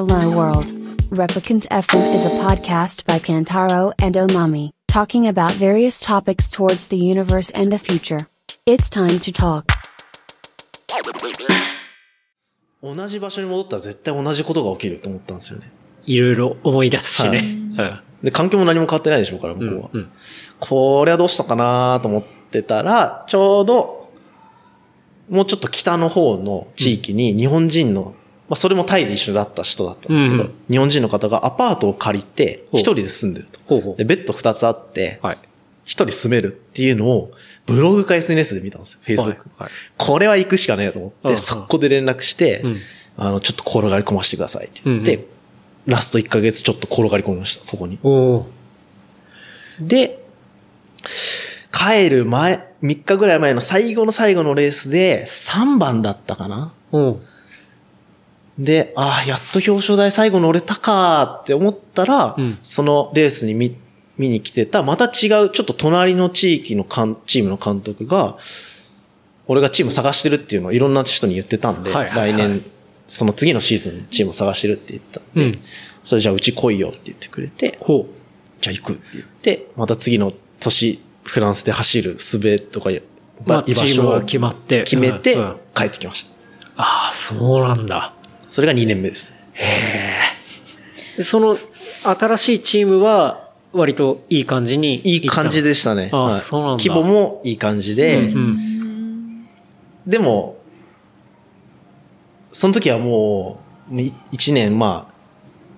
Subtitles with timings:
[0.00, 0.72] Hello World.
[1.10, 6.96] Replicant FM is a podcast by Kantaro and Omami, talking about various topics towards the
[6.96, 8.26] universe and the future.
[8.64, 9.66] It's time to talk.
[12.82, 15.70] 同じ場所に戻ったら絶対同じことが起きると思ったんですよね。
[16.06, 17.58] いろいろ思い出すしね。
[17.76, 19.90] はいで、環境も何も変わってないでしょうから、向こうは。
[19.92, 20.12] うんうん
[20.60, 24.10] これはどうしたかなと思ってたら、ちょうど、
[25.28, 28.14] もうちょっと北の方の地域に日本人の、
[28.50, 30.54] まあそれもタイで一緒だった人だったんですけど、うんうん。
[30.68, 33.60] 日本人の方がアパートを借りて、一人で住んでると。
[33.66, 33.96] ほうほう。
[33.96, 35.38] で、ベッド二つあって、はい。
[35.84, 37.30] 一人住めるっていうのを、
[37.66, 39.18] ブログか SNS で見たんですよ、Facebook。
[39.18, 39.70] はいはい。
[39.96, 41.38] これは行くしかねえと思って、うんうん。
[41.38, 42.76] そこで連絡して、うん。
[43.16, 45.24] あの、ちょっと転がり込ませてくださいって言って、うん
[45.86, 47.98] ラスト1ヶ月ちょっと転がり込みました、そこに。
[49.80, 50.22] で、
[51.72, 57.29] 帰る前、3日ぐらい前の最後の最後のレースで、3番だったかなおー
[58.60, 63.74] で、ああ、やっと表彰台最後乗れたかって思ったら、うんそのレースに見、
[64.18, 68.36] 見に来てた、また違う、ちょっと隣の地域のかんチームの監督が、
[69.46, 72.62] 俺がチーム探してるっていうのをいろんな人に言ってたんで、はいはいはい来年、
[73.06, 75.58] その次のシーズンのチームを探してるって言ったんで、うん
[76.02, 78.06] それじゃあうち来いよって言ってくれて、ほ
[78.60, 83.02] じゃあ行くって言って、また次の年、フランスで走るすべとか、う。
[83.46, 84.82] まあ、居場所を決まって。
[84.84, 86.36] 決めてうんうん帰ってきました。
[86.76, 88.14] ああ、そうなんだ。
[88.50, 89.32] それが2年目です。
[91.16, 91.56] でその、
[92.02, 95.00] 新しいチームは、割といい感じに。
[95.04, 96.10] いい感じでしたね。
[96.12, 99.48] あはいそうなんだ規模もいい感じで、うんうん。
[100.04, 100.58] でも、
[102.50, 105.14] その時はもう、ね一年、まあ、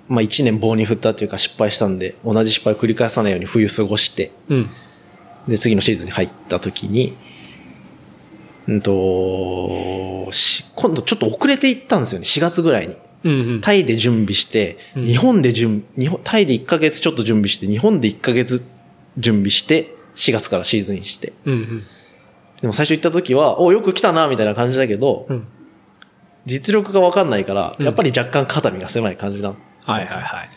[0.09, 4.71] まあ一年棒に振ったというか失敗したんで、同じ失敗を繰り返さないように冬過ごして、うん。
[5.47, 7.19] で、次のシーズンに入った時に、
[8.69, 12.97] うんと、し今度ちょっと遅れていったんですよね、4月ぐらいに。
[13.25, 13.61] うんうん。
[13.61, 18.65] タイで準備して、うん日本で準日本、タイで1ヶ月ちょっと準備して、日本で1ヶ月
[19.19, 21.33] 準備して、4月からシーズンにして。
[21.45, 21.83] うんうん。
[22.61, 25.47] でも最初行った時は、お、よく来たな、みたいな感じだけど、うん。
[26.47, 29.51] 実力がわかんないから、うんやっぱり若干肩身が狭い感じな。
[29.51, 30.51] はいはいはい。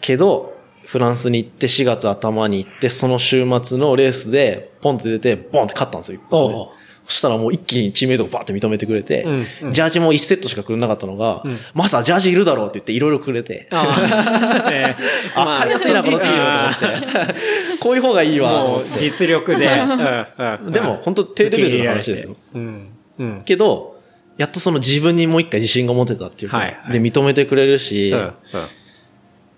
[0.00, 0.54] けど、
[0.86, 17.34] フランスに行って4月頭に行って、その週末のレースで、ポンって出て、ボンって勝ったんですよ、一発でそしたらもう一気にチームメイトがバーって認めてくれて、うんうんジャージも1セットしかくれなかったのが、うんマスタージャージいるだろうって言っていろいろくれて、あ あ、えーあ、借りやすいな、このチームと思って。
[17.80, 18.64] こういう方がいいわ。
[18.96, 19.66] 実力で。
[19.66, 22.36] うんうんでも、本当低レベルの話ですよ。
[22.54, 22.88] うん。
[23.18, 23.42] うん。
[23.44, 23.96] けど、
[24.38, 28.32] やっとその自分にもう一回自信が持てたっていうか、はいはいで、認めてくれるし、うん。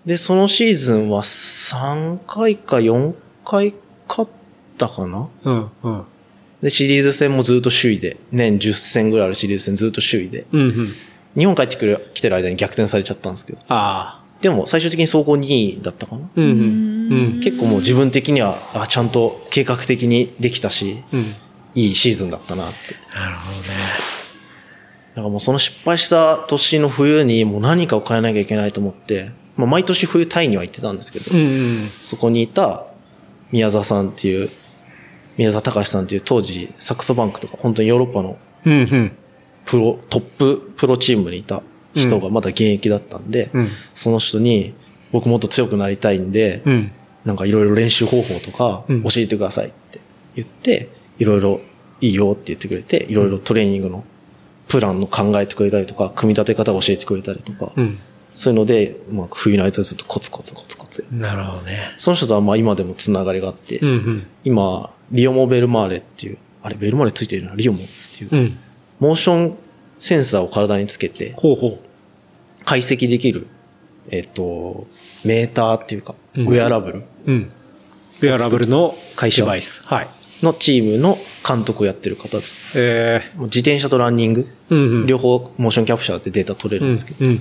[0.05, 3.15] で、そのシーズンは3回か4
[3.45, 3.73] 回
[4.09, 4.29] 勝っ
[4.77, 5.29] たかな？
[5.43, 5.69] うん。
[5.83, 6.03] うん。
[6.63, 10.61] で、シリーズ戦もずっと首位で、年10戦ぐらいあるシリーズ戦ずっと首位で、うん。
[10.61, 10.93] うん。
[11.35, 14.23] 日本帰ってくる、来てる間に逆転されちゃったんですけど、ああ。
[14.41, 16.45] でも最終的に総合2位だったかなうん。
[16.45, 17.41] うん。
[17.43, 21.35] 結構もう自分的には、あ、ちゃんと計画的にできたし、うん。
[21.75, 22.75] いいシーズンだったなって。
[23.13, 23.63] なるほどね。
[25.15, 31.41] だからもうその失敗した年の冬にもう何かを変えなきゃいけないと思って、まあ毎年冬タイには行ってたんですけど、うん。
[31.41, 31.43] う
[31.85, 31.89] ん。
[32.01, 32.87] そこにいた
[33.51, 34.49] 宮沢さんっていう、
[35.37, 38.73] 宮沢隆さんっていう当時サクソバンクとか本当にヨーロッパのうん。
[38.73, 39.11] うん。
[39.65, 41.63] プロ、トッププロチームにいた
[41.95, 44.73] 人がまだ現役だったんで、うんその人に
[45.11, 46.91] 僕もっと強くなりたいんで、うん。
[47.25, 49.99] なんかいろいろ練習方法とかうん教えてくださいって
[50.35, 50.89] 言って、
[51.19, 51.61] いろいろ
[52.01, 54.03] いいよって言ってくれて、いろいろトレーニングの
[54.67, 57.99] プランの考えてくれたりとか、組み立て方を教えてくれたりとか、うん。
[58.29, 61.05] そういうので、まあ冬の間ずっとコツコツコツコツ。
[61.11, 61.79] なるほどね。
[61.97, 63.89] その人とはまあ今でもつながりがあって、うん。
[63.89, 64.27] うん。
[64.43, 67.81] 今、リオモベルマーレっていう、あれベルマーレついてるな、リオモっ
[68.17, 68.57] ていう、うん。
[68.99, 69.57] モーション
[69.99, 71.81] センサーを体につけてほうほ
[72.65, 73.47] 解析できる、
[74.09, 74.87] えっ、と、
[75.23, 77.03] メーターっていうか、うんウェアラブルう。
[77.27, 77.51] うん。
[78.21, 79.83] ウェアラブルの会社デバイス。
[79.83, 80.07] はい。
[80.41, 82.43] のチームの監督をやってる方で
[82.75, 84.75] えもう自転車とランニング、え。
[84.75, 85.07] うんうん。
[85.07, 87.31] 両方モーションキャプチャーでデータ取れるんですけど、うん。
[87.31, 87.39] うん。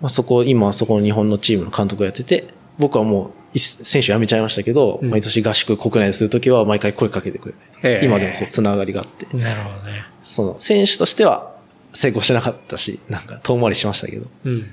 [0.00, 2.46] まあ、そこ、今そこの日本のチームの監督をやってて、
[2.78, 10.04] 僕はもうい選手辞めちゃいましたけど、うん毎年合宿国内でするときは毎回声かけてくれたりとかへえ今でもそうつながりがあって、なるほどね。
[10.22, 11.56] その選手としては
[11.94, 14.70] 成功してなかったし、なんか遠回りしましたけど、うん。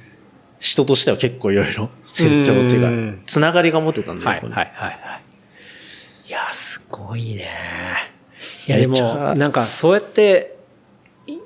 [0.60, 5.00] 人としては結構いろいろ成長っていうかうん、つながりが持てたんで、はい、はい、はい、はい。
[6.28, 7.50] いや、すごいね。
[8.68, 10.55] いや、でも、ゃなんかそうやって、い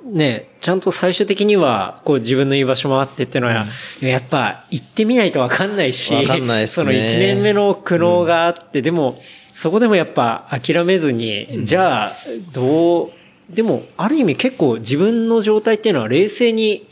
[0.05, 3.65] ね、ちゃんと最終的には、こう自分の居場所もあってっていうのは、
[4.01, 9.21] やっぱ行ってみないとわかんないし、いねその1年目の苦悩があって、でも、
[9.53, 12.13] そこでもやっぱ諦めずに、じゃあ、
[12.53, 13.11] どう、
[13.49, 16.87] でも、ある意味結構自分の状態っていうのは冷静に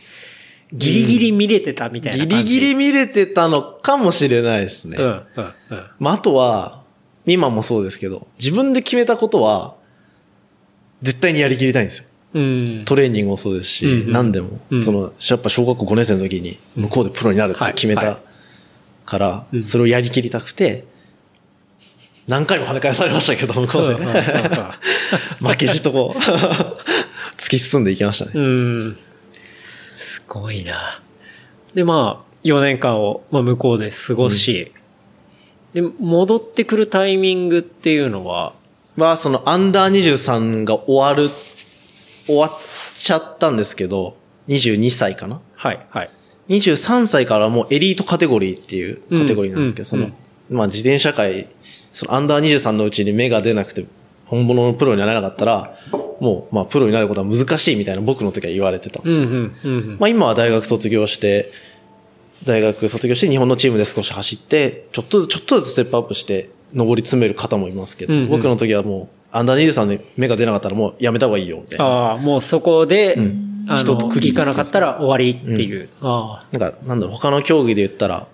[0.74, 2.56] ギリギリ見れてたみたいなギ感じ。
[2.56, 4.98] リギリ見れてたのかもしれないですね。
[5.00, 5.54] うん、うん、うん。
[6.00, 6.84] まあ、あとは、
[7.26, 9.76] 今もそうですけど、自分で決めたことは、
[11.02, 12.06] 絶対にやりきりたいんですよ。
[12.38, 12.86] うん。
[12.86, 18.22] トレーニングもそうですし、うんうん何でも、うんその、やっぱ小学校5年生の時に、向こうでプロになるって決めはいはた
[19.06, 20.86] から、うんそれをやりきりたくて、
[22.28, 24.06] 何回も跳ね返されましたけど、向こうでね。
[25.40, 26.20] 負けじとこう、
[27.40, 28.32] 突き進んでいきましたね。
[28.36, 28.98] うん。
[29.96, 31.02] すごいな。
[31.74, 34.74] で、まあ、4年間を、まあ、向こうで過ごし、
[35.74, 38.54] で、戻ってくるタイミングっていうのは、
[38.98, 41.32] は、その、アンダー23が終わる、
[42.28, 42.52] 終わっ
[42.96, 44.16] ちゃったんですけど、
[44.48, 45.42] 22歳かな？
[45.56, 46.10] はい、はい。
[46.50, 50.16] 23歳からもうエリートカテゴリーっていうカテゴリーなんですけど、うんその、
[50.50, 51.48] まあ自転車界、
[51.92, 53.86] そのアンダー23のうちに芽が出なくて、
[54.26, 55.76] 本物のプロになれなかったら、
[56.20, 59.28] もう、まあプロになることは難しいみたいな僕の時は言われてたんですよ。
[59.28, 59.98] うん、うん、うん。
[60.00, 61.52] まあ今は大学卒業して、
[62.46, 71.86] 大学卒業して日本のチームで少し走って、ちょっとずつ、ちょっとずつステップアップして、上り詰める方もいますけど、うんうん僕の時はもう、アンダー23で芽が出なかったらもうやめた方がいいよ、みたいな。
[71.86, 75.90] ああ、もうそこで、んあの、行かなかったら終わりっていう。
[76.02, 76.58] ああ。
[76.58, 78.28] なんか、なんだろう、他の競技で言ったら、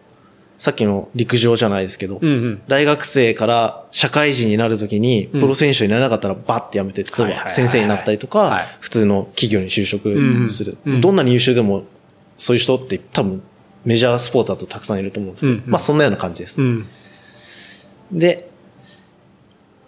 [0.60, 2.62] さっきの陸上じゃないですけど、うんうん。
[2.68, 10.04] 大学生から社会人になるときに、うんプロ選手になれなかったらバッてやめて、例えば先生になったりとはいか、普通の企業に就職
[10.48, 11.01] するうんうん。
[11.01, 11.84] どんなに優秀でも、
[12.38, 13.42] そういう人って多分、
[13.84, 16.63] メジャースポーツだとたくさんいると思うんですけどうんう、んまあそんなような感じですう。
[16.63, 16.86] ん。
[18.12, 18.50] で、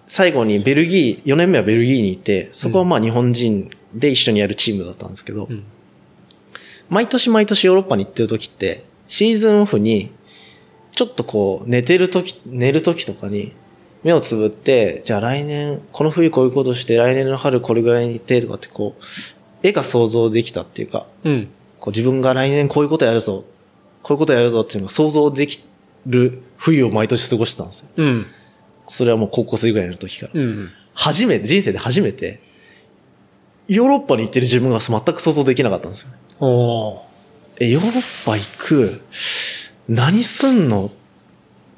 [0.08, 5.64] 最後にベルギー、4年目はベルギーにいて、そこはまあ日本人で一緒にやるチームだったんですけどん、
[6.90, 10.12] 毎年毎年ヨーロッパに行ってる時って、シーズンオフに、
[10.92, 13.54] ちょっとこう、寝てる時、寝る時とかに、
[14.04, 19.02] 目をつぶって、じゃあ来年、この冬こういうことして、来年の春これぐらいに行って、とかってこう、
[19.64, 21.48] 絵が想像できたっていうか、うん。
[21.80, 23.44] こう自分が来年こういうことやるぞ、
[24.04, 25.64] こういうことやるぞっていうのが想像でき
[26.06, 27.88] る冬を毎年過ごしてたんですよ。
[27.98, 28.26] うん。
[28.88, 30.32] それはもう高校生ぐらいの時から。
[30.34, 30.70] うん。
[30.94, 32.40] 初めて、人生で初めて、
[33.68, 36.10] ヨーロッパに行ってる自分が全く想像できなかったんですよ。
[36.40, 37.00] おー
[37.62, 39.02] え、ヨーロッパ行く、
[39.88, 40.92] 何すんの？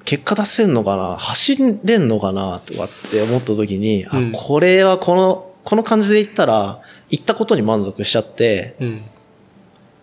[0.05, 1.17] 結果出せんのかな？
[1.17, 2.59] 走れんのかな？
[2.59, 9.01] とかって思った時に、あうん、これはこの、この感じで行ったら、行ったことに満足しちゃって、うん。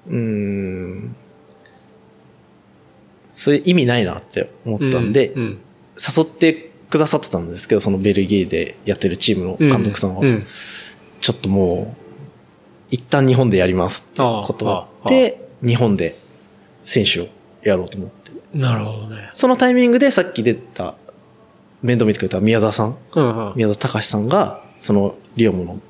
[0.09, 1.17] うーん、
[3.33, 5.59] それ意味ないなって思ったんで、うん。
[5.97, 10.21] 誘ってくださってたんですけど、そのベルギーでやってるチームのうん監督さんは。
[10.21, 10.47] うん。
[11.21, 12.05] ちょっともう、
[12.89, 16.17] 一旦日本でやりますって断って、日本で
[16.85, 17.27] 選手を
[17.65, 18.31] やろうと思って。
[18.55, 19.29] なるほどね。
[19.33, 20.97] そのタイミングでさっき出た、
[21.83, 23.49] 面倒見てくれた宮沢さん、うん。
[23.49, 23.53] うん。
[23.57, 25.81] 宮沢隆さんが、そのリオモの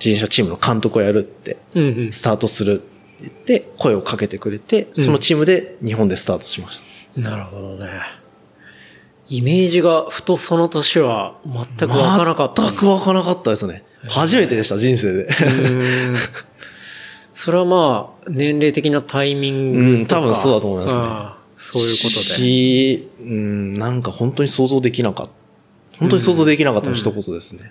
[0.00, 2.12] 自転車チームの監督をやるって、うん。
[2.12, 2.84] スタートするって
[3.20, 6.82] 言って、声をかけてくれて、そのチームで日本でスタートしまし
[7.14, 7.20] た。
[7.20, 8.17] なるほどね。
[9.28, 12.62] イメージが、ふとその年は全く湧かなかった。
[12.62, 13.84] 全く湧かなかったですね。
[14.08, 15.24] 初めてでした、人生で。
[15.24, 15.50] う
[16.14, 16.16] ん
[17.34, 22.12] それはまあ、年齢的なタイミングうん多分そうだと思いますねそういうことで。
[22.12, 25.32] し、うん、なんか本当に想像できなかった。
[26.00, 27.70] 本当に想像できなかったの一言ですね。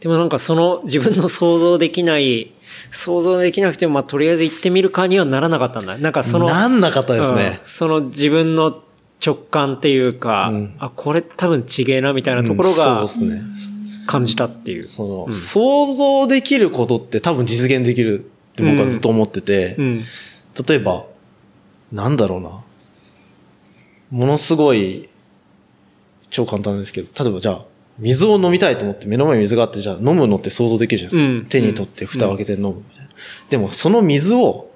[0.00, 2.52] でもなんかその自分の想像できない、
[2.92, 5.98] 想像できなくてもまあとりあえず行ってみるかにはならなかったんだ。
[5.98, 7.66] なんかその、なんなかったですねうん。
[7.66, 8.82] その自分の
[9.24, 13.42] 直感っていうか、うんあ、これ多分ちげえなみたいなところうんがそうですね。
[14.06, 14.84] 感じたっていう。
[14.84, 20.04] その、うん想像できることって多分実現できるって僕はずっと思ってて、うん。
[20.66, 21.06] 例えば、
[21.92, 22.62] なんだろうな。
[24.10, 25.08] ものすごい、
[26.30, 27.64] 超簡単ですけど、例えばじゃあ、
[27.98, 31.32] 水を飲みたいと思って目の前に水があって、じゃあ飲むのって想像できるじゃないですか。
[31.32, 33.08] うん手に取って蓋を開けて飲むみたいな。
[33.50, 34.70] でもその水を、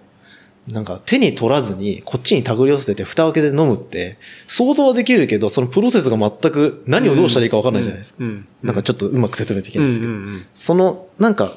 [0.68, 8.18] なんか手に取らずにこっちに手繰り寄せて蓋を開けて飲むって、想像はできるけど、そのプロセスが全く何をどうしたらいいか分かんないじゃないですか。
[8.20, 8.46] うん。
[8.62, 10.12] なんかちょっとうまく説明できうなんいですけど。
[10.52, 11.52] その、なんか、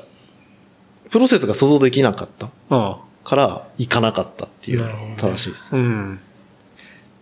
[1.10, 5.77] プロセスが想像できなかったあから、行かなかったっていうのが正しいですあ。。
[5.77, 6.20] うん。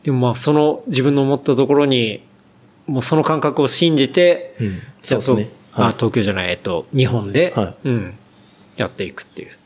[0.04, 2.24] でもまあその自分の思ったところに、
[2.86, 4.80] もうその感覚を信じて、うん。
[5.02, 5.50] そうですね。
[5.74, 5.94] あ、はい。
[5.94, 8.16] 東京じゃない、えっと、日本で、はうん、
[8.78, 9.59] やっていくっていう。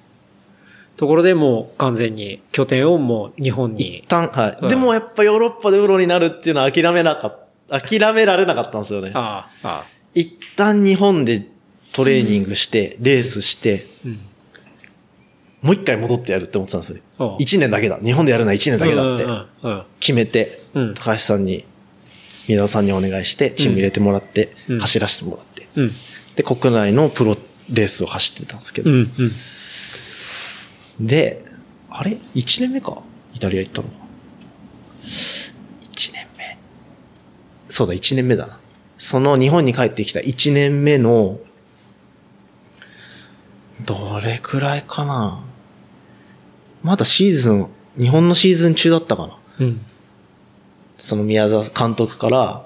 [1.04, 4.08] ところでもう完全に拠点をもう日本に一。
[4.08, 4.58] 旦、はい。
[4.62, 9.12] うんでもやっぱヨーロッパでプロになるっていうのは諦めなかった、諦められなかったんですよね。
[9.14, 9.86] ああ、ああ。
[10.16, 11.46] 一旦日本で
[11.92, 14.20] トレーニングして、レースして、うん。
[15.62, 17.36] もう一回戻ってやるって思ってたんですよ。
[17.38, 17.98] 一年だけだ。
[17.98, 21.66] 日本でやるのは一年だけだってうんうんうん決めて、うん高橋さんに、
[22.48, 25.68] 宮田さんにお願いして、チーム入れてもらってうん、走らせてもらって。
[25.76, 25.92] うん。
[26.38, 27.36] で、国内のプロ
[27.74, 28.96] レースを走ってたんですけど、うん。
[28.96, 29.32] うん。
[31.00, 31.44] で、
[31.90, 33.02] あれ ?1 年目か？
[33.34, 33.96] イタリア行ったのか
[35.04, 36.58] ？1年目。
[37.70, 38.60] そうだ、1年目だな。
[38.98, 41.40] その日本に帰ってきた1年目の、
[43.86, 45.44] どれくらいかな？
[46.84, 49.38] まだシーズン、日本のシーズン中だったかな？
[49.60, 49.82] うん。
[50.98, 52.64] その宮沢監督から、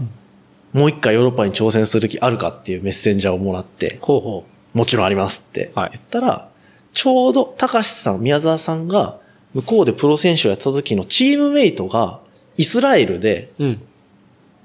[0.74, 6.52] もう一回ヨーロッパに挑戦する気あるかっていうメッセンジャーをもらって、ほうほもちろんありますって言はいったら、
[6.98, 9.20] ちょうど高橋さん、宮沢さんが
[9.54, 12.22] 向こうでプロ選手をやってた時のチームメイトが
[12.58, 13.66] イスラエルでう。
[13.66, 13.82] うん。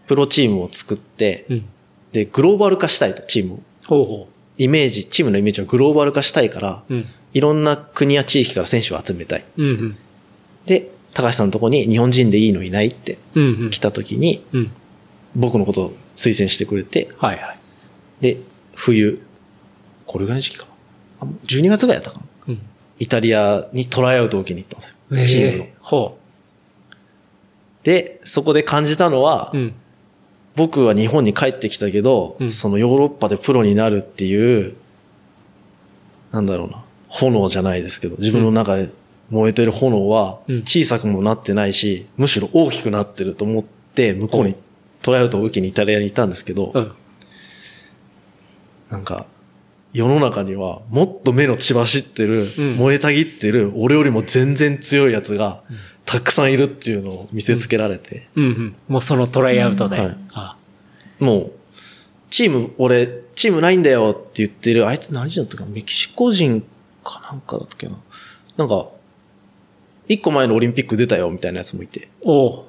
[0.07, 1.65] プロチームを作って、うん。
[2.13, 3.61] で、グローバル化したいと、チームを。
[3.87, 6.95] ほうほイメージ、チームのイメージをグローバル化したいから、う。
[6.95, 7.05] うん。
[7.35, 9.45] いろんな国や地域から選手を集めたい。
[9.59, 9.97] うんうん。
[10.65, 13.71] で、高橋さんのとこに日本人でいいのいないってうんうん。
[13.71, 14.71] 来た時に、うん。
[15.37, 17.59] 僕のことを推薦してくれて、はいはい。
[18.23, 18.39] で、
[18.75, 19.21] 冬、
[20.07, 20.72] これぐらいの時期かな。
[21.23, 22.27] あ12月ぐらいだったかな。
[22.49, 22.63] うん。
[22.99, 24.81] イタリアにトライアウトを受けに行ったん
[25.17, 25.43] ですよ。
[25.43, 25.65] チームの。
[25.65, 26.19] えーほ
[27.83, 29.59] で、そこで感じたのは、う。
[29.59, 29.75] うん。
[30.55, 34.77] 僕は日本に帰ってきたけど、うんそのヨーロッパでプロになるっていう、
[36.31, 38.93] なんだろうな、炎じゃないですけど、自分の中で
[39.31, 44.55] 燃えてる炎はうん小さくもなってないし、むしろ大きくなってると思って、向こうに
[45.01, 46.93] トライアウトを受けにイタリアに行ったんですけど、うん。
[48.91, 49.27] なんか、
[49.93, 52.77] 世の中にはもっと目の血走ってる、うん。
[52.77, 55.63] 燃えたぎってる、俺よりも全然強いやつが、
[56.05, 58.77] たくさんいるっていうのを見せつけられて、うんうん。
[58.89, 59.99] もうそのトライアウトで。
[59.99, 60.17] はい。
[60.33, 60.57] あ
[61.21, 61.53] もう、
[62.31, 65.71] チーム、俺、チームないんだよって言ってる、あいつ何人だったかな？
[65.71, 66.63] メキシコ人
[67.05, 67.97] かなんかだったっけな？
[68.57, 68.89] なんか、
[70.09, 72.49] 一個前のオリンピック出たよみたいなやつもいて、おう。
[72.49, 72.65] おお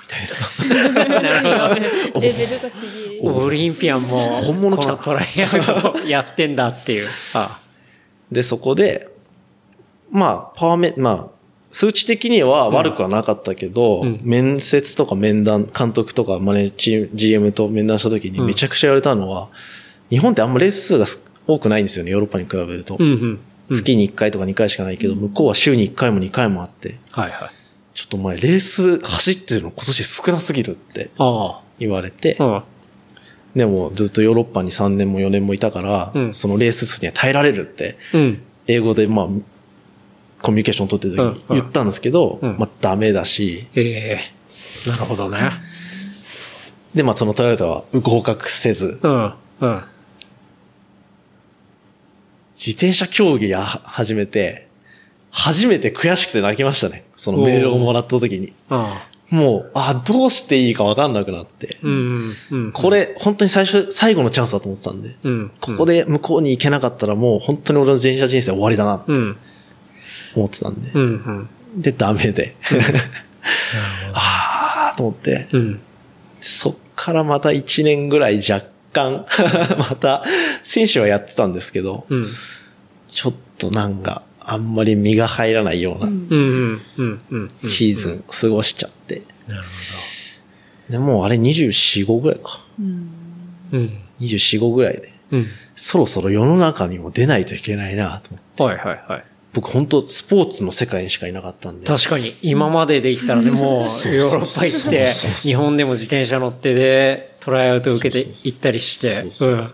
[0.11, 1.67] たいな。
[1.67, 1.81] なる
[2.21, 3.45] レベルがちぎほど。
[3.45, 7.07] オリンピアンも、本物来たトライアウトやってんだっていう。
[7.33, 7.59] あ
[8.31, 9.09] で、そこで、
[10.11, 11.41] まあ、パワーメ、まあ、
[11.71, 19.49] 数値的には悪くはなかったけど、うん面接とか面談、監督とかマネチーム、GM と面談した時にめちゃくちゃ言われたのは、
[20.09, 22.97] 日本ってあんまレース数がす多くないんですよね、ヨーロッパに比べると。
[22.99, 23.19] うんうん。
[23.21, 23.39] うん
[23.73, 27.49] 月に1回とか2回しかないけど、向こうは週に1回も2回もあって、はいはい。
[28.01, 32.63] ちょっとお前レース走ってるの今年少なすぎるってあ言われてあ。、うん。
[33.55, 38.41] でもずっとヨーロッパに3年も4年もいたから、うんそのレース数には耐えられるって、うん。
[38.65, 39.27] 英語でまあ、
[40.41, 45.51] コミュニケーション取ってる時にうん言ったんですけど、うんまあダメだし、ええなるほどね。
[46.95, 48.99] でまあそのトラウトは合格せず。
[52.55, 54.67] 自転車競技や始めて、
[55.31, 57.05] 初めて悔しくて泣きましたね。
[57.15, 58.53] そのメールをもらった時に。
[58.69, 59.11] ああ。
[59.35, 61.77] もう、あ、どうしていいかわかんなくなって。
[61.83, 62.35] うん。
[62.51, 62.71] うん。
[62.73, 65.51] これ、本当に最初、最後のチャンスだと思ってたんで、うん。
[65.61, 69.37] ここで向こうに行けなかったらもう本当に俺の自転車人生終わりだなってうん。
[70.35, 70.91] 思ってたんで。
[70.93, 71.49] うん。
[71.75, 71.81] うん。
[71.81, 72.55] で、ダメで。
[74.13, 75.79] あーと思って、うん。
[76.41, 79.25] そっからまた1年ぐらい若干、
[79.79, 80.25] また、
[80.63, 82.25] 選手はやってたんですけど、うん。
[83.07, 86.27] ちょっとなんか、あんまり身が入らないようなうん。
[86.29, 86.81] うん。
[86.97, 87.21] うん。
[87.29, 87.49] うん。
[87.63, 89.21] シーズン過ごしちゃって。
[89.47, 89.63] なる
[90.89, 92.59] でもうあれ24、5ぐらいか。
[92.79, 93.09] うん
[93.71, 93.83] ほど。
[93.83, 93.97] うん。
[94.19, 95.11] 24、5ぐらいで。
[95.31, 95.45] うん。
[95.75, 98.63] そろそろ世の中にも出ないといけないなと思って。
[98.63, 99.25] はいはいはい。
[99.53, 101.87] 僕本当スポーツの世界にしかいなかったんで。
[101.87, 109.73] 確かに、今までで言ったらね、もう、ヨーロッパ行って日本でも自転車乗ってで、トライアウト受けて行ったりして、そうそうそううん。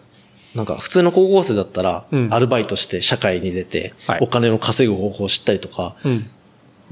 [0.57, 6.29] なんか普通の高校生だったらうん、アルバイトして社会に出てはい、お金の稼ぐ方法を知ったりとか、うん。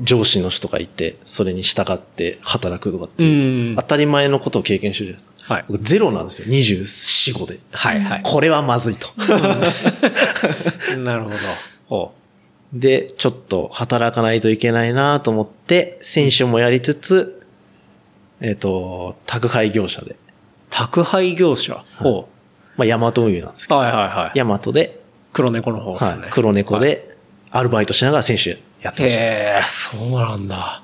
[0.02, 3.82] 上司の人がいて、それに従って働くとかってういう、ん当。
[3.82, 5.54] たり前のことを経験してるじゃないですか。
[5.54, 5.66] はい。
[5.70, 6.48] 僕ゼロなんですよ。
[6.48, 7.60] 24、5で。
[7.72, 8.22] はいはい。
[8.24, 9.08] これはまずいと。
[10.98, 11.36] なるほど。
[11.90, 12.12] お
[12.74, 17.42] で、ちょっと働かないといけないなと思って、選手もやりつつ、
[18.42, 20.18] えっ、と、宅配業者で。
[20.70, 21.86] 宅配業者。
[22.02, 22.28] お
[22.78, 24.38] まあ、ヤマト運輸なんですけど、はいはいはい。
[24.38, 25.00] ヤマトで、
[25.34, 26.22] 黒猫の方ですね。
[26.24, 27.18] はい、黒猫で、
[27.52, 29.22] アルバイトしながら選手やってました。
[29.22, 30.56] へえ、そうなんだ。
[30.56, 30.82] な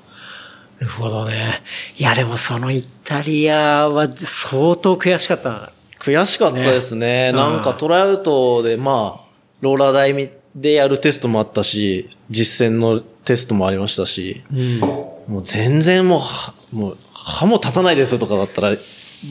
[0.80, 1.62] るほどね。
[1.98, 5.72] いや、でもそのイタリアは相当悔しかったな。
[6.00, 7.30] 悔しかったですね。
[7.30, 9.20] ねなんかトライアウトで、まあ、
[9.60, 14.80] ローラー台でやるテストもあったし、実践のテストもありましたし、うん。
[14.80, 18.76] もう全然もうは、もう、歯も立たないですとかだったら、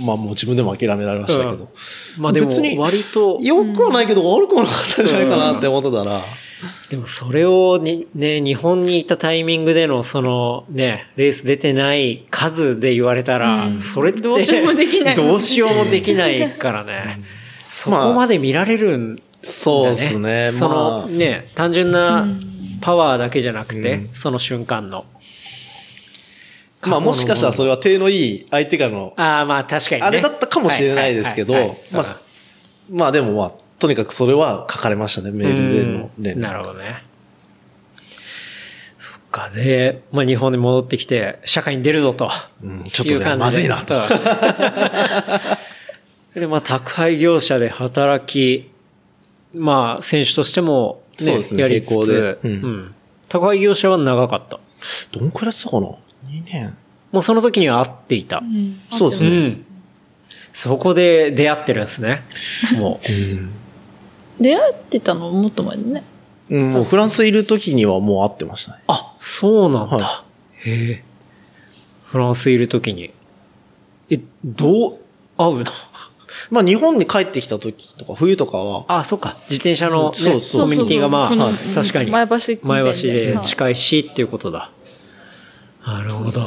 [0.05, 1.69] まあもう自分でも諦められましたけど。
[2.17, 6.23] まあでも別に、割と、良くはないけど悪くもなかったんじゃないかなって思ってたら、
[6.89, 17.21] でもそれをに、ね、日本にいたタイミングでのそのね、レース出てない数で言われたら、うんそれってどうしようもできないどうしようもできないからね。
[17.69, 19.27] そこまで見られるんだね。
[19.43, 20.49] そうですね。
[20.51, 22.25] そのまね、単純な
[22.81, 25.05] パワーだけじゃなくて、うんその瞬間の。
[26.83, 30.07] まあもしかしたらそれは手のいい相手からの、ああ、まあ確かにね。
[30.07, 32.17] あれだったかもしれないですけどまあ、
[32.89, 36.41] まあでもまあ、とにかくそれは書かれましたね、メールでの連うん絡。
[36.41, 37.03] なるほどね。
[38.99, 39.49] そっか。
[39.49, 42.29] で、まあ日本に戻ってきて、社会に出るぞと。
[42.63, 44.01] うんちょっとねまずいなと。
[46.39, 48.71] で、まあ宅配業者で働き、
[49.53, 52.95] まあ選手としても、ね、そうですねやりつつ、うんうん
[53.29, 54.59] 宅配業者は長かった。
[55.17, 55.87] どんくらいやってたかな？
[56.31, 56.77] ?2 年。
[57.11, 58.39] もうその時には会っていた。
[58.39, 59.47] うんうそうですね。
[59.47, 59.65] ん。
[60.53, 62.23] そこで出会ってるんですね。
[62.79, 63.11] もう。
[63.11, 63.51] うん
[64.39, 66.03] 出会ってたのもっと前だね。
[66.49, 68.83] うん、もうフランスいる時にはもう会ってましたね。
[68.87, 69.97] あ、そうなんだ。
[69.97, 70.23] は
[70.55, 71.03] へえ。
[72.05, 73.13] フランスいるときに。
[74.09, 74.99] え、どう
[75.37, 75.65] 会うの？
[76.49, 79.37] まあ日本に帰ってきた時とか冬とかは、あ、そっか。
[79.43, 81.29] 自転車の、ね、そうそうコミュニティがまあ、
[81.73, 82.11] 確かに。
[82.11, 84.71] 前橋前橋ではい近いしっていうことだ。
[85.85, 86.41] なるほど。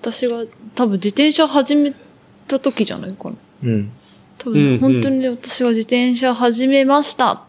[0.00, 1.92] 私が多分自転車始め
[2.48, 3.36] た時じゃないかな。
[3.64, 3.92] うん。
[4.38, 7.40] 多うんうん分本当に私が自転車始めましたっ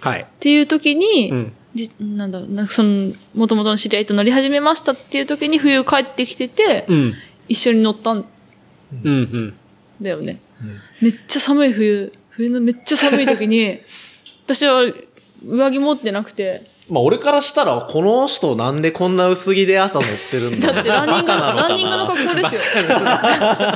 [0.00, 0.26] はい。
[0.40, 1.52] ていう時に、うん。
[1.74, 7.14] じなんだろうな、その、元々の知り合いと乗り始めましたっていう時に冬帰ってきてて、うん。
[7.48, 8.24] 一緒に乗ったん
[8.92, 9.06] うん。
[9.06, 9.54] うん。
[10.00, 10.40] だよね。
[11.00, 13.78] めっちゃ寒い冬、冬のめっちゃ寒い時に、
[14.46, 14.82] 私は
[15.44, 22.60] 上着持ってなくて、まあ俺からしたら、この人なんでこんな薄着で朝乗ってるんだ だってランニング、ランニングの格好ですよ。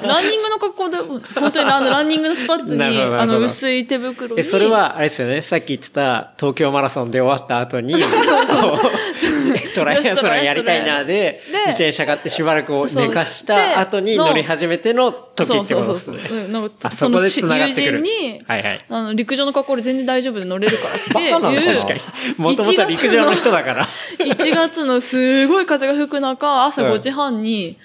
[0.03, 4.41] ランニングの格好で、本当にあのランニングのスパッツに、あの薄い手袋に。
[4.41, 5.43] え、それは、あれですよね。
[5.43, 7.95] さっき言ってた東京マラソンで終わった後に、
[9.75, 16.39] トライアスロンやりたいなで、で自転車買ってしばらく寝かした後に乗り始めての時そうってことですねそうそうそう。。
[16.39, 17.85] うんなんかあ、そこで繋がってくる。
[17.85, 18.85] 友人に、はいはい。
[18.89, 21.33] あの、陸上の格好で全然大丈夫で乗れるからっていう。
[21.33, 22.01] バカなのかな確かに。
[22.39, 23.89] もともと陸上の人だから。
[24.19, 27.77] 1月のすごい風が吹く中、朝うん5時半に、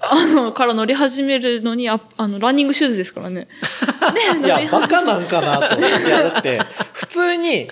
[0.00, 3.48] あの、から乗り始めるのに、ああの、ランニングシューズですからね。
[4.40, 5.78] で、いやバカなんかなと。
[5.78, 6.60] いや、だって、
[6.92, 7.70] 普通に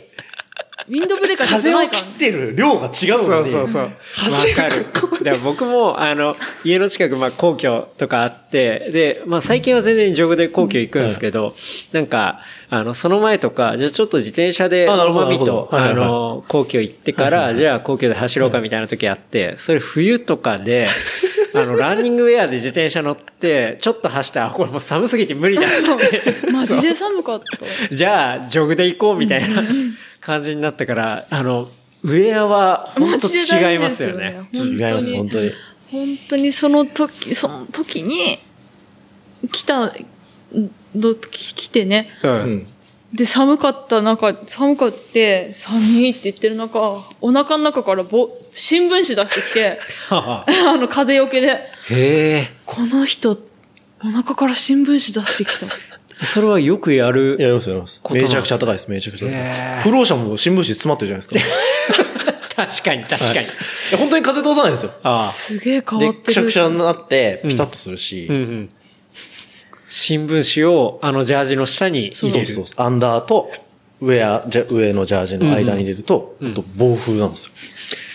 [0.89, 3.49] ウィンドブレーカー風を切ってる量が違うそうのに。
[3.51, 3.83] そうそう。
[3.83, 5.25] わ走るかる。
[5.25, 11.55] でも僕も、あの、家の近く、まあ、皇居とかあって、で、まあ、最近は全然ジョグで皇居行くんですけど、
[11.93, 20.87] なんか、あの、その前とか、じゃあちょっと自転車で、あなるほどマミと、なるほどはいあの、皇居行ってから、じゃあ皇居で走ろうかみたいな時あって、それ冬とかで、
[21.55, 26.53] あの、 ランニングウェアで自転車乗って、ちょっと走ったら、あこれもう寒すぎて無理だって。
[26.53, 27.67] マジで寒かった。
[27.95, 29.63] じゃあ、ジョグで行こうみたいな
[30.27, 31.69] 感じになったから、あの、
[32.03, 34.37] ウェアは本当違いますよね。
[34.53, 35.53] 違います、本当に。
[35.89, 38.41] 本当にその時、その時に、
[39.53, 39.93] 来た、
[40.97, 42.09] ど、来てね。
[42.25, 42.29] う。
[42.29, 42.67] うんん。
[43.15, 49.79] で、寒かった中、寒かって、寒いって言ってる中、お腹の中からぼ、新聞紙出してきて、
[50.11, 50.45] あ
[50.77, 51.59] の、風よけで、へ
[51.91, 52.51] え。
[52.65, 53.39] この人、
[54.03, 55.96] お腹から新聞紙出してきた。
[56.23, 57.37] それはよくやる。
[57.39, 58.01] やります、やります。
[58.11, 59.83] めちゃくちゃ高いです、めちゃくちゃ高い。
[59.83, 62.65] 不老者も新聞紙詰まってるじゃないですか。
[62.65, 63.37] い確かに確かに。
[63.93, 64.93] や本当に風通さないんですよ。
[65.03, 65.31] ああ。
[65.31, 66.25] すげえ変で、わってる。
[66.25, 68.27] くしゃくしゃになって、ピタッとするし。
[68.31, 68.71] うんうん。
[69.89, 72.47] 新聞紙をあのジャージの下に入れる。
[72.47, 72.87] そうそうそう。
[72.87, 73.51] アンダーと、
[74.01, 77.53] ウェア、じゃ上のジャージの間に入れると、ほんと暴風なんですよ。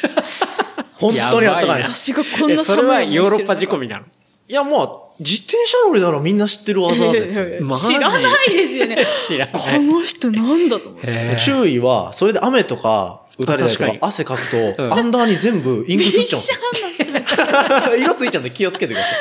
[0.97, 2.11] 本当にあったかいです。
[2.11, 4.05] 私がこんえな寒いそれはヨーロッパ仕込みみなの？
[4.47, 7.45] いや、もう、自転車乗りならみんな知ってる技ですよ。
[7.61, 9.07] マ ジ知らないですよね。
[9.27, 9.79] 知らこない。
[9.79, 11.37] の人なんだと思って。
[11.39, 18.01] 注意は、それで雨とか、打たれたりとか汗かくと、うんアンダーに全部インクつっびっちゃしうんで。
[18.01, 19.17] 色ついちゃうんで気をつけてください。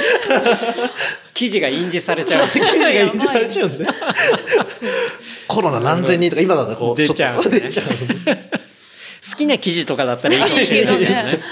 [1.35, 2.49] 記事が印字されちゃう。
[2.51, 3.87] 記事が印字されちゃうんで。
[5.49, 8.70] コロナ何千人とか今だったらこう、出ちゃうちょっと出ちゃうんで。
[9.31, 11.43] 好きな記事とかだったらいいかもしれないですね。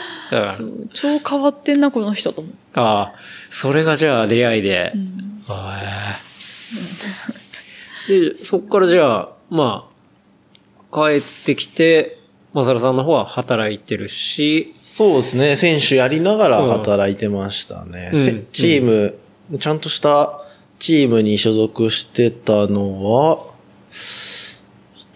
[0.93, 2.59] 超変わってんな、この人と思って。
[2.75, 3.15] ああ、
[3.51, 4.71] それがじゃあ出会いで。
[4.71, 4.93] へ
[8.09, 9.91] えで、そっからじゃあ、ま
[10.91, 12.19] あ、帰ってきて、
[12.55, 15.57] マサルさんの方は働いてるし、そうですね。
[15.57, 18.11] 選手やりながら働いてましたね。
[18.15, 19.19] せうんチーム、
[19.59, 20.41] ちゃんとした
[20.79, 23.39] チームに所属してたのは、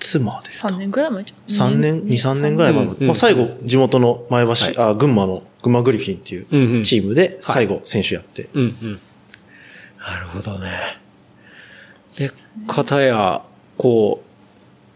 [0.03, 1.73] 妻ですか3年ぐらい前じゃん。
[1.73, 8.49] 3年、2、3年ぐらい前まあ最後、地元の前橋、はいあ、群馬の、群馬グリフィンっていうチームで最後選手やって。
[8.55, 9.01] うんうん。
[9.99, 10.71] なるほどね。
[12.19, 12.31] で、
[12.67, 13.43] 片や、
[13.79, 14.23] こ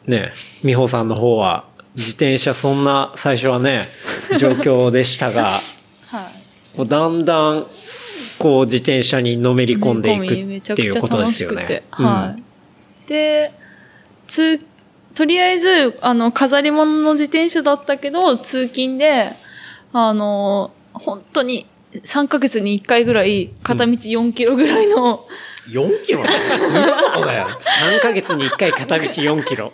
[0.07, 0.33] う、ね、
[0.65, 1.65] 美穂さんの方は、
[1.95, 3.89] 自転車そんな最初はね、
[4.39, 5.61] 状況でしたが、
[6.07, 6.31] は
[6.79, 6.89] い。
[6.89, 7.67] だんだん、
[8.39, 10.19] こう自転車にのめり込んでい
[10.61, 11.85] くっていうことで楽すよね。
[11.91, 13.09] はい。
[13.09, 13.53] で、
[14.27, 14.61] 通
[15.17, 19.33] とりあえず、あの、飾り物の自転車だったけど、通勤で、
[19.95, 25.27] あの、本当に3ヶ月に1回ぐらい、片道4キロぐらいの、
[25.69, 26.23] 4キロ？
[26.29, 27.47] すぐそこだよ。
[27.49, 29.73] 3ヶ月に1回片道4キロ。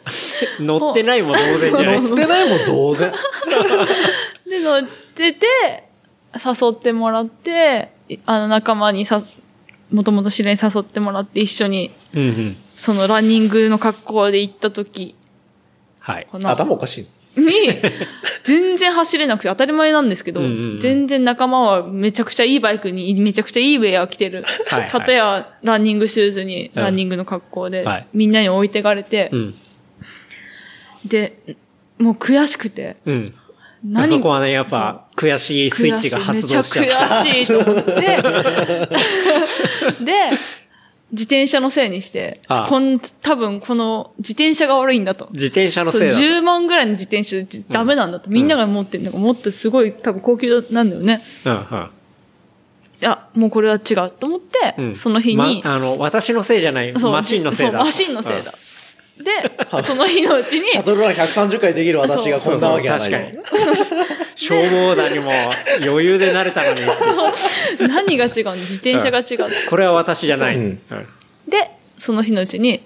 [0.60, 3.12] 乗ってないも同然じゃない捨てないもん同然。
[4.48, 4.82] で乗っ
[5.14, 5.46] てて、
[6.34, 9.22] 誘ってもらって、いあの仲間にさ、
[9.90, 12.56] もともと知り合いに誘ってもらって一緒に、うんうん。
[12.74, 15.14] そのランニングの格好で行った時
[16.02, 16.26] はい。
[16.32, 16.98] 頭おかし
[17.36, 17.40] い。
[17.40, 17.48] に、
[18.44, 24.44] 全然走れなくて当たり前なんですけど、うんうんうん全然仲間はめちゃくちゃいいバイクに、めちゃくちゃいいウェア着てる。
[24.66, 29.54] はいはい方やランニングシューズに、うんランニングの格好で、はいみんなに置いてかれて、うん。
[31.06, 31.56] で、
[31.98, 33.34] もう悔しくて、うん。
[33.84, 34.08] 何？
[34.08, 36.80] そこはね、やっぱ、悔しいスイッチが発動しちゃった。
[36.80, 37.92] めちゃ悔しいと思って、
[40.04, 40.14] で、
[41.12, 45.28] 自転車のせいにして、ああこん多分この自転車が悪いんだと。
[45.32, 46.14] 自転車のせいだ。
[46.14, 47.36] 10万ぐらいの自転車
[47.68, 48.30] ダメなんだと。
[48.30, 51.20] みんなが持ってるのがもっとすごい多分高級なんだよね。
[51.44, 51.90] うんうん。
[53.02, 57.72] いや、もうこれは違うと思って、うんその日に、まあの、私のせいじゃない、マシンのせいだ。
[57.72, 58.54] そうマシンのせいだ。
[59.22, 63.38] で、その日のうちに、シャトルラン130回できる私がこんなわけはない。
[64.34, 65.30] 消防団にも
[65.84, 68.56] 余裕で慣れたのに、何が違うの？
[68.56, 69.68] 自転車が違う。
[69.68, 70.58] これは私じゃない。
[71.48, 72.82] で、その日のうちに、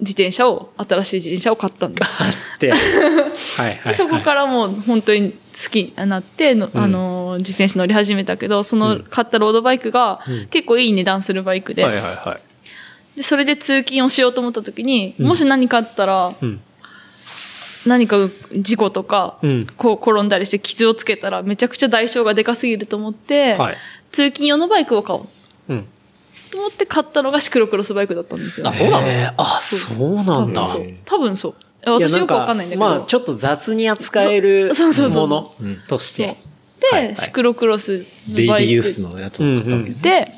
[0.00, 2.06] 自転車を、新しい自転車を買ったんだ。
[2.60, 2.80] で、はい
[3.56, 3.94] はい、はい。
[3.96, 10.20] そこからもう本当に好きになっての、あのー、自転車乗り始めたけど、その買ったロードバイクが
[10.50, 12.47] 結構いい値段するバイクで、はいはいはい。
[13.18, 16.60] でそれで通勤をしようと思った時に、もし何かあったら、うん。
[17.84, 18.16] 何か
[18.56, 19.66] 事故とか、うん。
[19.76, 23.76] こう転んだりして傷をつけたらめちゃくちゃ代償がでかすぎると思って、はい。
[24.12, 25.26] 通勤用のバイクを買おう。
[25.68, 25.86] うん。
[26.52, 28.68] と思って買ったのがシクロクロスバイクだったんですよ。
[28.68, 29.06] あ、そうなの？
[29.08, 30.14] えーあ、そう。
[30.22, 30.68] なんだ。
[31.04, 31.54] 多分そう。
[31.84, 32.88] 私よくわかんないんだけど。
[32.88, 34.92] まあ、ちょっと雑に扱えるそう。
[34.92, 35.52] そうそうもの
[35.88, 36.36] として。
[36.80, 37.06] で、はい。
[37.06, 37.16] はい。
[37.16, 38.66] シクロクロスデイのバイク。
[38.66, 39.90] リーユースのやつを買ったわけ。
[39.90, 40.32] で、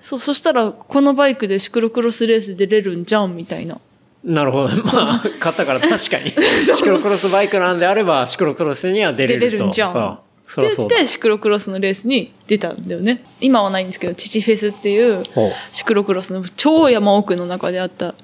[0.00, 3.78] そう、そしたら、このバイクでシクロクロスレース出れるんじゃん、みたいな。
[4.24, 4.82] なるほど。
[4.92, 6.30] まあ、買ったから確かに。
[6.76, 9.46] シクロクロスバイクなんであれば、シクロクロスには出れると。
[9.46, 10.96] 出れるんじゃんあそりゃそうだ。
[10.96, 13.24] で、シクロクロスのレースに出たんだよね。
[13.40, 18.14] 今はないんですけど、父フェスっていう、ほシクロクロスの超山奥の中であった、う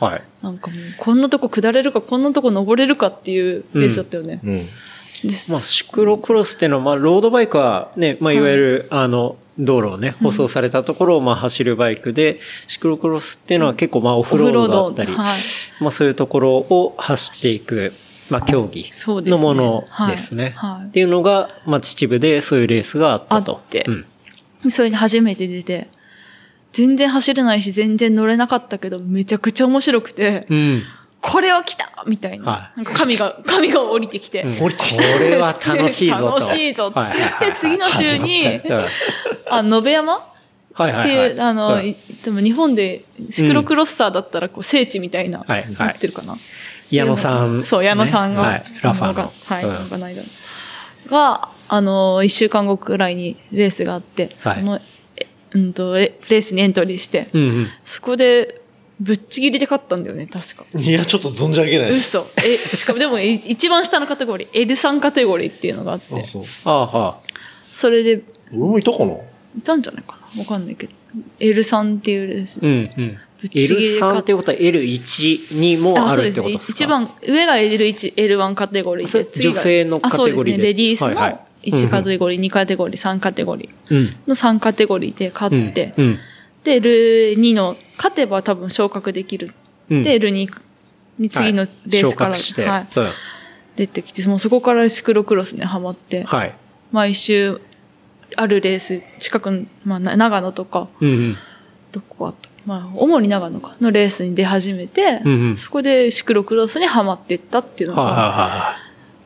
[0.00, 0.22] はい。
[0.42, 4.40] なんかもう、こんなとこ下れるか、こんなとこ登れるかっていうレースだったよね。
[4.44, 4.66] うん。
[5.24, 15.36] ですまあ、シクロクロスっていうのは、まあ、ロードバイクはね、まあ、いわゆる、あの、道路をね、舗装されたところを、まあ、走るバイクで、シクロクロスっていうのは結構、まあ、オフロードだったり、はい
[15.80, 17.92] まあ、そういうところを走っていく、
[18.30, 20.52] まあ、競技そうですねのものですね。
[20.56, 23.56] はいはいっていうのが、まあ、秩父でそういうレースがあったと。
[23.56, 24.70] あってうん。
[24.70, 25.88] それに初めて出て、
[26.72, 30.82] 全然走れないし、全然乗れなかったけど、めちゃくちゃ面白くて、うん。
[31.20, 32.50] これは来たみたいな。
[32.50, 34.44] はいなんか神が、神が降りてきて。
[34.58, 34.68] こ
[35.20, 36.26] れは楽しいぞと。
[36.26, 38.60] 楽しいぞってはいはいはいで、次の週に、
[39.50, 40.12] あ、野辺山？
[40.74, 41.10] はいはい。
[41.10, 46.36] っていう、あの、はいいでも日本でシクロクロッサーだったら、こう、聖地みたいな、はいはいなってるかな。
[46.90, 47.64] 矢野さん。
[47.64, 48.64] そう、矢野さんが、はい。
[48.82, 49.14] ラファーの。
[49.14, 54.80] がはい、うんオーガナイザーが、あの、一週間後くらいにレースがあって、その、
[55.16, 57.68] えうんと、レレースにエントリーして、うんうん。
[57.84, 58.57] そこで、
[59.00, 60.64] ぶっちぎりで勝ったんだよね、確か。
[60.76, 62.16] いや、ちょっと存じ上げないです。
[62.18, 62.26] 嘘。
[62.44, 66.44] え、しかもでも、い一番下のカテゴリー、L3 カテゴリーっていうのがあってあ、、そう。
[66.64, 67.18] ああ、はあ。
[67.70, 69.14] それで、俺もいたかな？
[69.56, 70.40] いたんじゃないかな？
[70.40, 70.92] わかんないけど。
[71.38, 72.58] L3 っていうレース。
[72.60, 73.18] うんうん。
[73.40, 76.72] ぶっちぎりで L3 勝ってことは L1 にもあるってことですか？
[76.72, 80.64] 一番、上が L1、L1 カテゴリーそれで、次が女性のカテゴリーであそうですね。
[80.64, 84.16] レディースのはいはい1カテゴリー、2カテゴリー、3カテゴリーうん。
[84.26, 86.06] の3カテゴリーで勝って、うん。
[86.06, 86.18] うん
[86.64, 89.54] で、L2 の、勝てば多分昇格できる。
[89.90, 90.30] うんで、L2
[91.18, 92.68] に次のレースから、はい。
[92.68, 93.12] はい、うん
[93.78, 96.54] 出てきて、もうそこからシクロクロスにハマって、はい。
[96.90, 97.60] 毎週、
[98.36, 101.36] あるレース、近くの、まあ、な長野とか、うんうん。
[101.92, 108.76] どこかと、まあ、主に長野か、のレースに出始めて、うんうんそこでシクロクロスにハマっていったっていうのがは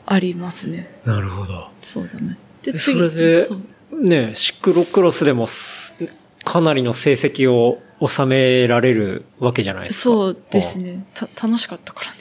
[0.05, 1.01] ありますね。
[1.07, 1.68] なるほど。
[1.83, 2.37] そうだね。
[2.62, 3.49] でそれで
[3.90, 5.95] ね、シクロクロスでもす
[6.44, 10.02] かなりの成績を収められるわけじゃないですか。
[10.02, 11.05] そうですね。
[11.14, 12.18] た、楽しかったからね。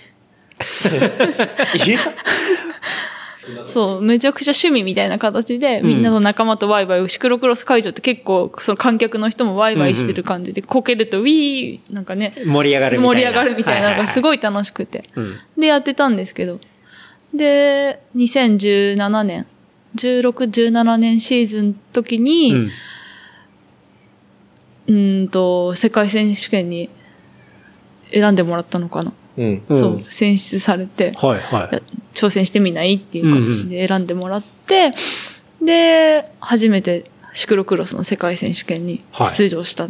[1.88, 1.97] え
[3.67, 13.07] そう、めちゃくちゃ趣味みたいな形で、みんなの仲間とワイワイ、シクロクロス会場って結構、その観客の人もワイワイしてる感じで、こけるとウィーなんかね、盛り上がるみたいな。
[13.07, 14.21] 盛り上がるみたいなのがすい。
[14.21, 15.05] ごい楽しくて。
[15.15, 15.39] うん。
[15.57, 16.60] で、やってたんですけど。
[17.34, 19.47] で、2017年、
[19.95, 20.31] 16、
[20.71, 22.71] 17年シーズン時に、うん。
[24.91, 26.89] うーんと、世界選手権に
[28.12, 29.13] 選んでもらったのかな？
[29.38, 29.63] うん。
[29.69, 31.84] うんそう、選出されて、はいはい。
[32.13, 34.93] 挑戦してみないっていう形で選んでもらって、
[35.62, 39.04] で、初めてシクロクロスの世界選手権に
[39.38, 39.89] 出場した。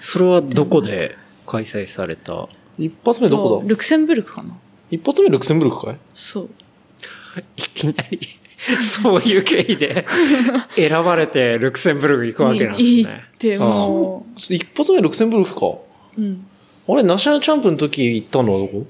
[0.00, 2.48] それはどこで開催された？
[2.78, 3.68] 一発目どこだ？
[3.68, 4.56] ルクセンブルクかな
[4.90, 5.98] 一発目ルクセンブルクかい？
[6.14, 6.50] そう。
[7.56, 8.18] いきなり、
[8.82, 10.04] そういう経緯で
[10.74, 13.24] 選ばれてルクセンブルク行くわけなんにですね。
[13.40, 15.66] 行って、も一発目ルクセンブルクか。
[15.66, 15.80] う、
[16.18, 16.46] うん。
[16.88, 18.54] あれ、ナショナルチャンプの時行ったの？
[18.54, 18.86] はどこ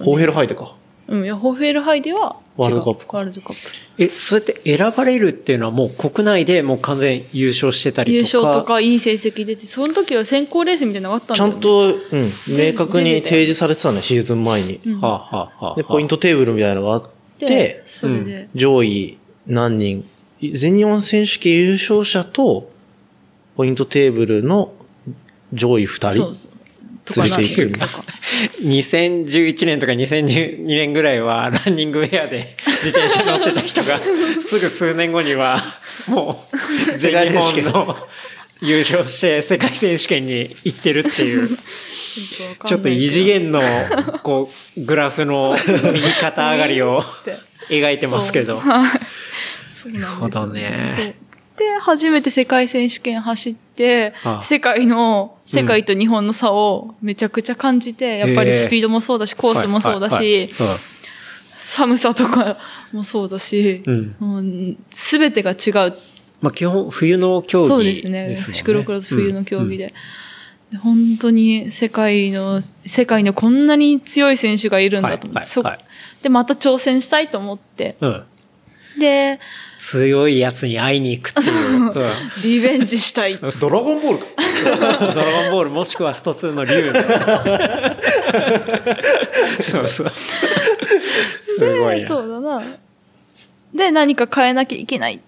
[0.00, 0.74] ホーヘルハイデか。
[1.06, 3.58] うん、いや、ホーフェルハイでは、ワールドカップかワールドカップ。
[3.98, 8.38] え、そうやって選ばれるっていうのはもう国内でもう完全優勝してたりとか？
[8.38, 11.54] 優勝とかいい成績出て、その時は選考レースみたいなのがあったんちだよ、ね。
[11.54, 14.80] ゃんと、うん、明確に提示されてたね、シーズン前に。
[14.86, 17.10] うんはあ、はあはあ、で、ポイントテーブルみたいなのがあっ
[17.84, 20.08] それで、上位何人、
[20.40, 22.70] 全日本選手権優勝者と、
[23.56, 24.72] ポイントテーブルの
[25.52, 26.20] 上位二人。
[26.20, 26.50] そうそう。
[27.04, 28.04] とかな連れていくとか。
[28.62, 34.00] 2011年とか2012年ぐらいは ランニングウェアで自転車乗ってた人が
[34.40, 35.62] すぐ数年後には
[36.06, 37.96] もう全日本の
[38.60, 41.58] 優勝して世界選手権に行ってるっていう
[42.64, 43.60] ちょっと異次元の
[44.22, 45.56] こうグラフの
[45.92, 47.00] 右肩上がりを
[47.68, 48.60] 描いてますけど。
[48.60, 48.68] そう。
[48.68, 49.00] なんで
[49.70, 50.94] すよなるほどね。
[50.96, 51.14] そう。
[51.56, 60.50] で、初めて世界選手権走ってあ、世界の、世界と日本の差をめちゃくちゃ感じて、やっぱりスピードもそうだし、コースもそうだし、
[61.58, 62.56] 寒さとか
[62.92, 65.94] もそうだしうん、すべてが違う。
[66.40, 68.28] まあ基本冬の競技そうでですすね。
[68.28, 68.36] ね。
[68.36, 69.86] シクロクロス冬の競技で。
[69.86, 69.94] で
[70.82, 75.84] 本当に世界の、世界にこんなに強い選手がいるんだと思って、そはいはい
[76.24, 77.96] で、また挑戦したいと思って。
[78.00, 78.24] うん。
[78.98, 79.38] で、
[79.78, 81.82] 強いやつに会いに行くっていう。
[81.82, 81.92] うん
[82.42, 83.36] リベンジしたい。
[83.60, 84.26] ドラゴンボールか。
[85.14, 86.92] ドラゴンボールもしくはスト2の竜の。
[89.62, 90.12] そうそう。
[91.58, 92.08] すごいな。
[92.08, 92.62] そうだな。
[93.74, 95.20] で、何か変えなきゃいけない。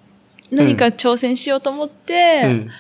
[0.51, 2.71] 何か挑戦しようと思って、うん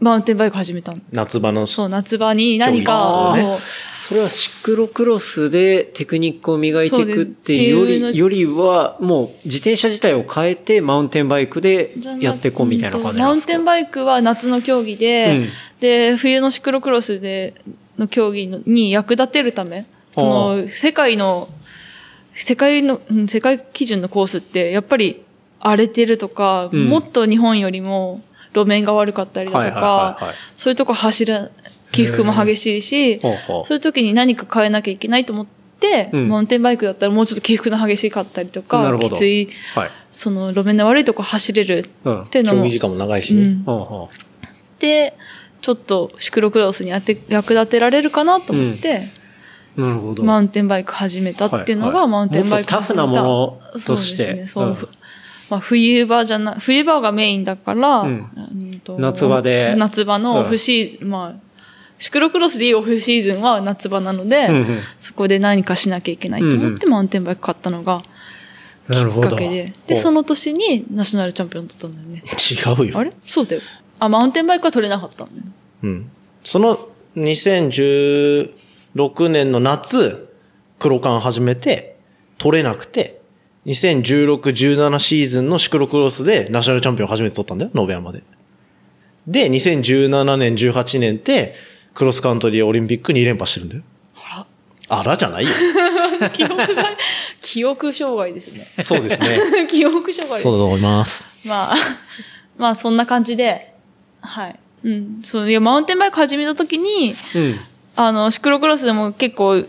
[0.00, 0.98] マウンテンバイク始めたの。
[1.12, 3.58] 夏場の、そう、夏場に何か競技を、
[3.92, 13.52] それはシクロクロスでテクニックを磨いていくっていうより、よりは、もう自転車自体を変えてマウンテンバイクでやっていこうみたいな感じマウンなんですか？
[13.52, 15.48] テンバイクは夏の競技で、うん。
[15.80, 17.54] で、冬のシクロクロスで、
[17.98, 19.84] の競技のに役立てるため、
[20.14, 21.46] その、世界の、
[22.32, 25.22] 世界の、うん世界基準のコースって、やっぱり
[25.58, 26.86] 荒れてるとか、うん。
[26.86, 28.22] もっと日本よりも
[28.54, 31.50] 路面が悪かったりだとかはい、そういうとこ走ら、
[31.92, 35.46] 起伏も激しいしそういう時に何か変えなきゃいけないと思っ
[35.80, 36.28] て、うん。
[36.28, 39.90] マウンテンバイクだったらもうちょっと起伏の激しかったりとなかきつい、はい。
[40.12, 42.22] その路面の悪いとこ走れるうん。
[42.22, 43.56] っていうのも、時間も長いしね。
[44.78, 45.14] で、
[45.62, 49.02] ちょっとシクロクロスにて役立てられるかなと思って、
[49.76, 50.22] うなるほど。
[50.22, 54.24] マウンテンバイク始めたっていうのが、マウンテンバイクタフなものとして。
[54.24, 54.46] そうですね。
[54.46, 54.99] そううん
[55.50, 58.26] まあ、冬場じゃな、冬場がメインだから、うん
[58.98, 61.40] 夏場で夏場のオフシーズン、まあ、
[61.98, 68.02] シクロクロスでいうオフシーズンは夏場なので、うんうんそこで何かしなきゃいけないと思って、マウンテンバイク買ったのが。
[68.90, 69.72] きっかけで。
[69.86, 72.24] で、その年にナショナルチャンピオン取ったんだよね。
[72.24, 72.98] 違うよ。
[72.98, 73.12] あれ？
[73.24, 73.62] そうだよ。
[74.00, 75.46] あ、マウンテンバイクは取れなかったんだよね。
[75.82, 76.10] うん。
[76.42, 80.28] その2016年の夏、
[80.80, 81.98] 黒缶始めて、
[82.38, 83.19] 取れなくて、
[83.66, 88.22] 2016、17シーズンのシクロクロスでナショナルチャンピオン初めて取ったんだよ、ノベアまで。
[89.26, 91.54] で、2017年、18年って、
[91.94, 93.82] クロスカントリーオリンピック2連覇してるんだよ。
[94.16, 94.46] あ
[94.88, 95.50] あらじゃないよ。
[96.20, 96.96] ら、 記憶が、
[97.40, 98.66] 記憶障害ですね。
[98.84, 99.66] そうですね。
[99.68, 101.28] 記憶障害そうだと思います。
[101.44, 101.76] まあ、
[102.58, 103.72] まあそんな感じで、
[104.20, 104.58] はい。
[104.84, 105.20] うん。
[105.22, 107.60] そう、いや、マウンテンバイク始めた時に、うん。
[107.96, 109.64] あの、シクロクロスでも結構、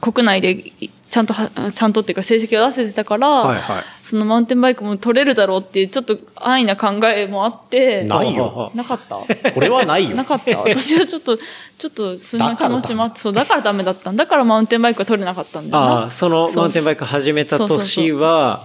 [0.00, 0.72] 国内で
[1.14, 3.84] ちゃんとは、ちゃんとっていうか成績を出せてたから、はいはい。
[4.02, 8.72] そのマウンテンバイクも取れるだろうっていう、ちょっと安易な考えもあって、ないよ。
[8.74, 9.18] なかった
[9.54, 10.24] これはないよな。
[10.24, 15.90] かった私はちょっと、ちょっと、そんな気持ちもあって、そう、だからダメだったんだからマウンテンバイクは取れなかったんだよな。
[15.92, 18.64] ああ、そのマウンテンバイク始めた年は、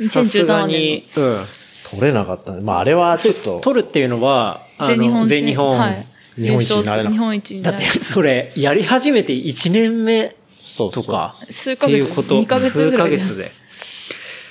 [0.00, 1.44] さすがに、うん。
[1.90, 2.62] 取れなかったね。
[2.62, 5.78] まあ、あれはちょっと、取るっていうのは、あの全日本戦全日本。
[5.78, 6.06] はい、
[6.40, 10.34] 日本一になれなかった日本一になれだって、それ、やり始めて1年目
[10.72, 13.52] そうとか、数ヶ月っていうこと、2ヶ数ヶ月で。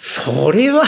[0.04, 0.84] それは、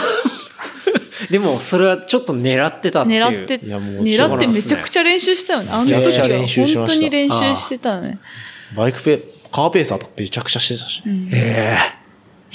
[1.28, 3.24] でも、それはちょっと狙ってたっていう。
[3.24, 5.70] 狙って、いやもう狙ってめちゃくちゃ練習したよね。
[5.72, 8.20] あの時は本当に練習してたね。
[8.76, 11.02] バイクペ、カーペーサーとかめちゃくちゃしてたし。
[11.32, 11.76] え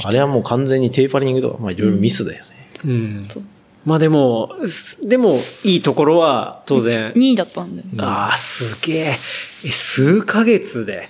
[0.05, 2.51] あれはもう完全にテーパリングとか、まあいろいろミスだよね。
[2.85, 3.43] えうんそう。
[3.85, 7.11] まあでも、すでも、いいところは、当然。
[7.13, 7.87] 2位だったんだよ。
[7.97, 9.17] ああ、すげえ。
[9.65, 11.09] え、数ヶ月で。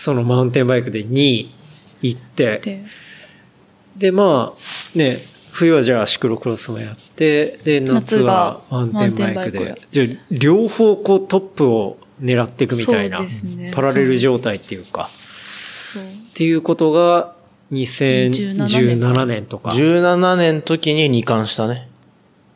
[0.00, 1.50] そのマウンテンバイクで2位
[2.00, 2.84] 行って、で、
[3.98, 5.18] で、まあ、ね、
[5.50, 15.10] 冬はじゃあシクロクロスもやって、で、夏はマウンテンバイクで、じゃあ両方こうトップを狙っていくみたいな、そうですねパラレル状態っていうか。
[16.30, 17.34] っていうことが
[17.70, 19.68] 2017年とか。
[19.72, 21.90] 17年の時に2冠したね。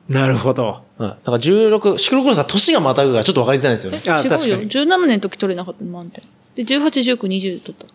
[0.09, 0.81] なるほど。
[0.99, 1.09] うん。
[1.09, 4.01] だから16、シクロクロスは年がまたぐからちょっと分かりづらいんですよね。
[4.07, 4.31] あ違うよ。
[4.31, 6.25] 確かに17年の時取れなかったの、マウンテン。
[6.55, 7.87] で、18、19、20取った。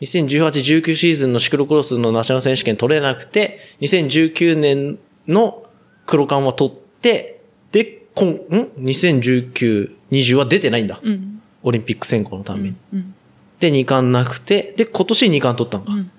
[0.00, 5.64] 2018、19シーズンのシクロクロスのナショナル選手権取れなくて、2019年の
[6.06, 7.40] 黒冠は取って、
[7.72, 7.84] で、
[8.14, 8.34] 今、ん
[8.80, 11.00] ?2019、20は出てないんだ。
[11.02, 11.42] うん。
[11.62, 12.76] オリンピック選考のために。
[12.92, 13.14] うん。
[13.58, 15.92] で、2冠なくて、で、今年2冠取ったのか。
[15.92, 16.10] うん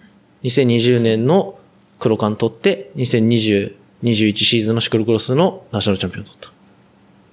[0.43, 1.57] 2020年の
[1.99, 6.49] 黒冠取って、2020、21シーズンのシクロクロスのナショナルチャンピオン取った。
[6.49, 6.51] っ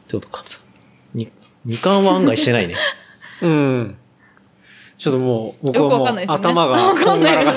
[0.08, 0.44] てことか。
[1.12, 1.30] に
[1.64, 2.74] 二冠は案外してないね。
[3.42, 3.96] うん。
[5.04, 6.24] ちょっともう、僕はもう。
[6.26, 7.52] 頭がわかんないね。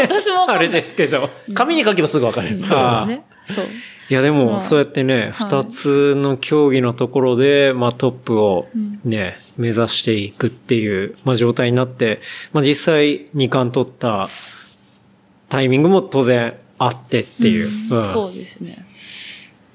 [0.00, 0.50] 私も。
[0.50, 1.28] あれですけど。
[1.52, 2.58] 紙に書けばすぐわかる。
[2.58, 3.22] そうだね。
[3.44, 3.66] そう。
[4.08, 12.22] いやでも、まあそうやってね、はい二、つの競技のところで、まあトップをうんね、目指していくっていう、まあ状態になって、
[12.54, 14.30] まあ実際二冠取った
[15.50, 18.86] タイミングも当然あってっていう、うんんそうですね。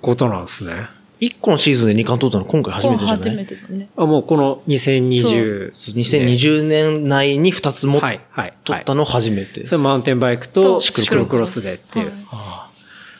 [0.01, 0.73] ことなんですね。
[1.19, 3.29] 1個のシーズンで2冠取ったの今回初めてじゃない？
[3.29, 3.89] 初めてだね。
[3.95, 5.71] あ、もうこの2020。
[5.71, 8.53] 2020年内に2つもはい、はい。
[8.63, 9.69] 取ったの初めてです。
[9.69, 12.05] それマウンテンバイクととシクロクロスでっていう。
[12.05, 12.61] はいあ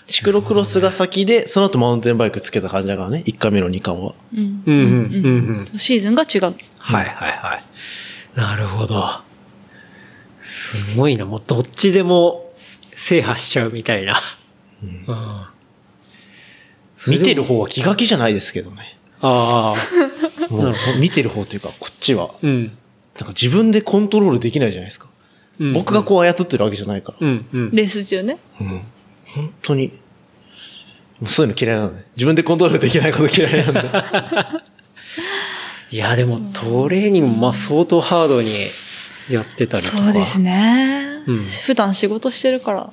[0.08, 4.14] シクロクロスが先で、その後マウンテンバイクつけた感じだからね？1回目の2冠は。
[4.36, 5.80] うんあうんうんうんうん。
[5.80, 6.56] シーズンが違う。
[6.78, 8.40] はいはいはい。
[8.40, 9.04] なるほど。
[10.40, 11.26] すごいな。
[11.26, 12.48] もうどっちでも
[12.94, 14.22] 制覇しちゃうみたいな。
[14.84, 15.55] うん
[17.08, 18.98] 見てる方は気が気じゃないですけどね。
[19.22, 20.54] ああ。
[20.54, 22.32] もう見てる方というか、こっちは。
[22.42, 22.64] うん。
[22.64, 25.08] なんか自分でコントロールできないじゃないですか。
[25.08, 27.18] うん僕がこう操ってるわけじゃないから。
[27.22, 27.72] うんうん。
[27.72, 28.38] レース中ね。
[28.60, 28.68] うん。
[28.68, 29.88] 本当に。
[29.88, 32.04] もうそういうの嫌いなのね。
[32.18, 34.64] 自分でコントロールできないこと嫌いなんだ。
[35.92, 38.68] いや、でもトレーニングもまあ相当ハードに
[39.30, 39.98] やってたりとか。
[39.98, 41.36] そうですねうん。
[41.38, 42.92] 普段仕事してるから。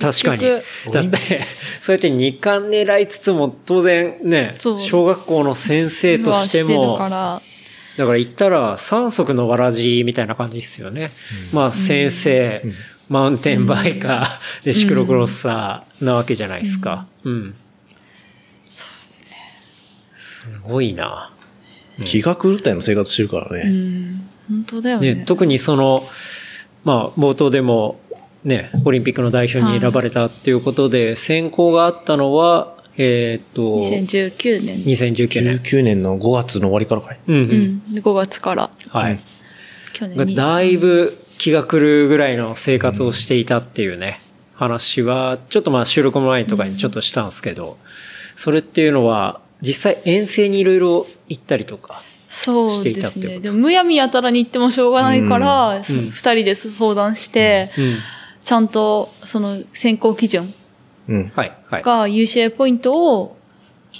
[0.00, 0.64] 確かに結。
[0.92, 1.42] だって、
[1.80, 7.42] そうやって二冠狙いつつも、当然ね、そう小学校の先生としても、から。
[7.96, 11.12] だから言ったら三足のわらじみたいな感じですよね。
[11.52, 12.62] まあ先生、
[13.08, 17.06] マウンテンバイカー、でシクロクロスターなわけじゃないですか。
[17.22, 17.54] うん。
[18.68, 19.28] そうですね。
[20.12, 21.32] すごいな。
[22.04, 23.70] 気が狂ったような生活してるからうね。
[23.70, 24.28] ん。
[24.48, 25.24] 本当だよね、ね。
[25.24, 26.08] 特にその、
[26.82, 28.00] まあ冒頭でも
[28.44, 34.84] ね、オリンピックの代表に選ばれたっていうことで、選考があったのは、えーっと、2019年。
[34.84, 35.56] 2019年。
[35.58, 37.20] 19年の5月の終わりからかい？
[37.26, 37.38] うんう。
[37.38, 37.46] うん
[37.90, 37.94] ん。
[37.94, 38.70] で5月から。
[38.88, 39.18] はい。
[39.94, 44.20] 去年だいぶ気が狂うぐらいの生活をしていたっていうね、
[44.54, 47.78] 話は、ちょっとまあ収録前とかにちょっとしたんですけど、
[48.36, 52.02] それっていうのは、実際遠征にいろいろ行ったりとか。
[52.28, 53.22] そうしていですね。
[53.22, 53.40] たってこと？
[53.42, 57.96] でも、むやみやたらに行ってもしょうがないから、ん二人で相談して、うん。
[58.44, 60.52] ちゃんと、その選考基準
[61.08, 61.32] うん。
[61.34, 61.82] はい、はい。
[61.82, 63.36] が UCI ポイントを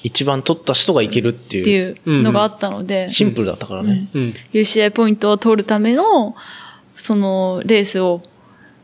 [0.02, 1.96] 一番取った人がいけるってっていう。
[2.06, 4.06] いうのがあったので、シンプルだったからね。
[4.14, 4.34] うん。
[4.52, 6.34] UCI ポイントを取るための、
[6.96, 8.22] そのレースを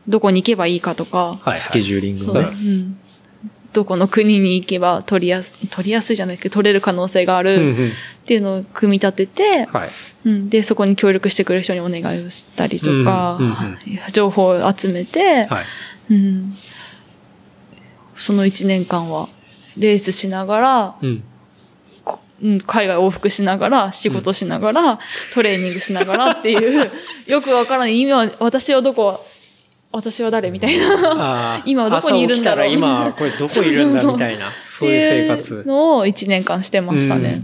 [0.07, 2.55] どこに行けばいいかとか、はい、スケジューリングがそうう。
[2.55, 2.99] ん、
[3.73, 7.91] どこの国に行けば取りやす、取りやすいじゃないけど、取れる可能性があるん。
[8.21, 9.89] っていうのを組み立てて、はい。
[10.25, 13.77] うん、で、そこに協力してくれる人にお願いをしたりとか、うんうんうん
[14.13, 15.65] 情報を集めて、はい。
[16.11, 16.53] うん、
[18.15, 19.29] その1年間は
[19.77, 21.23] レースしながら、うん。
[22.03, 24.99] こうん、海外往復しながら、仕事しながら、
[25.33, 26.91] トレーニングしながらっていう、
[27.25, 29.25] よくわからない、今、私はどこ、
[29.91, 31.61] 私は誰みたいな。
[31.65, 35.63] 今どこにいるんだろう朝起きたら今、これどこいるんだみたいな、 そういう生活。
[35.67, 37.41] のを1年間してましたね。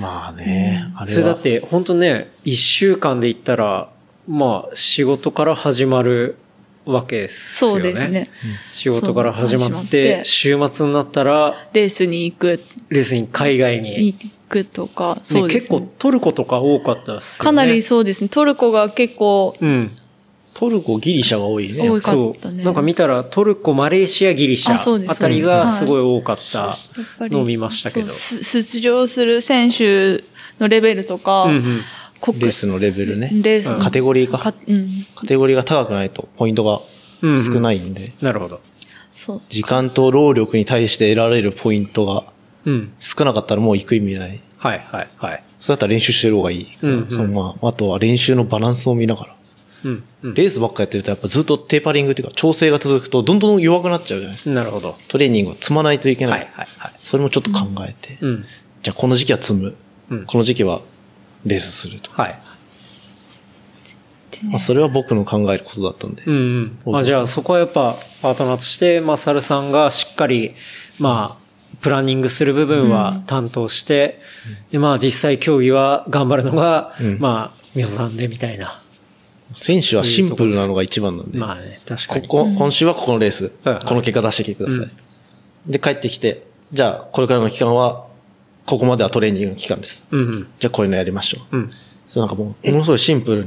[0.00, 1.40] まあね、あれはそれだっ。
[1.40, 3.88] て、本当ね、一週間で言ったら、
[4.28, 6.36] まあ、仕事から始まる
[6.84, 7.82] わけですよね。
[7.82, 8.30] そうですね。
[8.70, 14.06] 仕事から始まっ、ってて週末になったら、レースに行く、レースに海外に。
[14.06, 17.46] 行くとか、そねうです、ね結構トルコとか多かったですよね。
[17.46, 18.28] かなりそうですね。
[18.28, 19.90] トルコが結構うん。
[20.58, 21.88] トルコ、ギリシャが多いね。
[21.88, 22.62] 多かそったね。
[22.62, 22.64] う。
[22.64, 26.74] なんか見たらトルコ、マレーシア、ギリシャあたりがすごい多かった
[27.28, 28.10] のを見ましたけど。
[28.10, 30.24] 出場する選手
[30.58, 31.80] のレベルとか、うんうん
[32.20, 33.30] 国レースのレベルね。
[33.32, 34.38] レースのカテゴリーか。
[34.38, 34.88] かうん。
[35.14, 36.80] カテゴリーが高くないとポイントが
[37.20, 38.60] 少ないんで、なるほど。
[39.14, 39.42] そう。
[39.48, 42.24] 時間と労力に対して得られるポイントが
[42.64, 42.92] うん。
[42.98, 44.40] 少なかったらもう行く意味ない。
[44.56, 45.44] はいはいはい。
[45.60, 46.66] それだったら練習してる方がいい。
[46.82, 49.37] うんうんそのまあ、あとは練習のバランスを見ながら。
[49.84, 50.04] うん。
[50.22, 50.34] うん。
[50.34, 54.54] レースばっかやってるとやっぱずっとテーパリングっていうか調整が続くとどんどん弱くなっちゃうじゃないですか。
[54.54, 54.96] なるほど。
[55.08, 56.40] トレーニングを積まないといけない。
[56.40, 56.92] はいはいはい。
[56.98, 58.18] それもちょっと考えて。
[58.20, 58.44] うん。
[58.82, 59.76] じゃあこの時期は積む。
[60.10, 60.80] うんこの時期は
[61.44, 62.22] レースするとか。
[62.22, 62.38] はい。
[64.44, 66.22] まあ、それは僕の考えることだったんで。
[66.24, 66.96] うんうん。
[66.96, 70.54] あじゃあそこはやっぱパートナーとして、まあ、サルさんがしっかり、
[71.00, 71.48] まあ、
[71.80, 74.20] プランニングする部分は担当して、
[74.70, 78.80] で、まあ実際競技は頑張るのが、うんまあ、美穂さんでみたいな。
[79.52, 81.38] 選手はシンプルなのが一番なんで。
[81.38, 82.28] まあね、確かに。
[82.28, 85.70] ここ、今週はここのレース、この結果出してきてください。
[85.70, 86.42] で、帰ってきて、
[86.72, 88.06] じゃあ、これからの期間は、
[88.66, 90.06] ここまではトレーニングの期間です。
[90.10, 90.48] うんうん。
[90.58, 91.56] じゃあ、こういうのやりましょう。
[91.56, 91.70] うん。
[92.06, 93.42] そうなんかもう、ものすごいシンプル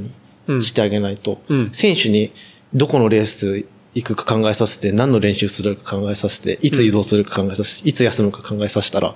[0.48, 2.32] うんにしてあげないと、うん選手に
[2.74, 9.16] どこのレース行くか考えさせて、何の練習するか考えさせて、いつ移動するか考えさせて、いつ休むか考えさせたら、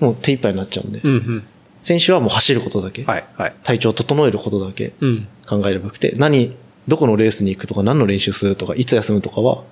[0.00, 1.44] もう手一杯になっちゃうんで、うんうん。
[1.84, 3.54] 選手はもう走ることだけ、はいはい。
[3.62, 5.28] 体調を整えることだけうん。
[5.46, 6.56] 考えればよくて、何、
[6.88, 9.64] どこのレースに行くとか、何の練習するとか、いつ休むとかは、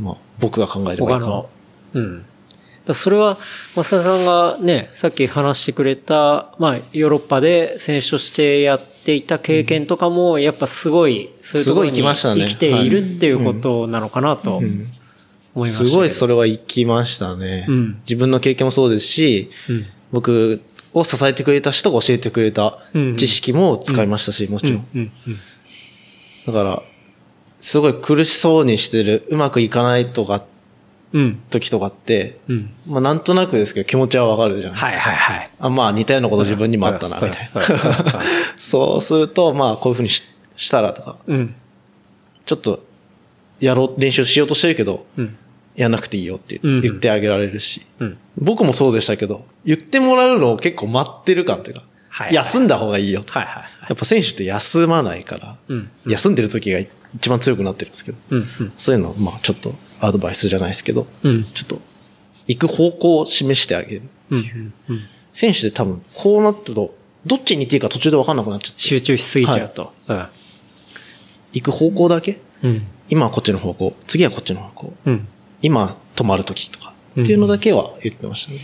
[0.00, 1.44] まあ、僕が考えればいいかな。
[1.94, 2.24] うん。
[2.84, 3.38] だそれは、
[3.76, 14.70] 増田さんがね、さっき話してくれた、まあ、ヨーロッパで選手としてやっていた経験とかも、やっぱすごい、そういうところに生きているっていうことなのかなと思い
[15.54, 15.90] ましたけど。
[15.90, 17.66] すごいそれは生きましたね。
[17.68, 20.60] うん自分の経験もそうですし、うん僕
[20.94, 25.10] を支えてくれた人が教えてくれたうん知識も使いましたし、もちろん。
[26.46, 26.82] だから、
[27.60, 30.44] すごい苦しそうにしてる、うまくいかないとか、
[31.12, 31.42] うん。
[31.50, 32.70] 時とかって、うん。
[32.86, 34.86] まあなんとなくですけど気持ちはわかるじゃないですか。
[34.86, 35.50] はいはいはい。
[35.58, 37.62] あまあ似たようなこと自分にもあったな、みたいな。
[38.56, 40.22] そうすると、まあこういうふうにし
[40.56, 41.54] したらとか、うん。
[42.46, 42.82] ちょっと、
[43.60, 45.36] やろう、練習しようとしてるけど、うん。
[45.74, 48.18] やんなくていいよってうん言ってあげられるし、うん。
[48.36, 53.32] 僕もそうでしたけど、言ってもらうのを結構待ってる感というか、はいはい休んだ方がいいよと。
[53.32, 56.78] はいはいやっぱ選手って休まないから、うん休んでる時が
[57.14, 58.38] 一番強くなってるんですけど、うん。
[58.38, 58.72] うん。
[58.76, 61.44] そういうのをまあちょっとアドバイスじゃないですけど、うん。
[61.44, 61.80] ちょっと
[62.48, 64.02] 行く方向を示してあげる。
[64.30, 64.38] うん。
[64.38, 64.72] うん。
[64.88, 65.00] うん。
[65.32, 66.94] 選手って多分こうなってると、
[67.24, 69.92] どっちに行っていいか途中で分かんなくなっちゃって、集中しすぎちゃうと。
[71.54, 72.40] 行く方向だけ？
[72.62, 72.86] うん。
[73.08, 75.28] 今はこっちの方向、次はこっちの方向、うん。
[75.62, 78.60] 今止まる時とか、っていうのだけは言ってましたね。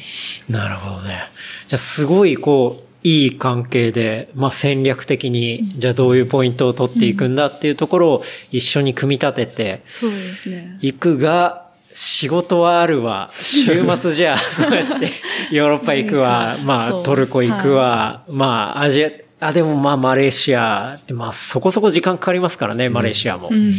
[0.49, 1.21] なるほどね。
[1.67, 10.79] じゃあすごいこう、いい関係で、まあ戦略的に、じゃあどういうポイントを取っていくんだっていうところを一緒に組み立ててそうですね。
[10.83, 13.31] いくが、仕事はあるわ。
[13.43, 15.13] 週末じゃあ、 そうやって
[15.51, 16.57] ヨーロッパ行くわ。
[16.65, 18.23] まあトルコ行くわ。
[18.29, 23.49] まあアジア、あ、でもまあマレーシアって、まあそこそこ時間かかりますからね、マレーシアも。
[23.51, 23.75] うん。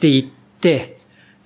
[0.00, 0.28] で行っ
[0.60, 0.99] て、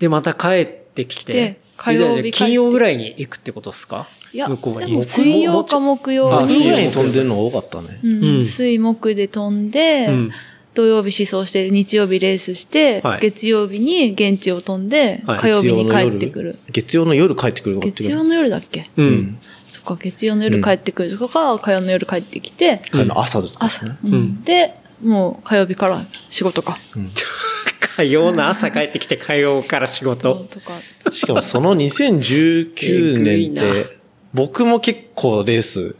[0.04, 4.06] でまた帰ってきてで、火曜日で金曜ぐらいに行くってことですか？
[4.34, 8.00] いや、向こうにでも水曜か木曜あに、水ぐらいに飛んでるのが多かったね。
[8.02, 8.44] うんうん。
[8.44, 10.30] 水木で飛んで、うん。
[10.74, 13.20] 土曜日思想して、日曜日レースして、はい。
[13.20, 15.38] 月曜日に現地を飛んで、はい。
[15.38, 16.58] 火曜日に帰ってくる。
[16.72, 18.90] 月曜の夜帰ってくる月曜の夜だっけ？
[18.96, 19.02] う。
[19.02, 19.08] うん。
[19.08, 19.38] ん。
[19.70, 21.16] そっか、月曜の夜帰ってくる。
[21.16, 23.96] とか、火曜の夜帰ってきて、帰るの朝です朝、ね。
[24.04, 24.12] うん。
[24.14, 26.76] んで、もう火曜日から仕事か。
[27.96, 30.34] 火曜の朝帰ってきて火曜から仕事。
[30.34, 30.80] とか。
[31.12, 33.96] しかもその2019えぐいな年って、
[34.32, 35.96] 僕も結構レース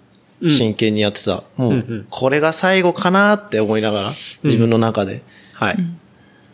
[0.49, 1.45] 真剣にやってた。
[1.57, 5.23] もうんう、うんこれが最後かなって思いながら、自分の中で
[5.55, 5.77] はい。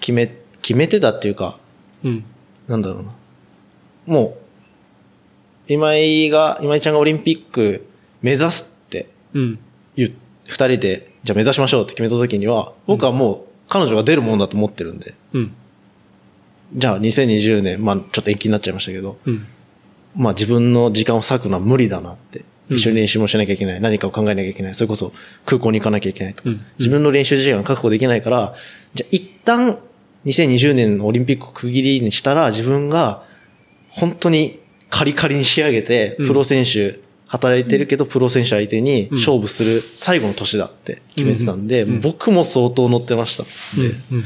[0.01, 0.27] 決め、
[0.61, 1.59] 決めてたっていうか、
[2.05, 2.25] うん。
[2.69, 3.13] なんだろうな。
[4.07, 4.37] も
[5.69, 7.87] う、今井が、今井ちゃんがオリンピック
[8.23, 9.59] 目指すってうん。
[9.97, 15.55] 二人で、じゃあ目指しましょうって決めた時には、僕はもう彼女が出るもんだと思ってるんで、うん。
[16.75, 19.47] じゃあ2020年、まあちょっと延期になっちゃいましたけど、うん。
[20.17, 22.41] まあ自分の時間を割くのは無理だなって。
[22.41, 23.81] うん一緒に練習もしなきゃいけない。
[23.81, 24.77] 何かを考えなきゃいけない。
[24.77, 25.13] それこそ
[25.45, 26.51] 空港に行かなきゃいけないとか。
[26.51, 28.55] うん自分の練習時間確保できないから、
[28.95, 29.79] じゃあ一旦
[30.25, 33.25] 2020年のオリンピックを区切りにしたら自分が
[33.89, 37.01] 本当にカリカリに仕上げて、うんプロ選手、
[37.31, 43.47] 働いてるけどプロ選手相手に勝負する最後の年だって決めてたんで、うん僕も相当乗ってましたん
[43.81, 44.25] で、うん。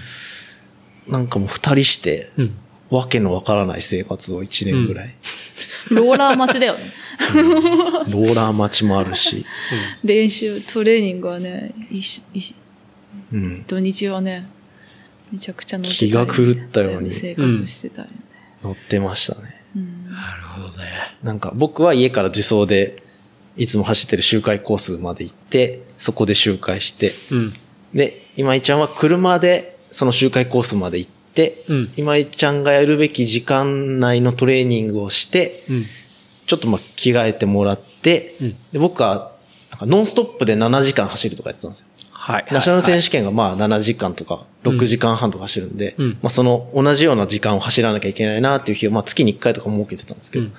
[1.13, 2.57] なんかもう二人して、うん。
[2.89, 5.15] わけのわからない生活を一年ぐらい。
[5.91, 6.93] ローラー待ちだよね。
[7.35, 9.45] ローラー待ちもあるし、
[10.03, 12.55] 練習、トレーニングはね、一緒一緒
[13.33, 13.65] うん。
[13.65, 14.49] 土日はね、
[15.31, 18.15] めちゃくちゃ乗ってたり気が狂ったように生活してたりね。
[18.63, 19.63] 乗ってましたね。
[19.77, 20.91] うんなるほどね。
[21.23, 23.03] なんか僕は家から自走で
[23.57, 27.53] いつも走ってる周回コースまで行って、そこで周回して、うん。
[27.95, 35.85] で、今井ちゃんは車でその周回コースまで行って、うん今井ちゃんがやるべき時間内のトレーニングをして、うん。
[36.47, 39.33] ちょっとまあ着替えてもらって、うんで僕は
[39.71, 41.87] なんかノンストップで7時間走るとかやってたんですよ。
[42.25, 42.47] はい。
[42.51, 46.11] ナショナル選手手権がまあ7時間とか6時間半とか走るんで、うん。
[46.23, 50.53] まあその同じような時間を走らなきゃいけないなっていう日をまあ月に1回とか設けてたんですけど、うん。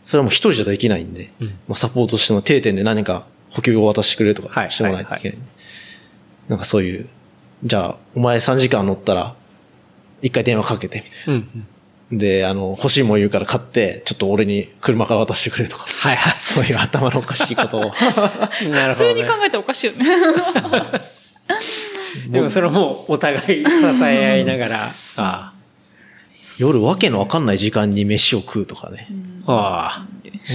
[0.00, 1.46] それはもう一人じゃできないんで、うん。
[1.46, 4.52] まあサポートしても定点で何か補給を渡してくれるとはい。
[4.66, 5.48] かしてもらわないといけないんで、
[6.48, 7.08] なんかそういう、
[7.62, 9.36] じゃあお前3時間乗ったら
[10.22, 11.60] 一回電話かけてみたいうんうん。
[11.60, 11.66] な。
[12.12, 16.34] で、あの、欲しいもん言うから買って、ちょっと俺に車から渡してくれとか、はいはい。
[16.44, 17.80] そういう頭のおかしいことを。
[18.70, 19.22] なる普通ほど、ね。
[19.22, 20.04] に考えたらおかしいよね。
[22.28, 23.54] でもそれもお互い支
[24.04, 25.52] え合いながら、あ
[26.58, 29.08] 夜わけのわかんない時間に飯を食うとかね。
[29.46, 29.52] あ。
[29.52, 30.06] ああ。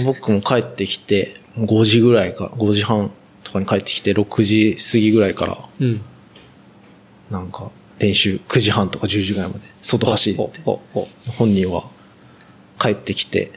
[0.04, 3.10] 僕も帰ってきて、5時ぐらいか、5時半
[3.42, 6.00] とかに帰ってきて、6時過ぎぐらいから、うん。
[7.30, 10.60] なんか、練習9時半とか10時ぐらいまで、外走って
[11.36, 11.84] 本人は
[12.78, 13.52] 帰ってきて、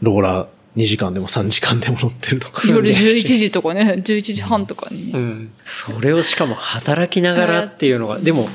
[0.00, 2.62] ローラー2時間でも3時間でも乗ってるとか。
[2.68, 5.18] 夜11時とかね、11時半とかにね。
[5.18, 5.52] うん。
[5.64, 8.48] それをしかも働きながらっていうのが、でも、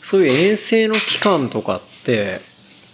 [0.00, 2.40] そういう遠征の期間とかって、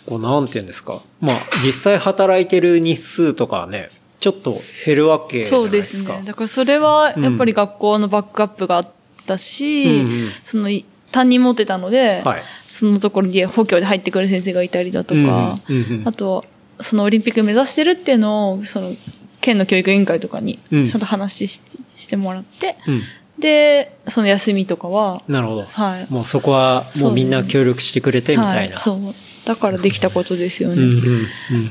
[0.07, 1.03] こうなんて言うんですか。
[1.21, 3.91] まあ、実際働いてる日数とかはね、
[4.21, 5.83] ちょっと減るわけじゃそうないでか。
[5.83, 6.23] ですすね。
[6.25, 8.93] だからそれは、やっぱり学校のバックアップがあっ
[9.27, 10.69] たし、うんうんその、
[11.17, 16.45] 担任持ってたので、はいそのところに補強で入ってくる先生がいたりだとか、うんうんうんあと、
[16.81, 18.93] そのオリンピック目指してるっていうのを、その、
[19.41, 21.61] 県の教育委員会とかに、うんちゃんと話し
[21.95, 23.03] してもらって、うん。
[23.39, 25.63] で、その休みとかは、なるほど。
[25.63, 26.07] はい。
[26.13, 28.75] もうそこはもうみんな協力してくれてみたいな。
[28.75, 28.99] はい、そう。
[29.47, 30.75] だからできたことですよね。
[30.77, 31.01] うんうんうんう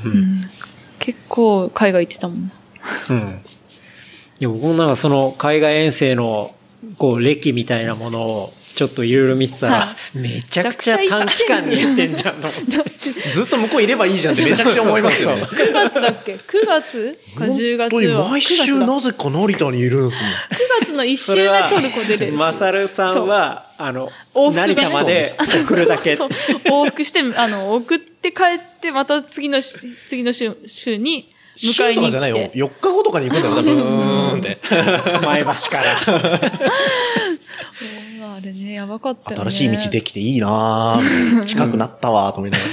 [0.06, 0.50] うんん
[0.98, 2.52] 結構海外行ってたもん。
[3.10, 3.40] うん。
[4.38, 6.52] いや、僕もなんかその海外遠征の、
[6.98, 13.10] こう、歴みたいなものを、ちょっといろいろ見てたら、はめちゃくちゃ短期間に言ってんじゃんと思って。
[13.32, 15.44] ずっと向こういればいいじゃんって めちゃくちゃ思いますよね。
[15.44, 17.18] 9月だっけ ?9 月？
[17.38, 18.28] か10月は？
[18.28, 20.32] 毎週9月だなぜか成田にいるんですもん。
[20.32, 20.36] 9
[20.82, 22.36] 月の1週目トルコでです。
[22.36, 26.14] マサルさんは、あの、往復が成田まで送るだけ。
[26.14, 26.28] そう。
[26.28, 29.74] 往復して、あの、送って帰って、また次のし、
[30.06, 32.04] 次の週、週に迎週えに行って。
[32.04, 32.36] とかじゃないよ。
[32.52, 33.74] 4日後とかに行くんだよ、多分。
[33.74, 34.58] うーんって。
[35.24, 35.84] 前橋から。
[38.46, 39.50] れね、やばかったよね。
[39.50, 41.44] 新しい道できていいなぁ。
[41.44, 42.64] 近くなったわ、と思いなが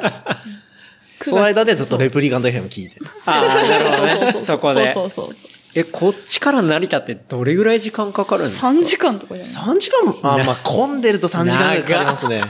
[0.00, 0.42] ら。
[1.26, 2.96] その間でずっとレプリカント FM 聞いて。
[3.26, 4.32] ああ、なるほどね。
[4.32, 5.04] そうそこでそ。
[5.04, 5.36] うそうそう。
[5.74, 12.42] え、こっちから成田ってどれぐらい時間かかるんですか？3時間とかじゃない？3時間、あ、まあ、混んでると3時間ぐらいかかりますね。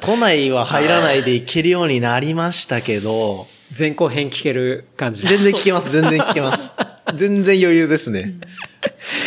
[0.00, 3.46] 都内は入らないで行けるようになりましたけど、
[3.78, 5.36] 前後編聞ける感じで。
[5.36, 6.74] 全然聞けます、全然聞けます。
[7.16, 8.34] 全然余裕ですね。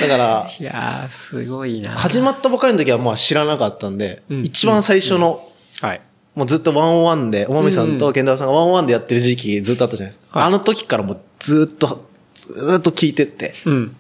[0.01, 1.91] だから、いやー、すごいな。
[1.91, 5.49] 始まったばかりの時はまあ知らなかったんで、うん一番最初の、
[5.81, 6.01] はい。
[6.35, 10.39] もうずっとワンオンワンで、おまみさんと健太郎さんがワンオンワンでやってる時期ずっとあったじゃないですか。
[10.39, 13.53] はいあの時からもうずっと、ずっと聞いてって。
[13.65, 13.95] うん。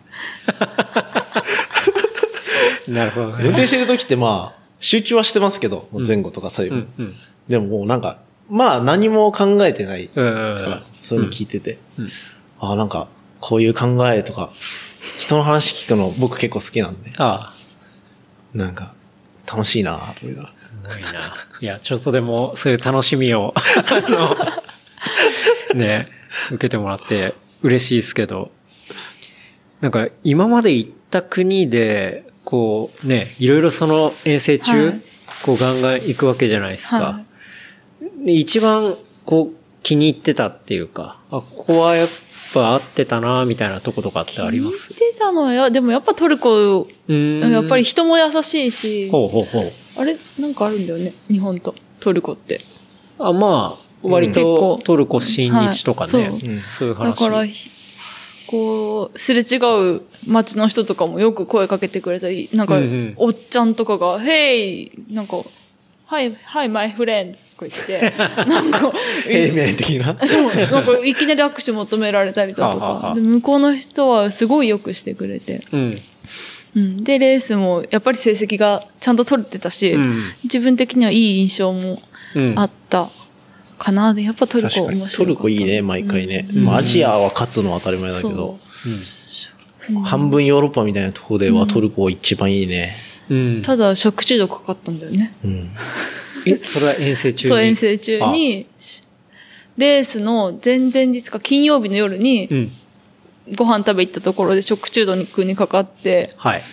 [2.87, 3.49] なるほど運ね。
[3.49, 6.75] 転してる時ってまあ、集中はしてますけど、前後とか最後。
[6.75, 7.15] うんうん。
[7.47, 8.19] でももうなんか、
[8.49, 12.09] まあ何も考えてないから、そういうの聞いてて、うん。
[12.59, 13.07] ああなんか、
[13.39, 14.51] こういう考えとか、
[15.19, 18.95] 人の話聞くの僕結構好きなんで、ああ、なんか、
[19.51, 20.51] 楽しいなと思いな。
[20.57, 21.09] すごいな。
[21.61, 24.35] いや、ちょっとでも、そういう楽しみを、あの、
[25.75, 26.07] ね、
[26.49, 28.51] 受けてもらって嬉しいですけど、
[29.81, 35.01] なんか、今まで行った国で、こう、ね、いろいろその遠征中、はい。
[35.43, 36.97] こうガンガン行くわけじゃないですか。
[36.97, 37.25] はで
[38.33, 38.95] 一番、
[39.25, 42.07] こう、気に入ってたっていうか、あ、ここはやっ
[42.53, 44.93] ぱ合ってたな、みたいなとことかってあります？
[44.93, 45.69] 聞いてたのよ。
[45.69, 49.71] でもやっぱトルコ、やっぱり人も優しいし、ほうほうほう。
[49.97, 50.17] あれ？
[50.39, 51.13] なんかあるんだよね？
[51.29, 52.61] 日本とトルコって。
[53.19, 57.19] あ、まあ、割結と構トルコ親日とかね、はいそううんそういう話。
[57.19, 57.69] だから、ひ
[58.47, 59.57] こう、すれ違
[59.97, 64.91] う街の人とかもよく声かけてくれたり、なんかうんうん、おっちゃんとかが、Hey!
[65.11, 65.37] なんか、
[66.07, 67.33] Hi, hi, my friend!
[67.57, 68.13] とか言って、
[68.45, 68.93] なんか、
[69.25, 70.15] 平面的な？
[70.27, 76.01] そう、なんかいきなり握手求められたりだとはあはあか、で向こうの人はすごいよくしてくれて、うん。
[76.75, 77.03] うん。
[77.03, 81.99] で、レースもやっぱり成績がちゃんと取れてたし、うん自分的にはいい印象も
[82.35, 82.53] うん。
[82.59, 83.09] あった
[83.79, 84.13] かな。
[84.13, 84.83] で、やっぱトルコ。
[84.83, 85.09] 面白い。
[85.09, 86.47] トルコいいね、毎回ね。
[86.53, 88.59] うんまあアジアは勝つのは当たり前だけど、
[90.03, 92.95] 半分ヨーロッパみたいなところではトルコ一番いいね。
[93.29, 93.61] うん。
[93.61, 95.33] ただ食中毒かかったんだよね。
[95.43, 95.69] うん。
[96.45, 97.49] え、 それは遠征中に？
[97.49, 98.65] そう、遠征中に、
[99.77, 102.71] レースの前々日か金曜日の夜にうん。
[103.55, 106.63] ご飯食べ行ったところで食中毒にかかって、はい。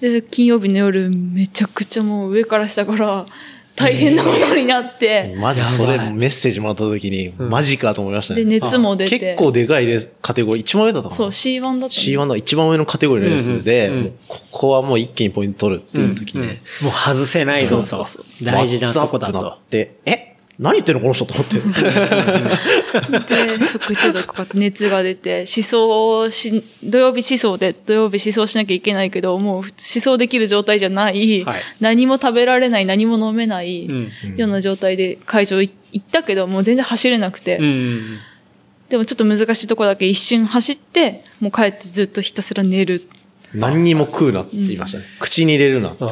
[0.00, 3.26] で、金曜日の夜めちゃくちゃもう上から下から
[3.76, 8.60] 大変なことになって、マジそれメッセージもらった時に、マジかと思いましたで、ね。
[8.60, 9.18] 熱も出て。
[9.18, 11.88] 結構でかいレースカテゴリー、一番上だったかなそう、C1 だったの。
[11.88, 16.38] C1 の一番上のカテゴリーのレースで、うんうんもうここはもう一気にポイント取るっていう時で、
[16.80, 18.44] もう外せないぞとそうそう。
[18.44, 19.58] 大事なとこだとワッなっ。
[19.68, 20.33] て、え？
[20.58, 21.58] 何言ってんのこの人と思って。
[21.58, 21.62] で、
[23.66, 38.18] 食中毒かかって熱が出て、思想し、土曜日思想で、土曜日思想しなきゃいけないけど、もう思想できる状態じゃない、はい何も食べられない、何も飲めない、うんような状態で会場い行ったけど、もう全然走れなくて、うん。
[38.88, 43.02] でもちょっと難しいとこだけ一瞬走って、もう帰ってずっとひたすら寝る。
[43.54, 45.04] 何にも食うなって言いましたね。
[45.18, 46.04] 口に入れるなって。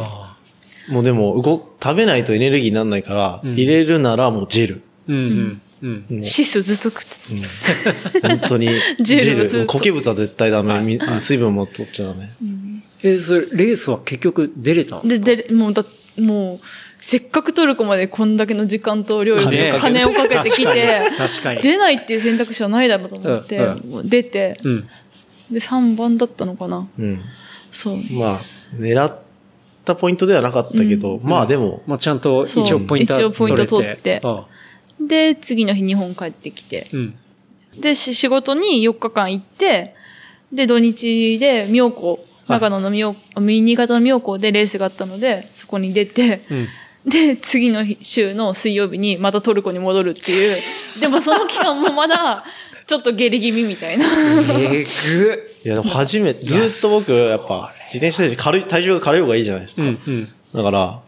[0.92, 4.82] あもうでも、動、食べないとエネルギーにならないから、入れるならもうジェル。
[5.08, 6.06] ーうんうん。
[6.10, 6.24] うん。
[6.24, 8.68] シスずっと食って本当に、
[9.00, 9.48] ジジェル。
[9.50, 10.80] ェル固形物は絶対ダメ。
[10.80, 12.28] み水分も取っちゃダメ。
[13.02, 15.84] え、それ、レースは結局出れたんでで、で、もうだ、
[16.18, 16.66] もう、
[17.00, 21.62] せっかくトルコまでこんだけの時間と量金をかけ金をかけてきて、確かに。
[21.62, 23.60] 出ないっていう選択肢はないだろうと思って、
[24.04, 24.88] 出て、うん。
[25.50, 26.86] で、3番だったのかな。
[26.96, 27.20] うん。
[27.72, 27.96] そう。
[28.12, 28.40] まあ、
[28.78, 29.21] 狙っ
[29.84, 34.46] たポイントではなかったけど、まあでも、まあちゃんと一応ポイントは一応ポイント取ってあ
[35.00, 37.14] で、次の日日本帰ってきて、うん。
[37.80, 39.94] で、し仕事に4日間行って、
[40.52, 46.68] で、土日で妙高、長野の妙、新潟の妙高でレースがあったので、そこに出て、うん。
[47.10, 50.62] で、次の日週の水曜日にまたトルコに戻るっていう。
[51.00, 52.44] でもその期間もまだ、
[52.86, 54.06] ちょっと下痢気味みたいな。
[54.58, 55.51] えぐ。
[55.64, 59.82] いやでも初めて、ずっと僕、やっぱ、自転車で軽い、体重が軽い方がいいじゃないですか。
[59.82, 60.28] うんうん。
[60.54, 61.02] だから、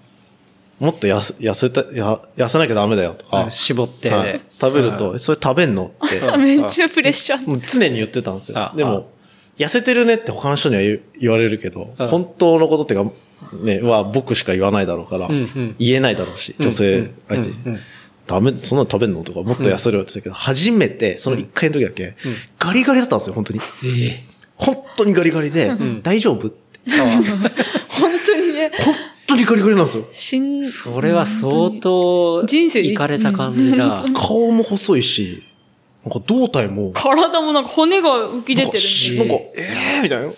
[0.80, 4.10] もっと痩せ、痩せた、や痩せなきゃダメだよとか、絞って。
[4.10, 7.48] はい食べると、それ食べんのって、 めっちゃプレッシャー。
[7.48, 8.72] もう常に言ってたんですよあ。
[8.76, 9.10] でも、
[9.58, 10.82] 痩せてるねって他の人には
[11.20, 13.12] 言われるけど、うん本当のことっていうか、
[13.62, 17.54] ね、は僕しか言わないだろうから、うんうん言えないだろうし、女性相手に。
[17.66, 17.80] うんうん
[18.26, 22.16] ダメ、そんなの食べんのとか、もっと痩せろよって言ったけど、初めて、その一回の時だけ、
[22.58, 23.60] ガリガリだったんですよ、本当に。
[23.84, 24.33] ええ。
[24.64, 26.64] 本当にガリガリで、大丈夫って。
[27.88, 28.94] 本当にね、本
[29.26, 30.04] 当にガリガリなんですよ。
[30.12, 34.04] しん、それは相当、人生でいかれた感じだ。
[34.14, 35.42] 顔も細いし、
[36.04, 39.18] なんか胴体も、体もなんか骨が浮き出てる。
[39.18, 40.30] なんか、えーみたいな。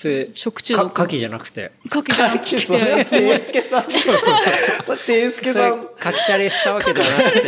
[0.00, 1.72] それ、食中毒か牡蠣じゃなくて。
[1.90, 3.82] かけじゃなくて それは、ていすけさん。
[3.82, 4.36] そうそうそう。
[4.86, 5.86] それ、ていすけそれさん。
[5.98, 7.42] かきチャレしたわけじゃなくて。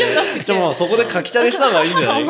[0.45, 2.25] じゃあもうそこで書きチャレした方がいいんじゃない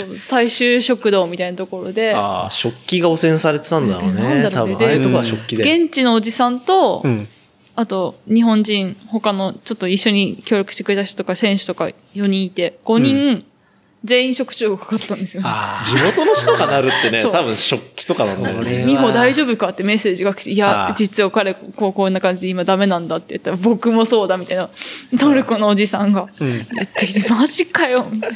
[0.00, 4.22] そう、大衆食堂みたいなところで、ああ食器が汚染されてたんだろうね。
[4.22, 5.84] なんだろ多分、うねああいうとこは食器で。
[5.84, 7.28] 現地のおじさんと、うん。
[7.74, 13.44] あと、日本人、他の、ちょっと一緒に協力してくれた人とか、選手とか4人いて、5人、
[14.04, 15.42] 全員食中毒かかったんですよ。
[15.44, 18.84] あ地元の人がなるってね、 多分食器とかなんだよね。
[18.86, 24.70] 美穂大丈夫かってメッセージが来て、いや、実は彼、こう、こんな感じで今ダメなんだって言ったら、僕もそうだみたいな、
[25.18, 28.30] トルコのおじさんがん言ってきて、マジかよみたい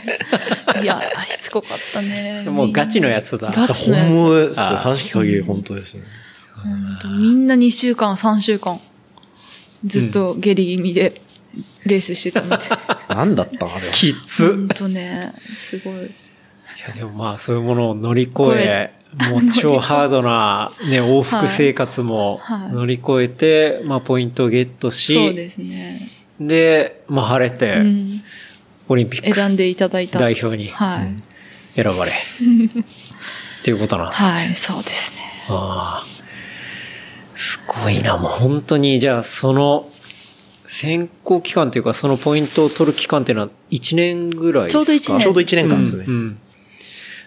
[0.75, 0.81] な。
[0.83, 2.51] いや、しつこかったねあ。。
[2.51, 3.53] もうガチのやつだ。
[3.55, 4.63] ガチのやつ本物ですよ。
[4.65, 6.03] ああ話聞く限り本当ですね。
[7.21, 8.81] みんな2週間、3週間、
[9.85, 11.21] ずっと下痢気味で
[11.85, 12.61] レースしてたみたい。
[13.09, 13.75] 何だったの？
[13.75, 13.93] あれは。
[13.93, 14.49] きつ。
[14.49, 15.95] ほんとね、すごい。
[15.95, 16.09] い
[16.89, 18.93] やでもまあそういうものを乗り越え、
[19.31, 22.41] もう超ハードなね、往復生活も
[22.73, 26.09] 乗り越えて、まあポイントをゲットし、そうですね。
[26.41, 28.23] で、まあ晴れて、うん。
[28.89, 30.19] オリンピック選んでいただいた。
[30.19, 31.23] 代表にはい。
[31.75, 32.11] 選ばれ。
[33.61, 34.23] っていうことなんです。
[34.23, 35.19] はい、そうですね。
[35.51, 36.07] ああ。
[37.35, 39.89] すごいな、もう本当に、じゃあその、
[40.73, 44.79] 選考期間というか、そのポイントを取る期間っていうのは1年ぐらいですか？
[44.79, 46.05] ちょうど一年ちょうど1年間ですね。
[46.09, 46.39] うんうん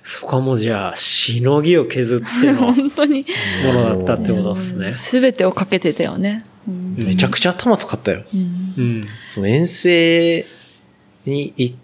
[0.08, 3.26] そこはもうじゃあ、しのぎを削ってのも 本当に。
[3.66, 4.91] のだったってことですね。
[4.93, 6.38] すべてをかけてたよね。
[6.68, 6.96] うん。
[6.96, 8.24] めちゃくちゃ頭使ったよ。
[8.78, 9.02] うん。
[9.26, 10.46] その遠征
[11.26, 11.76] に行っ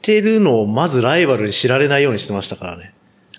[0.00, 2.94] てるのをまずライバルに知られないようにしてましたからね。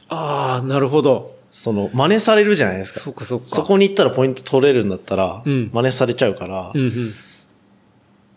[0.07, 1.35] ああ、なるほど。
[1.51, 2.99] その、真似されるじゃないですか。
[2.99, 3.45] そっかそっか。
[3.47, 7.13] そこに行ったらポイント取れるんだったら、うん真似されちゃうから、うんうん。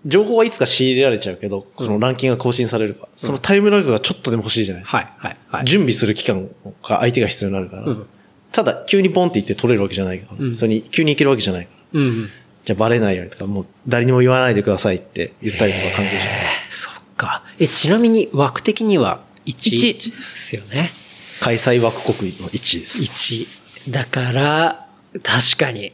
[0.07, 4.97] 情報はいつか仕入れられちゃうけど、そのランキングが更新されるか、そのタイムラグがちょっとでも欲しいじゃないですか。
[4.99, 5.65] はい、はい、はい。
[5.65, 6.49] 準備する期間
[6.83, 8.07] が相手が必要になるから、うん
[8.53, 12.29] ただ急にポンって言って取れるわけじゃないから、うんそれに急に行けるわけじゃないから、うんうん。
[12.65, 16.31] じゃあバレないようにとか、もう誰にも言わないでくださいって言ったりとか関係者に。
[16.71, 17.45] そっか。
[17.61, 20.91] え、ちなみに枠的には1一ですよね。
[21.41, 22.99] 開催枠国の1位です。
[23.03, 23.93] 1。
[23.93, 24.87] だから、
[25.23, 25.93] 確かに。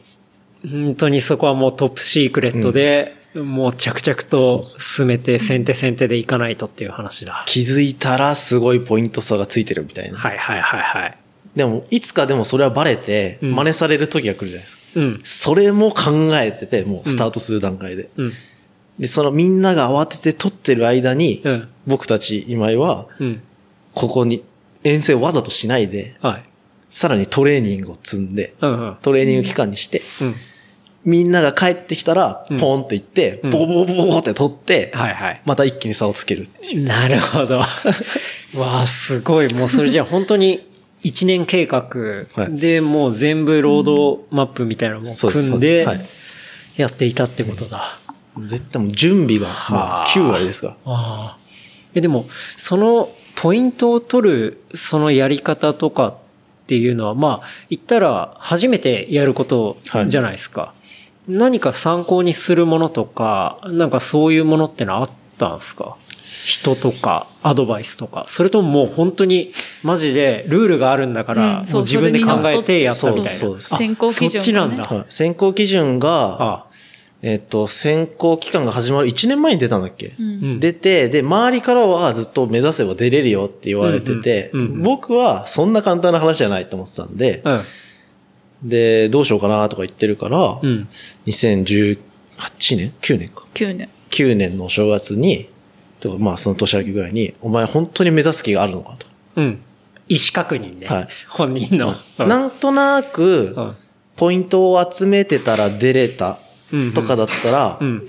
[0.69, 7.43] 本当にそこはもうトップシークレットで、もう着々と進めて先手先手でいかないとっていう話だ。
[7.47, 10.17] 気づいたらすごいポイント差がついてるみたいな。
[10.17, 11.17] はいはいはいはい。
[11.55, 14.81] でも、いつかでもそれはバレて、うん真似される時が来るじゃないですか。
[14.95, 15.21] うん。
[15.23, 18.09] それも考えてて、もうスタートする段階で。
[18.15, 18.33] うん。
[18.99, 21.67] で、そのみんなが慌てて撮ってる間に、うん。
[21.87, 23.41] 僕たち今井は、うん。
[23.93, 24.43] ここに
[24.83, 26.43] 遠征をわざとしないで、はい。
[26.89, 28.97] さらにトレーニングを積んで、うんうん。
[29.01, 30.35] トレーニング期間にして、うん。
[31.07, 35.41] みんなが帰ってきたら、うんポンって行って、うんボコボコボコボコって取って、はいはい。
[35.45, 36.49] また一気に差をつける。
[36.75, 37.59] なるほど。
[38.55, 39.53] わあ、すごい。
[39.53, 40.67] もうそれじゃあ本当に
[41.03, 41.87] 一年計画
[42.33, 45.87] はいでもう全部ロードマップみたいなのも組んで
[46.75, 47.97] やっていたってことだ。
[48.45, 50.73] 絶対もう準備がまあ9割ですから。
[50.85, 51.37] ああ。
[51.95, 52.25] え、でも、
[52.57, 56.15] そのポイントを取るそのやり方とかっ
[56.67, 59.77] ていうのは、まあ、言ったら初めてやること
[60.07, 60.73] じゃないですか。
[61.27, 65.97] 何か参考にするものとか、なんかそういうものってのはあったんですか？
[66.45, 68.25] 人とか、アドバイスとか。
[68.29, 69.51] それとももう本当に、
[69.83, 73.29] マジでルールがあるんだから、もう自分で考えてやったみたいな。
[73.31, 74.83] そうですあ選考基準そっちなんだ。
[74.85, 75.05] はい。
[75.09, 76.65] 選考基準が、あ
[77.23, 80.13] えっと、選考期間が始まる1年前に出たんだっけ、
[80.59, 84.51] 出て、で、周りからはずっと目指せば出れるよって言われてて、
[84.83, 87.61] 僕はそんな簡単な話じゃないと思ってたんで、うん。
[88.63, 90.87] で、どうしようかなとか言ってるから、うん。
[91.25, 91.97] 2018
[92.75, 93.45] 年 ?9 年か。
[93.53, 93.89] 9年。
[94.09, 95.49] 9年のお正月に、
[95.99, 99.07] とかまあその年明けぐらいに、お前本当に目指す気があるのかと。
[99.35, 99.59] うん。
[100.09, 100.87] 意思確認ね。
[100.87, 101.93] はい本人の。
[102.19, 103.75] うんなんとなくう、ん
[104.15, 106.39] ポイントを集めてたら出れた
[106.73, 108.07] うんとかだったら、うん。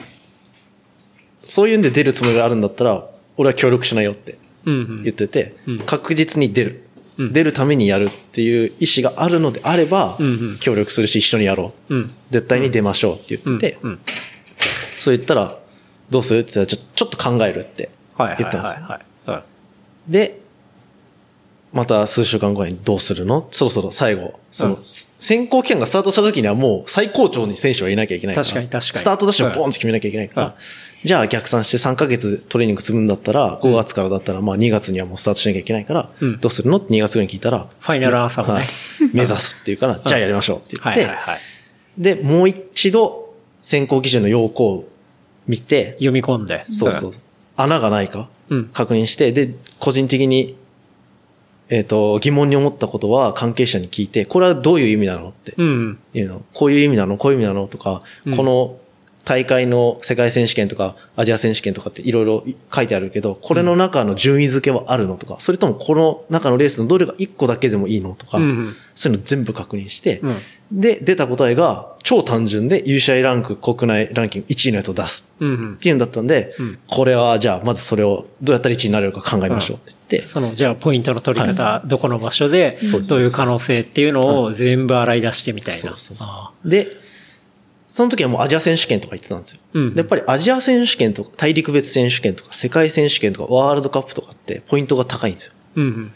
[1.42, 5.02] そういうんで出るつもりがあるんだったら、俺は協力しないよってうん。
[5.02, 6.87] 言ってて、うん確実に出る、うん
[7.18, 11.94] 出るためにやるっていう意思があるのであれば、うんうん協力するし一緒にやろう。
[11.94, 12.10] うん。
[12.30, 14.00] 絶対に出ましょうって言ってて、うん。
[14.98, 15.58] そう言ったら、
[16.10, 19.42] どうするって言ったらちょ、ちょっと考えるって言ったんですよ。
[20.08, 20.40] で、
[21.72, 23.46] また数週間後にどうするの？
[23.50, 24.80] そろそろ最後、その、うん。
[24.82, 28.44] 選考期間がスタートした時にはもう最高潮に選手はいなきゃいけないから。
[28.44, 28.98] 確かに確かに。
[29.00, 30.46] スタートダッシュをボーンって決めなきゃいけないから。
[30.46, 30.54] うん。
[31.04, 36.40] じゃあ逆算して3ヶ月トレーニング積むんだったら、5月からだったらまあ2月にはもうスタートしなきゃいけないから、うん。
[36.40, 36.78] どうするの？
[36.78, 38.60] って2月ぐらいに聞いたら、ファイナルアンサーもね。
[38.60, 38.68] はい。
[39.12, 41.38] 目指すっていうから、じゃあやりましょうって言って、はいはいはい。
[41.98, 44.88] で、もう一度選考基準の要項を
[45.46, 46.64] 見て、読み込んで。
[46.68, 47.12] そうそう。
[47.56, 48.30] 穴がないか？
[48.48, 48.64] うん。
[48.68, 50.56] 確認して、で、個人的に、
[51.70, 55.98] えっ、と、疑問に思ったことは関係者に聞いて、これはどういう意味なのってうん。
[56.14, 56.42] いうの。
[56.54, 57.16] こういう意味なの？
[57.18, 57.68] こういう意味なの？
[57.68, 58.76] とか、うんこの
[59.28, 68.74] 大会の世界選手権とかアジア選手権とかっていろいろ書いてあるけど、これの中の順位付けはあるのとか、それともこの中のレースのどれが1個だけでもいいのとか、うん。
[68.94, 70.80] そういうの全部確認して、うん。
[70.80, 75.76] で、出た答えが超単純で優勝ランク国内ランキング1位のやつを出すうんっ。
[75.76, 82.78] ていうんだったんで、うんこれはじゃあまずそれをどうやったら1位になれるか考えましょうって言って、その、じゃあ、ポイントの取り方、どこの場所で
[83.10, 85.92] どういう可能性っていうのを全部洗い出してみたいな。
[86.64, 87.07] で、
[87.88, 89.60] その時はもうアジア選手権とか言ってたんですよ。
[89.74, 95.52] うんでやっぱりアジア選手権とか大陸別選手権とか世界選手権とかワールドカップとかってポイントが高いんですよ。
[95.76, 96.12] ーうん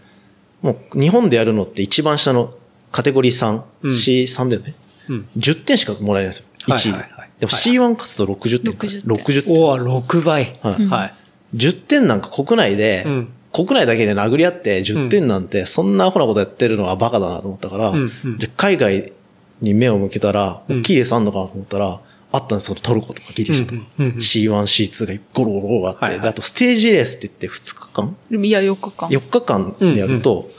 [0.61, 2.55] もう日本でやるのって一番下の
[2.93, 4.75] カテゴリー3、うん C3 だよね。
[5.09, 5.15] うん。
[5.17, 5.29] うん。
[5.39, 6.47] 10点しかもらえないんですよ。
[6.69, 6.93] 1位。
[6.93, 8.87] はいはいはいでも C1 勝つと60点か。
[8.87, 9.55] 60点60点。
[9.65, 10.59] おー、6倍。
[10.63, 11.15] はいはい。
[11.57, 19.13] 10点なんか国内で、うん国内だけで殴り合って10点なんて、そんなアホなことやってるのはバカだなと思ったから、うんうんじゃあ海外
[19.63, 22.01] に目を向けたら、うん大きいレースあんのかなと思ったら、
[22.33, 23.83] あったんですよ、トルコとかギリシャとか。
[23.99, 29.09] うんうんうん C1、C2 がゴロゴロあって、はいはいであとステージレースって言って2日間いや、4日間。
[29.09, 30.51] ?4 日間でやると、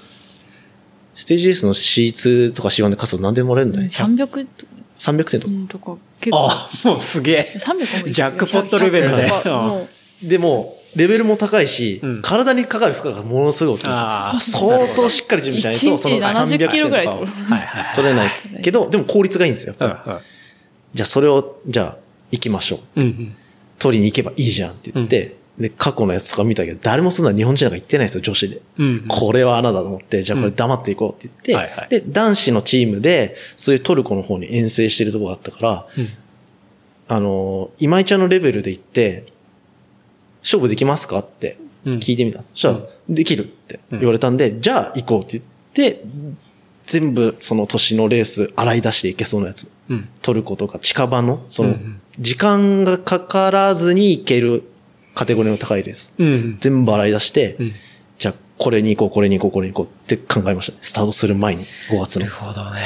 [1.15, 3.89] ステージレースの C2 とか C1 で勝つと何でもらえるんだよ。
[3.89, 5.53] 100 300とか300点とか。
[5.53, 6.47] うんとか、結構。
[6.49, 7.57] あ、もうすげえ。
[7.59, 9.87] 300もいいですよジャックポットレベルで100とかも
[10.23, 17.95] うでも、レベルも高いし、うん体にかかる負荷がものすごい大きいんですよあー相当しっかり準備しないと、その一日70キロぐらい300点とかをはいはいはい。
[17.95, 18.31] 取れない
[18.61, 19.75] けど、でも効率がいいんですよ。
[19.79, 20.19] うんうん
[20.93, 21.97] じゃあそれを、じゃあ
[22.31, 23.01] 行きましょう。
[23.01, 23.35] うんうん。
[23.79, 28.61] 取りに行けばいいじゃんって言って、で、過去のやつとか見たけど、誰もそんな日本人なんか行ってないんですよ、女子で。
[28.77, 29.05] うん。
[29.07, 36.07] これは穴だと思って、じゃあこれ黙っていこうって言って、うんはいはいで、男子のチームで、そういうトルコの方に遠征してるとこがあったから、うん
[37.07, 39.32] あのー、今井ちゃんのレベルで行って、
[40.43, 42.51] 勝負できますかってうん聞いてみたんです。
[42.51, 42.79] そしたら、
[43.09, 45.41] できるって言われたんで、じゃあ行こうって
[45.73, 46.03] 言って、
[46.85, 49.69] 全部その年のレース洗い出していけそうなやつ。
[49.89, 50.09] うん。
[50.21, 51.75] トルコとか近場の、その
[52.19, 54.63] 時間がかからずに行ける
[55.15, 56.13] カテゴリーの高いレース。
[56.17, 56.57] うん。
[56.59, 57.71] 全部洗い出して、うん
[58.15, 60.77] じゃあこれに行こう、これに行こう、これに行こうって考えましたね。
[60.81, 62.31] スタートする前に、5月のなる。
[62.37, 62.79] ほどね。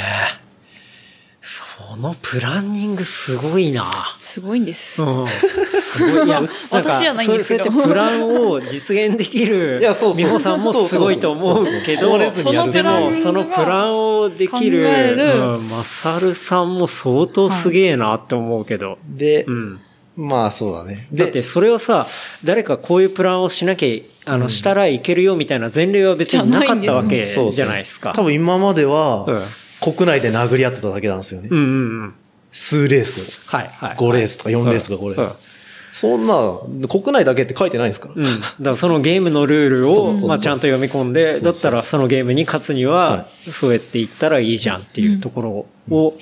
[1.89, 3.89] そのプランニングすごいな。
[4.19, 5.01] すごいんです。
[5.01, 5.27] うん。
[5.27, 6.27] すごい。
[6.27, 18.97] いや、 私じゃないんですけどそうそうやってプランを実現できる、いやそうそう美穂さんもすごいと思うけど、そうそうそうそうでもそのプランをでき考える、るうん、マサルさんも相当すげえなって思うけど。
[19.07, 19.79] で、うん。
[20.17, 21.07] まあそうだね。
[21.11, 22.05] でだってそれをさ、
[22.43, 28.11] 誰かこういうプランをしなきゃ、あの、したらいけるよみたいな前例は別になかったわけじゃないですか。
[28.13, 29.41] 多分今までは、うん
[29.93, 31.49] 国内で殴り合ってただけなんですよね。
[31.51, 32.13] うんうんうん。
[32.51, 33.47] 数レース。
[33.47, 33.95] はいはい。
[33.95, 35.35] 5レースとか4レースとか5レース。
[35.93, 38.13] そんな、国内だけって書いてないんですから。
[38.15, 38.23] うん。
[38.23, 45.41] だからそのゲームのルールを、まあちゃんと読み込んで、だったらそのゲームに勝つにはは、そうやっていったらいいじゃんっていうとこ
[45.89, 46.17] ろを、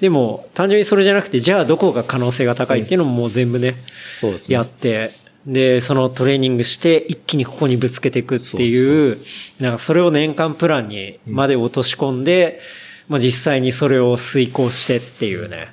[0.00, 3.74] でも単純にそれじゃなくて、じゃあどこが可能性が高いっていうのももう全部ね、
[4.06, 4.54] そうですね。
[4.54, 5.10] やって、
[5.46, 9.18] で、そのトレーニングして一気にここにぶつけていくっていう、
[9.60, 12.60] なんかそれを年間プランにまで落とし込んで、
[13.08, 15.72] まあ実際にそれを遂行してっていうね。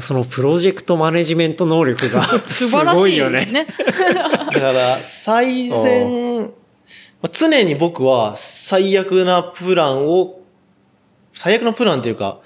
[0.00, 3.44] そのプロジェクトマネジメント能力が す素晴らしいごいよね。
[3.44, 3.66] ね。
[3.76, 6.48] だから、最善、ま
[7.24, 10.40] あ常に僕は最悪なプランを、
[11.34, 12.40] 最悪なプランっていうか、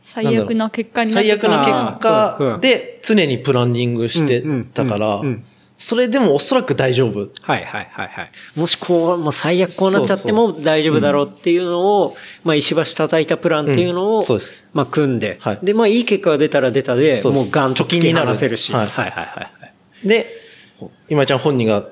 [0.00, 5.44] 最悪な結果になって最悪な結果んで常にプランニングしてたからうんうんうん、
[5.78, 7.20] それでもおそらく大丈夫。
[7.40, 8.30] はいはいはいはい。
[8.56, 17.84] もしこう、もう最悪こうなっちゃっても大丈夫だろうっていうのを、まあ石橋叩いたプランっていうのを、うんそうですまあ組んで、はいで、まあいい結果が出たら出たで、もうガンと。
[17.84, 19.50] 貯金になるはいはいはいは
[20.02, 20.08] い。
[20.08, 20.26] で、
[21.08, 21.86] 今井ちゃん本人が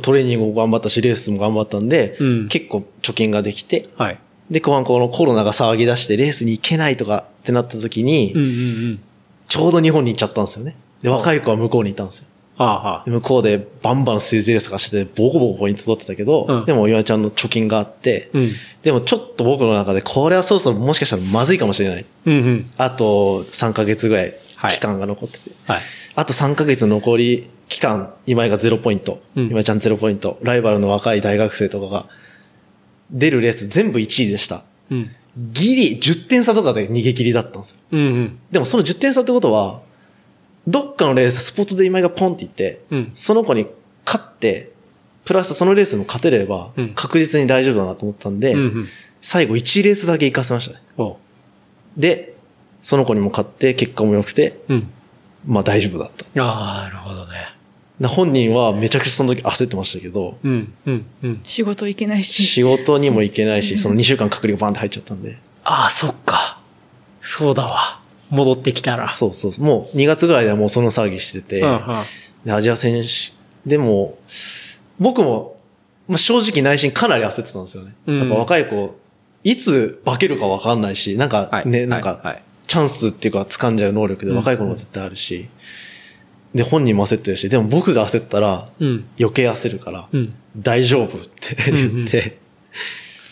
[0.00, 4.18] トレーニングも頑張ったし、レースも頑張ったんで、うん結構貯金ができて、はい。
[4.50, 8.50] で、後半このコロナが騒ぎ出してレースに行けないとかってなった時に、うんうんう
[8.92, 9.00] ん。
[9.46, 10.76] ちょうど日本に行っちゃったんですよね。
[11.02, 12.26] で、若い子は向こうにいたんですよ。
[12.64, 18.50] はあはで向こうでバンバンステージレースとかしてボコボコポイント取ってたけど、うんでも今井ちゃんの貯金があって、うん
[18.82, 22.04] でもちょっと僕の中でこれはそろそろもしかしたらまずいかもしれない。
[22.26, 22.70] うんうん。
[22.76, 25.50] あと3ヶ月ぐらいはい期間が残ってて。
[25.66, 25.80] はい。
[26.16, 29.22] あと3ヶ月残り期間、今井が0ポイント。
[29.36, 30.38] うん今井ちゃん0ポイント。
[30.42, 32.08] ライバルの若い大学生とかが
[33.10, 34.64] 出るレース全部1位でした。
[34.90, 35.10] うん。
[35.52, 37.76] ギリ10点差とかで逃げ切りだったんですよ。
[37.92, 38.38] うんうん。
[38.50, 39.80] でもその10点差ってことは、
[40.66, 43.66] どっかのレース、スポットで今井がポンっていって、うんその子に
[44.04, 44.72] 勝って、
[45.24, 48.88] プラスそのレースも勝てればうん、確実に大丈夫だなと思ったんで、うんうん。
[49.22, 50.82] 最後1レースだけ行かせましたね。
[51.96, 52.34] で、
[52.82, 54.90] その子にも勝って、結果も良くて、うん。
[55.46, 56.42] まあ大丈夫だった。
[56.42, 57.32] ああ、なるほどね。
[57.98, 61.40] な本人はめちゃくちゃその時焦ってましたけど、うん、うん、うん。
[61.44, 62.44] 仕事行けないし。
[62.44, 65.38] 仕事にも行けないし、その2週間隔離がバンって入っちゃったんで。
[65.64, 66.60] ああ、そっか。
[67.20, 67.99] そうだわ。
[68.30, 69.08] 戻ってきたら。
[69.08, 69.52] そうそう。
[69.60, 71.78] もう2月ぐらいではもうその騒ぎしてて、うんうん。
[72.44, 73.08] でアジア選手、
[73.68, 74.18] でも、
[74.98, 75.56] 僕も、
[76.08, 77.94] まあ、正直内心かなり焦ってたんですよね。
[78.06, 78.18] うん。
[78.18, 78.96] やっぱ若い子、
[79.44, 81.68] いつ化けるかわかんないし、なんかはい。
[81.68, 85.48] ね、なんかい、チャンスっていうか掴んじゃう能力で若い子の方が絶対あるし、
[86.54, 89.06] で、本人も焦ってるし、でも僕が焦ったらうん。
[89.18, 90.34] 余計焦るから、うん。
[90.56, 92.38] 大丈夫って言って、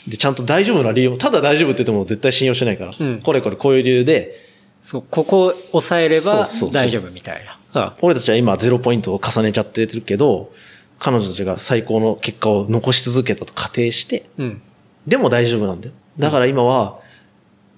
[0.07, 3.21] で、ちゃんと大丈夫な理由も、ただ大丈夫って言っても絶対信用しないから、うん。
[3.21, 4.48] これこれこういう理由で、
[4.81, 7.59] そう、ここを抑えれば大丈夫みたいな。
[7.75, 10.51] あ俺たちは今ゼロポイントを重ねちゃってるけど、
[10.99, 14.63] 彼女たちが最高の結果を残し続けたと仮定して、うん。
[15.07, 15.95] でも大丈夫なんだよ。
[16.19, 17.01] だから今は、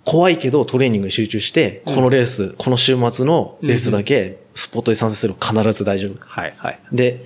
[0.05, 6.14] 怖いけどトレーニングに集中して、このレース、この週末のレースだけスポットで参戦する必ず大丈夫。
[6.20, 6.80] はいはい。
[6.92, 7.24] で、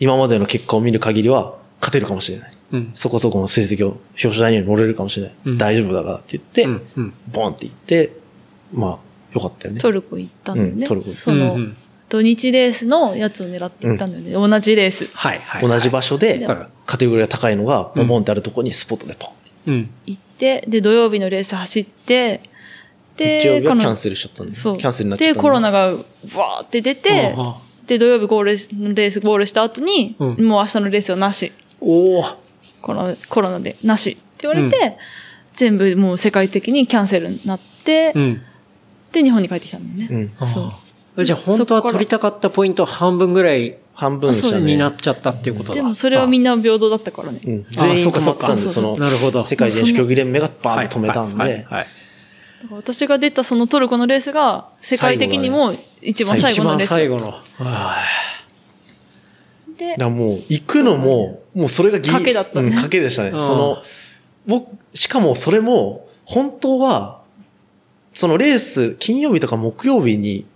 [0.00, 2.56] 今までの結果を見る限りは勝てるかもしれない。
[2.72, 2.90] うん。
[2.94, 5.36] そこそこの成績を表彰台には乗れるかもしれない。
[5.44, 8.16] うん大丈夫だからって言って、うんうんボンって言って、
[8.72, 8.98] まあ、
[9.34, 9.80] よかったよね。
[9.80, 10.74] トルコ行ったんだよね。
[10.74, 11.76] うんトルコその、うんうん
[12.06, 14.32] 土日レースのやつを狙って行ったんだよね。
[14.32, 15.08] 同じレース。
[15.14, 15.68] はいはい。
[15.68, 19.32] 同じ場所ではい、カテゴリーが高いのが、ボンボンってあるところにスポットでポンっ
[19.64, 19.72] て。
[19.72, 19.90] うん。
[20.06, 22.42] 行って、で、土曜日のレース走って、
[23.16, 24.54] で、日曜日はこのキャンセルしちゃったんで。
[24.54, 24.78] そう。
[24.78, 27.34] キャンセルになっちゃったんで、コロナがわーって出て
[27.86, 31.52] で、土曜日ゴールし、レースゴールした後に、うんもう明日のレースはなし。
[31.80, 32.24] おお。
[32.82, 34.96] コロナコロナでなしって言われて、
[35.54, 38.42] 全部もう世界的にキャンセルになって、うん。
[39.14, 40.30] で、日本に帰ってきたんだよね。
[40.38, 40.48] うん。
[40.48, 40.72] そ
[41.16, 41.24] う。
[41.24, 44.64] じゃあ本当は取りたかったポイント半分ぐらい半分でしたね。
[44.64, 45.74] になっちゃったっていうことだ。
[45.76, 47.40] でもそれはみんな平等だったからね。
[47.44, 47.66] うん。
[47.70, 51.86] 全員止まったんで、あその、なるほど世界電子競技連盟がバーンと止めたんで、はいはい
[52.70, 57.04] 私が出たそのトルコのレースが、世界的にも一番最一番後のレースだった。
[57.04, 57.30] 最後の。
[57.58, 57.96] は
[59.78, 63.30] でだもう、行くのも、もうそれがギリ賭けだったねうん、賭けでしたね。
[63.30, 63.82] うんその、
[64.46, 67.23] 僕、しかもそれも、本当は、
[68.14, 70.46] そのレース、金曜日とか木曜日に、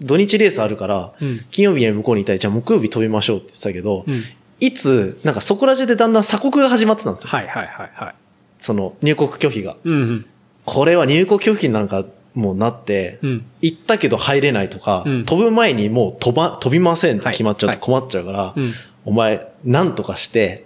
[0.00, 4.22] 土日レースあるから、うん金曜日に向こうにいたい、じゃあ木曜日飛びましょうって言ってたけど、うん
[4.60, 7.30] いつ、なんかそこら中でだんだん鎖国が始まってたんですよ。
[7.30, 8.14] はいはいはいはい。
[8.60, 9.76] その入国拒否が。
[9.82, 10.26] うんうん。
[10.64, 12.04] これは入国拒否なんか
[12.34, 13.44] もうなって、うん。
[13.60, 18.72] 行ったけど入れないとか、うん飛ぶ前にもう飛ば、飛びませんって決まっちゃうはいと困っちゃうから、うん。
[19.04, 20.64] お前、なんとかして、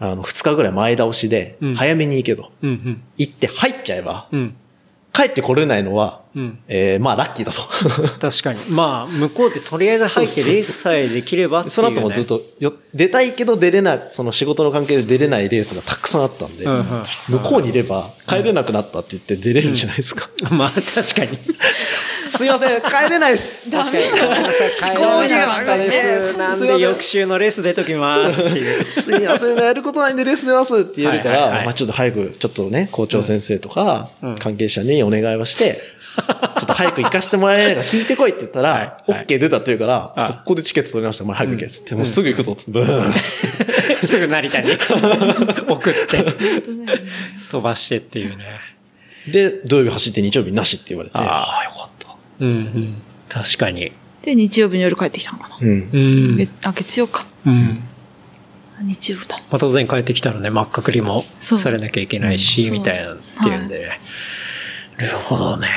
[0.00, 2.50] あの、二日ぐらい前倒しでうん、早めに行けと。
[2.62, 4.56] 行って入っちゃえば、うん。
[5.12, 6.58] 帰ってこれないのは、うん。
[6.68, 7.60] えー、まあ、ラッキーだと。
[8.18, 8.60] 確かに。
[8.70, 11.70] まあ、向こうでとりあえず入ってレースさえできればね。
[11.70, 16.84] その後もずっとよ、出たいけど出れない、その仕事の関係で出れないレースがたくさんあったんで、うんうん
[17.28, 20.28] 向こうにいれば帰れなくなったって言って出れるんじゃないですか。
[20.50, 21.38] まあ、確かに。
[22.36, 23.70] すいません、帰れないっす。
[23.70, 24.04] 確かに。
[24.04, 25.90] 帰らなかったで
[26.32, 26.38] す。
[26.38, 29.00] なんで翌週のレース出ときますっていう。
[29.00, 35.80] すいません、やることないんでレース出ますって言えるから、はいはいはいまあちょっと早く、ちょっとね、校長先生とかうん、関係者にお願いをして、
[36.14, 41.24] ちょっと早く行かせてもらえないか聞いてこいって言ったら、はいはい OK 出たって言うから、あ速攻でチケット取りました。
[41.24, 44.70] お前早く行けっつって、もうすぐ行くぞっつって、ブーンすぐ成田に
[45.68, 46.24] 送って本
[46.64, 47.04] 当だよね
[47.50, 48.44] 飛ばしてっていうね。
[49.30, 52.16] で、土曜日走って日曜日なしって言われて、あーああ、よかった。
[52.40, 53.02] うんうん。
[53.28, 53.92] 確かに。
[54.22, 55.56] で、日曜日の夜帰ってきたのかな。
[55.60, 55.90] うん。
[55.92, 56.36] うん。
[56.36, 57.26] 月あ、月曜か。
[57.46, 57.82] うん。
[58.82, 59.36] 日曜日だ。
[59.36, 63.90] まあ、当然帰ってきたらね、真っ赤くりもそうされなきゃいけないし、うんみたいなっていうんで、
[64.98, 65.68] なるほどね。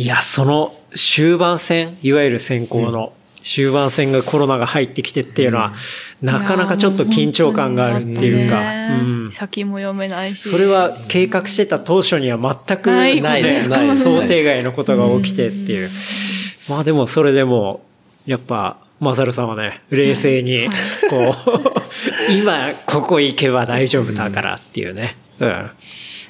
[0.00, 5.74] いや、その終盤戦、いわゆる選考の終盤戦がコロナが入ってきてっていうのは、
[6.22, 8.60] なかなかちょっと緊張感があるっていうか、
[8.94, 9.30] うんね。
[9.30, 10.48] 先も読めないし。
[10.48, 15.90] それは計画してた当初には全くないないですないです想定外のことが起きてっていう。
[16.70, 17.82] まあでもそれでも、
[18.24, 20.66] やっぱ、マサルさんはね、冷静に、
[21.10, 25.16] こう、 今ここ行けば大丈夫だからっていうね。
[25.40, 25.70] うん。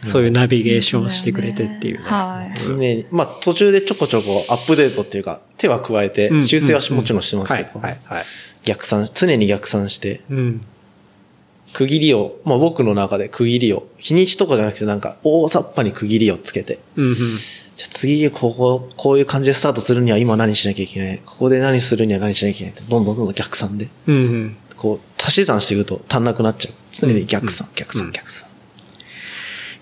[0.03, 2.05] そういうナビゲーションをしてくれてっていうね。
[2.05, 2.59] はい。
[2.59, 7.80] 常に、まあ途中でちょこちょこアップデートっていうか、手は加えてうん、修正はもちろんしてますはいけど。
[8.64, 10.66] 逆算、常に逆算して、うん。
[11.72, 17.16] 区切りを、まあ僕の中で区切りを、日にちとかじゃなくてなんか大雑把に区切りをつけて、うん、うん。
[17.16, 21.20] じゃあ次ここ、こういう感じでスタートするには今何しなきゃいけない。
[21.24, 24.57] ここで何するには何しなきゃいけないって、どんどんどんどん逆算で、うん、うん。
[24.76, 26.74] こう、足し算していくと足んなくなっちゃう。
[26.92, 28.49] 常に逆算、逆算、逆算。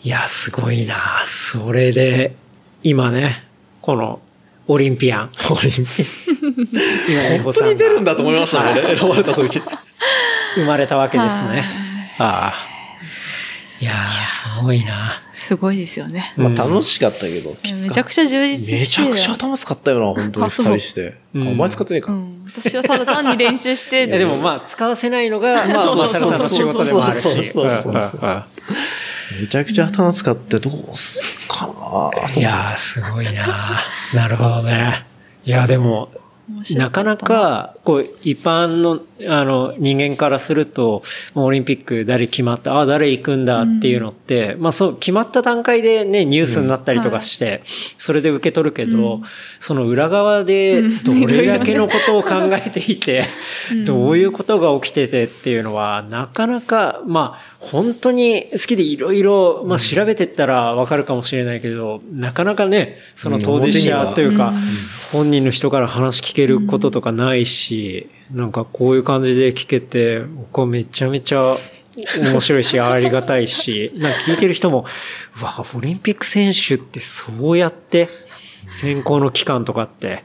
[0.09, 2.35] いや、すごいなそれで、
[2.83, 3.45] 今ね、
[3.83, 4.23] この、
[4.67, 5.33] オリンピアン。
[5.51, 7.37] オリンピック。
[7.37, 9.61] 今本当に出るんだと思いましたね、はい選ばれた時。
[10.55, 11.63] 生まれたわけですはいね。
[12.21, 12.69] ああ。
[13.83, 16.33] いやー、すごいなすごいですよね。
[16.39, 17.85] まあ楽しかったけど、きつ。
[17.85, 21.17] めちゃくちゃ充実してめちゃくちゃ頭使ったよな、本当に二人して。
[21.37, 22.13] あ、うんお前使ってねえか。
[22.13, 22.45] うん。
[22.47, 27.23] 私はただ単に練習して、いやでもまあ、使わせないのが、まあ、そうマサルさんの仕事でもあるし。
[27.23, 28.45] そうそうそう
[29.33, 33.81] めちゃくちゃ頭使ってどうすっかなと思っていやー、すごいな
[34.15, 35.05] なるほどね。
[35.45, 36.11] いや、でも、
[36.77, 36.91] な。
[36.91, 41.03] かなか、こう、一般の、あの、人間からすると、
[41.35, 47.63] オリンピック誰決まった、あ、誰行くんだっていうのって、まあそう、決まった段階でね、ニュースになったりとかして、
[47.99, 49.23] それで受け取るけど、うん。
[49.61, 53.25] その裏側で、どれだけのことを考えていて、
[53.85, 64.53] どういうことが起きててっていうのは、なかなか、まあ、本当に好きでいろいろ、まあ調べてったらわかるかもしれないけど、なかなかね、その当事者というか、
[65.11, 71.57] 本人の人から話聞けることとかないし、なんかこういう感じで聞けて、僕はめちゃめちゃ
[72.33, 74.87] 面白いし、ありがたいし、 なんか聞いてる人も、
[75.41, 78.09] うわ、オリンピック選手ってそうやって、
[78.71, 80.25] 選考の期間とかって、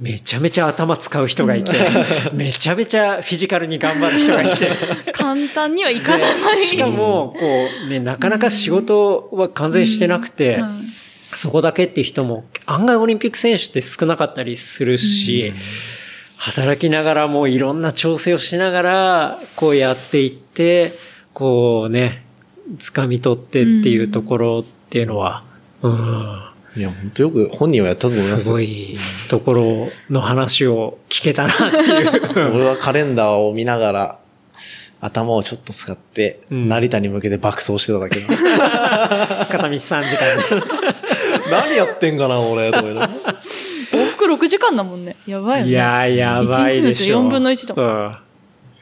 [0.00, 1.72] めちゃめちゃ頭使う人がいて、
[2.34, 4.70] めちゃめちゃフィジカルに頑張る人がいて、
[5.12, 6.58] 簡単にはいかない。
[6.58, 10.96] しかも、こう、ね、なかなか仕事は完全にしてなくて、はい
[11.36, 15.52] そこだけって人も、案外オリンピック選手って少なかったりするし、
[16.36, 20.94] 働きながらもいろんな調整をしながら、こうやっていって、
[21.34, 22.24] こうね、
[22.78, 25.44] 掴み取ってっていうところっていうのは、
[25.82, 26.42] うん、
[26.74, 28.40] いや、本当よく本人はやったと思いますよ。
[28.40, 28.96] すごい
[29.28, 32.30] ところの話を聞けたなっていう。
[32.56, 34.18] 俺はカレンダーを見ながら、
[35.00, 39.46] 頭をちょっと使って、うん成田に向けて爆走してただけだ。
[39.46, 41.05] 片道3時間で。
[41.50, 43.12] 何やってんかな、俺、と思いながら
[43.92, 45.16] 往復6時間だもんね。
[45.26, 45.70] やばいよね。
[45.72, 46.82] いやー、やばいでしょ。
[46.82, 47.86] 1日のうち4分の1だもん。
[47.86, 48.26] うん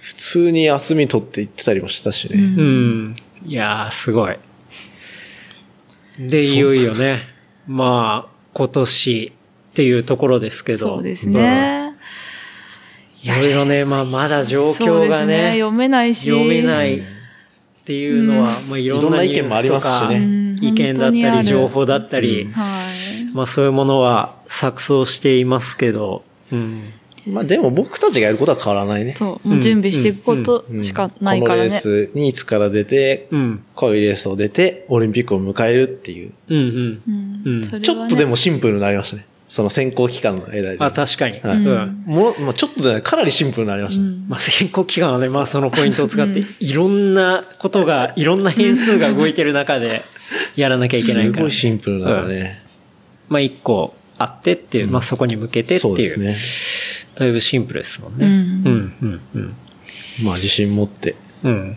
[0.04, 2.36] 普通に休み取って行ってたりもしたしね。
[2.38, 2.62] うんう
[3.04, 3.16] ん。
[3.46, 4.36] いやー、すごい。
[6.18, 7.22] で、いよいよね、
[7.66, 9.32] まあ、今年
[9.70, 10.78] っていうところですけど。
[10.78, 11.96] そうですね。
[13.24, 13.30] うん。
[13.30, 16.28] いろいろね、まあ、まだ状況がそうですね、読めないし。
[16.28, 17.00] 読めない
[17.84, 23.34] っていうのは、まあ、いろんなニュいろんな意見もありますしねうん意見だったり、情報だったり、はい。
[23.34, 26.80] まあ、そういうものは錯綜していますけど、うん。
[27.26, 29.14] まあでも僕たちがやることは変わらないね。
[29.16, 31.68] そう、もう準備していくことしかないからね。
[31.68, 33.64] このレースにいつから出て、うん。
[33.74, 36.32] こういうレースを出て、オリンピックを迎えるっていう。
[36.48, 37.02] うん
[37.44, 37.82] うん。
[37.82, 39.26] ちょっとでもシンプルになりましたね。
[39.54, 40.76] その選考期間の間で。
[40.80, 41.38] あ、確かに。
[41.38, 42.02] はいうん。
[42.06, 44.02] もう、まあ、ちょっとでね、かなりシンプルになりました。
[44.28, 50.02] まあ、選考期間はね、まあそのポイントを使って、いろんなことが、いろんな変数が動いてる中で、
[50.56, 51.34] やらなきゃいけないから。
[51.36, 52.58] すごいシンプルな中ね。
[53.28, 55.96] まあ一個あってっていう、まあそこに向けてってそういう。
[55.98, 56.18] です
[57.14, 57.14] ね。
[57.20, 58.26] だいぶシンプルですもんね。
[58.26, 59.54] うんうん、うん、うん。
[60.24, 61.14] まあ自信持って。
[61.44, 61.76] うん。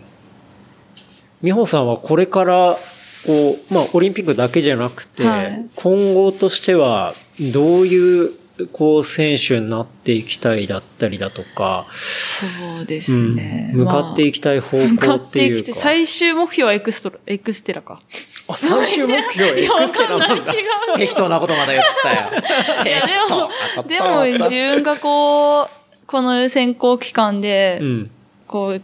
[1.44, 2.76] 美穂さんはこれから、
[3.24, 8.32] こう、まあオリンピックだけじゃなくて、はい今後としては、どういう、
[8.72, 13.70] こう、選手になっていきたいだったりだとか、そうでうんすね。
[13.74, 15.60] 向かっていきたい方向か向っってていうか。
[15.60, 18.00] いきて、最終目標はエクストラ、エクステラか。
[18.48, 20.52] あ、最終目標、エクステラなんだ。
[20.52, 20.64] 違
[20.94, 20.96] う。
[20.96, 22.30] 適当なことまだ言ったよ。
[22.84, 23.82] いや適当。
[23.84, 25.68] でも、でも自分がこう、
[26.06, 28.10] この選考期間でう、ん。
[28.48, 28.82] こう、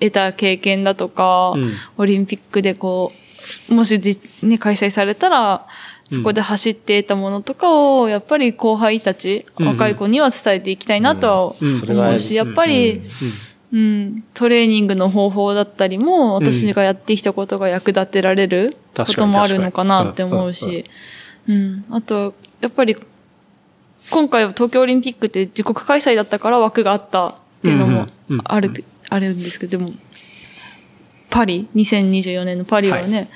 [0.00, 3.12] 得た経験だとか、うんオリンピックでこ
[3.70, 5.66] う、もしじ、ね、開催されたら、
[6.10, 9.66] そこで走って得たものとかを、やっぱり後輩たち、うん。
[9.68, 13.02] 若い子には伝えていきたいなとは思うし、やっぱり、
[13.72, 20.84] うん、トレーニングの方法だったりも、私がやってきたことが役立てられることもあるのかなって思うし、
[21.48, 21.84] うん。
[21.90, 22.96] あと、やっぱり、
[24.10, 28.06] 今回は東京オリンピックって自国開催だったから枠があったっていうのも
[28.44, 29.92] ある、あるんですけど、でも、
[31.30, 33.28] パリ、2024年のパリはね、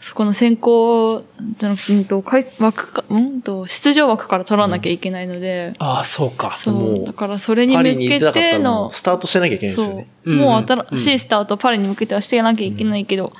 [0.00, 1.24] そこの選考、
[1.58, 6.54] じゃなくてうんと、開枠か、うんと、出場枠から取らなきゃいけないので、ああ、そうか。
[6.56, 10.08] そもうう、だからそれにパ向リに行ってたかったけてのう、スタートしてなきゃいけないんですよそね。
[10.24, 10.30] う。
[10.30, 13.32] うんもう新しいスタート、パリに向けてはしてなきゃいけないけど、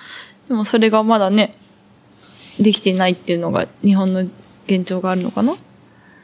[0.49, 1.55] でもそれがまだね、
[2.59, 4.25] できてないっていうのが日本の
[4.67, 5.55] 現状があるのかな？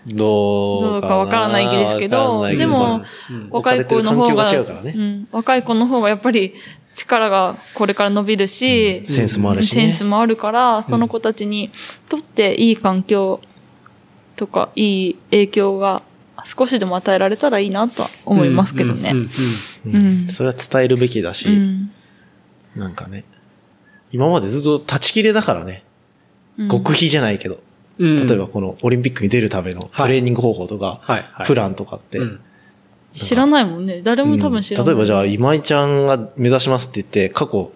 [0.06, 3.02] どうどうかわからないですけどわかんないでもまあ
[3.50, 6.54] 若い子の方が、うん、若い子の方がやっぱり
[6.94, 9.82] 力がこれから伸びるし、センスもあるしね。
[9.82, 11.70] センスもあるから、その子たちに
[12.08, 13.40] とっていい環境
[14.36, 16.02] とか、いい影響が
[16.44, 19.10] 少しでも与えられたらいいなとは思いますけどね。
[19.12, 19.28] うんうん
[19.86, 20.28] うんうん。
[20.28, 21.90] それは伝えるべきだし、うん。
[22.76, 23.24] なんかね、
[24.10, 25.84] 今までずっと立ち切れだからね、
[26.58, 26.68] うん。
[26.68, 27.58] 極秘じゃないけど、
[27.98, 28.26] うん。
[28.26, 31.00] 例えばこのオリンピックに出るためのトレーニング方法とか、
[31.46, 32.40] プランとかって、うん
[33.12, 34.02] 知らないもんね。
[34.02, 34.86] 誰も多分知らない。
[34.86, 37.72] 例えばじゃあ、今井ちゃんが目指しますって言って、過去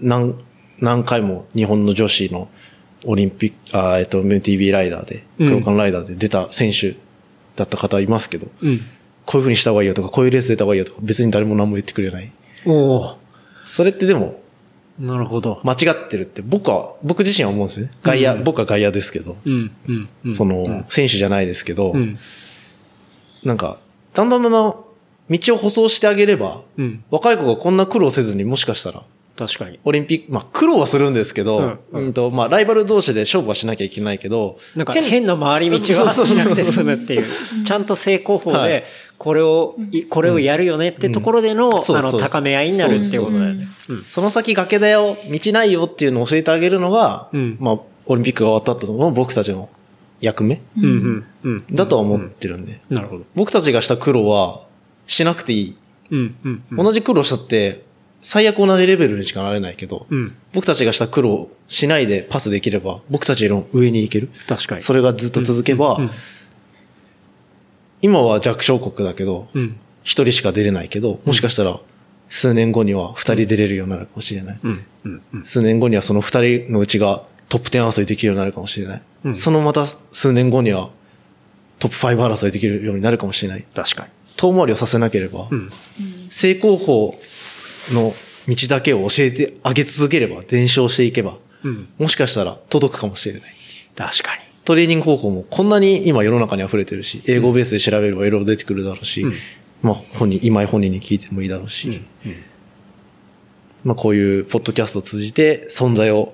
[0.00, 0.34] 何、
[0.80, 2.48] 何回も日本の女子の
[3.04, 6.96] オリンピック、あーえっと、MTV ライダーで、うんクロカンライダーで出た選手
[7.56, 8.80] だった方いますけど、うん。
[9.24, 12.32] こういう風にした方がいいよとか、こういうレース出た方がいいよとか、別に誰も何も言ってくれない。
[12.66, 13.16] おお
[13.66, 14.40] それってでも、
[14.98, 15.60] なるほど。
[15.64, 17.92] 間違ってるって、僕は、僕自身は思うんですよね。
[18.02, 19.70] 外野、うん僕は外野ですけど、うん。
[19.88, 20.08] うん。
[20.26, 22.18] うんその、選手じゃないですけど、うん。
[23.44, 23.78] なんか、
[24.14, 24.74] だんだんだんだん、
[25.30, 27.04] 道を舗装してあげれば、うん。
[27.10, 29.04] 若い子がこんな苦労せずにもしかしたら、
[29.36, 29.80] 確かに。
[29.84, 37.24] オリンピック、まあ苦労はするんですけど、ううんんと、まあライバル同士で勝負はしなきゃいけないけど、なんか変な回り道はしなくて済むっていう。
[37.64, 38.84] ちゃんと正攻法はいで、
[39.16, 43.66] これを、いこれをやるよねってところでの、うんあの、高め合いになるっていうことだよね。
[43.88, 44.02] うん。
[44.02, 49.68] その先崖だよ、道ないよっていうのを教えてあげるのが、うんまあオリンピックが終わった後の僕たちの
[50.22, 50.62] 役目？
[50.78, 50.84] うん。
[50.84, 51.24] うん。
[51.42, 51.64] うん。
[51.76, 53.24] だとは思ってるんで、なるほど。
[53.34, 54.64] 僕たちがした苦労は
[55.06, 55.76] しなくていい。
[56.10, 56.34] うん。
[56.44, 56.62] うん。
[56.70, 57.84] うん同じ苦労したって、
[58.22, 60.34] 最悪同じレベルにしかなれないけど、うん。
[60.54, 64.30] 僕たちがした苦労しないでパスできれば、僕たちの上に行ける。
[64.46, 64.80] 確かに。
[64.80, 66.10] それがずっと続けば、うん
[68.04, 69.76] 今は弱小国だけど、うん。
[70.02, 71.80] 一人しか出れないけど、もしかしたら
[72.28, 74.60] 数年後には二人出れるようになるかもしれない。
[74.60, 74.84] うん。
[75.04, 75.22] うん。
[75.34, 75.44] うん。
[75.44, 79.02] 数年後にはその二人のうちがトップ10争いできるようになるかもしれない。
[79.24, 80.90] うんそのまた数年後には
[81.78, 83.66] トップ5争いできるようになるかもしれない。
[83.74, 84.10] 確かに。
[84.36, 85.70] 遠回りをさせなければ、うん。
[86.30, 87.18] 正攻法
[87.92, 88.14] の
[88.48, 91.88] 道だけを教えてあげ続ければ、伝承していけば、うん。
[91.98, 93.42] もしかしたら届くかもしれない。
[93.96, 94.42] 確かに。
[94.64, 99.32] トレーニング方法もこんなに今世の中に溢れてるし、英語ベースで調べればいろいろ出てくるだろうし、うん
[99.82, 102.00] まあ本人、今井本人に聞いてもいいだろうし、
[103.82, 106.32] まあこういうポッドキャストを通じて存在をうん。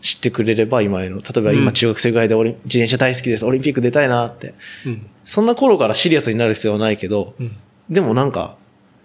[0.00, 4.54] 知ってくれれば今への、例えばうん今中学生ぐらいでオリン自転車大好きです、オリンピック出たいなって。
[4.86, 5.06] うん。
[5.24, 7.56] そんな頃からシリアスになる必要はないけど、うん。
[7.90, 8.56] でもなんか、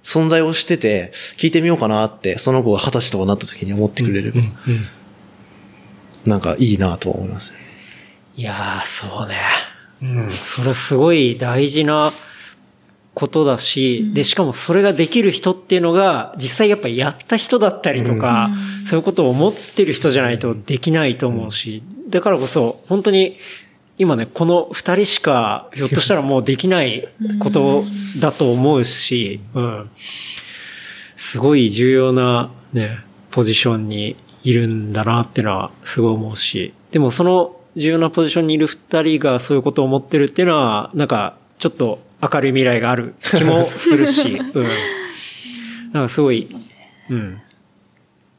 [0.04, 4.50] 存在をしてて、聞いてみようかなって、その子が二十歳とかなった時に思ってくれれば、うん。
[6.26, 7.54] なんかいいなと思います。
[8.36, 9.38] いやー、そうね。
[10.02, 10.30] うん。
[10.32, 12.12] それすごい大事な
[13.14, 18.50] ことだし、で、しかもそれができる人っていうのが、実際やっぱやった人だったりとか、
[18.86, 23.38] そういうことを思ってる人じゃないとできないと思うし、だからこそ、本当に、
[23.98, 27.08] 今ね、この二人しか、ひょっとしたらもうできない
[27.40, 27.84] こと
[28.20, 29.84] だと思うし、うん。
[31.16, 44.68] すごい重要なね、ポジションにいるんだなっていうのはすごい思うし、でもその重要なポジションにいる二人がそういうことを思ってるっていうのは、なんかちょっと明るい未来がある気もするし、 うん。
[45.92, 46.48] なんかすごい、
[47.10, 47.42] うん。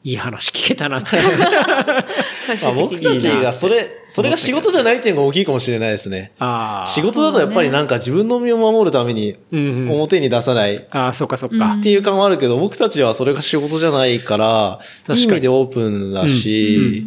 [0.05, 1.11] いい話聞けたなって。
[2.45, 2.73] 最まあ。
[2.73, 6.33] 僕たちがそれ、それが仕事じゃないっていうのが大きいかもしれないですね。
[6.41, 6.87] ああ。
[6.89, 9.37] 仕事だとやっぱりなんか自分の身を守るために。
[9.53, 11.79] 表に出さないっああ、そっかそっか。
[11.83, 17.07] ていう感はあるけど、僕たちはそれが仕事じゃないから、確かにでオープンだし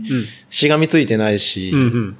[0.49, 2.18] しがみついてないしうん、うん。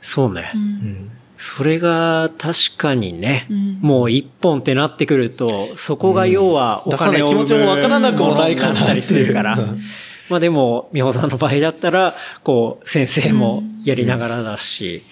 [0.00, 0.50] そうね。
[0.54, 1.09] うん
[1.42, 9.78] それが確かにね、うんもう一本ってなってくると、そこが要はお金を出さない気持ちもわからなくもないかなものにったりするからっていう。
[10.28, 12.14] まあでも、美穂さんの場合だったら、
[12.44, 15.02] こう、先生もやりながらだし、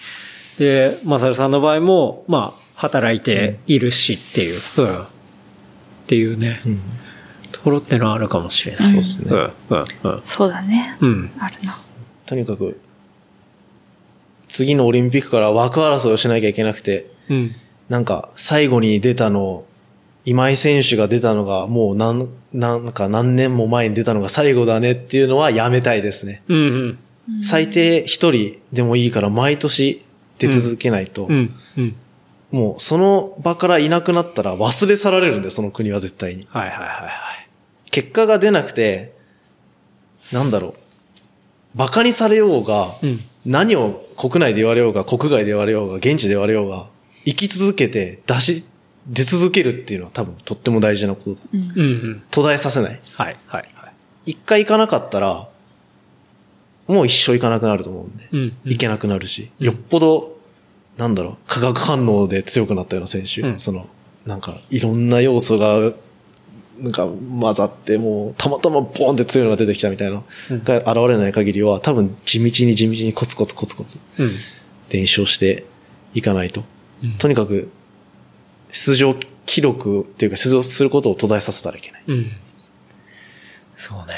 [0.59, 4.97] で、まさるさんの場合も、まあ、働いているしっていう、うん。
[4.99, 5.05] っ
[6.05, 6.81] ていうね、うん
[7.51, 8.85] ところってのはあるかもしれない。
[8.85, 10.21] そうですねうん、うん、うん。
[10.23, 10.95] そうだね。
[11.01, 11.31] うん。
[11.39, 11.75] あるな。
[12.27, 12.79] とにかく、
[14.49, 17.55] 次のオリンピックから枠争いをしなきゃいけなくて、うん。
[17.87, 19.65] なんか最後に出たの、
[20.25, 26.43] 今井選手が出たのがもう何、なんか何年も前に出たのが最後だねっていうのはやめたいですね。
[26.47, 27.43] うん、うん。
[27.43, 30.03] 最低一人でもいいから毎年
[30.39, 31.95] 出続けないと、うん、うん。
[32.51, 36.47] もうその場からいなくなったら忘れ去られるんで、その国は絶対に。
[36.49, 37.49] はいはいはいはい。
[37.91, 39.13] 結果が出なくて、
[40.31, 40.73] なんだろう。
[41.75, 43.19] 馬鹿にされようが、うん。
[43.45, 46.89] 何を国内で言われようが、国外で言われようが、現地で言われようが、
[47.23, 48.65] 生き続けて出し、
[49.07, 51.41] 出続けるっていうのは多分とっても大事なことだ。
[51.53, 52.23] うん、うん。
[52.29, 52.99] 途絶えさせない。
[53.15, 53.93] はいはいはい。
[54.25, 55.47] 一回行かなかったら、
[56.87, 60.37] もう一生行かなくなると思うんで、うんうん行けなくなるし、よっぽど、
[60.97, 63.87] なんだろう、化学反応で強くなったような選手、うんその、
[64.25, 65.93] なんか、いろんな要素が、
[66.81, 74.31] なんか混ざって、もう、たまたまボーンって強いのが出てきたみたいな、うんが現れない限りは、多分地道に地道にコツコツコツコツうん。
[74.89, 75.65] 伝承して
[76.13, 76.63] いかないと。
[77.03, 77.69] うんとにかく、
[78.71, 79.15] 出場
[79.45, 82.03] 記録っていうか出場することを途絶えさせたらいけない。
[82.07, 82.31] うん。
[83.73, 84.13] そうね。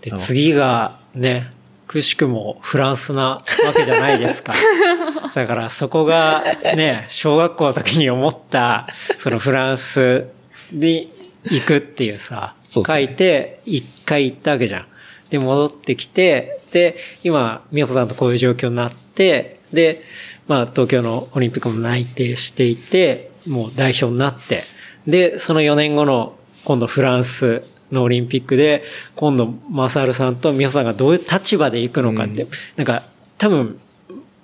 [0.00, 1.52] で、あ次がね、
[1.86, 3.42] くしくもフランスなわ
[3.74, 4.54] けじゃないですか。
[5.34, 6.44] だからそこが
[6.76, 8.86] ね、小学校の時に思った、
[9.18, 10.26] そのフランス
[10.72, 11.12] に
[11.44, 12.86] 行くっていうさ、そうね。
[12.86, 14.86] 書いて一回行ったわけじゃん。
[15.30, 20.02] で、戻ってきて、で、今、美穂さんとこういう状況になって、で、
[20.46, 24.62] まあ、東京のオリンピックも内定していて、もう代表になって、
[25.06, 27.62] で、その4年後の今度フランス
[27.92, 28.82] のオリンピックで、
[29.16, 32.46] 今度、マサルさんと美穂さんがどういう立場で行くのかって、
[32.76, 33.02] なんか、
[33.38, 33.78] 多分、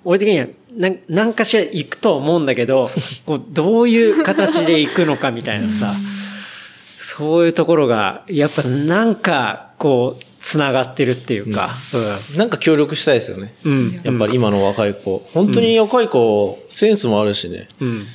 [0.03, 2.89] 俺的には、なん何かしら行くと思うんだけど、
[3.25, 5.93] こう、どういう形で行くのかみたいなさ、
[7.07, 11.69] そういうところが、やっぱなんか、こう、つながってるっていうか、
[12.35, 13.53] なんか協力したいですよね。
[13.63, 13.71] うん。
[13.71, 14.01] うん。
[14.03, 15.19] やっぱり今の若い子。
[15.31, 17.69] 本当に若い子、センスもあるしね。
[17.79, 18.07] うん。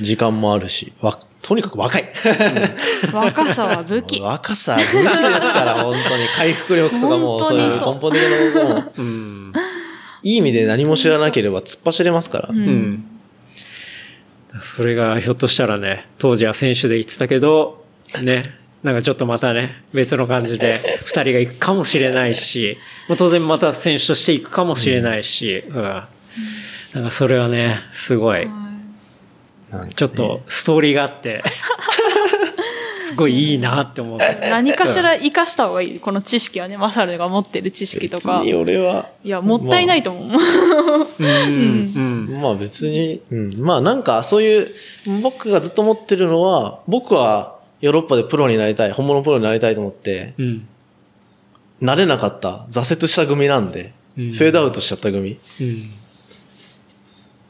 [0.00, 0.94] 時間もあるし。
[1.02, 2.10] わ、とにかく若い。
[3.12, 4.20] 若さは武器。
[4.24, 6.28] 若さ、武器ですから、本当に。
[6.34, 9.52] 回復力とかも、そういう根本的なことも、うん。
[10.22, 12.48] いい意味で何も知らなければ突っ走れますから。
[12.50, 13.17] うんうん。
[14.60, 17.84] それがひょっとしたらね、当時は選手で言ってたけど、
[18.22, 18.42] ね、
[18.82, 22.78] なんかちょっとまたね、別の感じで二人が行くかもしれないし、
[23.08, 25.82] まあ当然また選手として行くかもしれないし、うん。
[26.94, 28.48] なんかそれはね、すごい、
[29.94, 31.42] ちょっとストーリーがあって、
[33.08, 34.18] すごいいいなって思う。
[34.50, 36.00] 何かしら活かした方がいい。
[36.00, 38.38] この知識はね、マサルが持ってる知識とか。
[38.40, 40.38] 別にい俺は、や、もったいないと思う。
[41.18, 42.28] うん。
[42.28, 42.40] うん。
[42.40, 43.54] まあ別に、うん。
[43.60, 44.68] まあなんかそういう、
[45.22, 50.68] 僕がずっと思ってるのは、僕はヨーロッパでプロになりたい、本物プロになりたいと思って、うん。
[51.80, 55.38] なれなかった、挫折した組なんで、うんフェードアウトしちゃった組。
[55.60, 55.90] うん。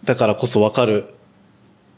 [0.04, 1.06] だからこそわかる、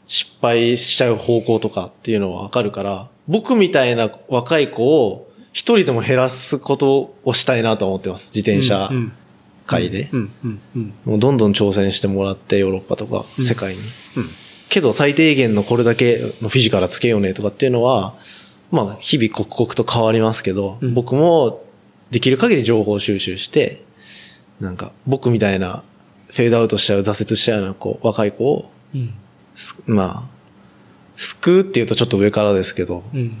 [0.07, 8.31] 失敗しちゃう方向とかっていうのはわかるから、僕みたいな若い子を一人でも減らすことをしたいなと思ってます。
[8.35, 9.11] 自転車うん。
[9.67, 10.09] 界で。
[11.05, 13.79] もうどんどん挑戦してもらって、ヨーロッパとかうん世界に。
[14.17, 14.29] うん。
[14.69, 18.15] けど最低限のこれだけのフィジカルつけようねとかっていうのは、
[18.71, 21.63] まあ日々刻々と変わりますけど、うん僕も
[22.09, 23.83] できる限り情報収集して、
[24.59, 25.83] なんか僕みたいな
[26.27, 28.71] フェードアウトしちゃう、挫折しちゃうような子、若い子を、
[29.85, 30.29] まあ、
[31.21, 33.37] 救うっていうとちょっと上からですけど、うん。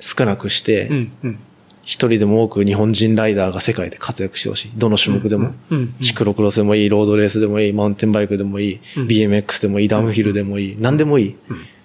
[0.00, 1.12] 少なくして、うん。
[1.22, 1.38] うん。
[1.82, 4.72] 一人でも多く日本人ライダーが世界で活躍してほしい。
[4.76, 5.54] どの種目でも。
[5.70, 11.36] うんうんシクロクロスでもいい、ロードレースでもいい、マウンテンバイクでもいい、BMX でもいい、ダウンヒルでもいい、何でもいい。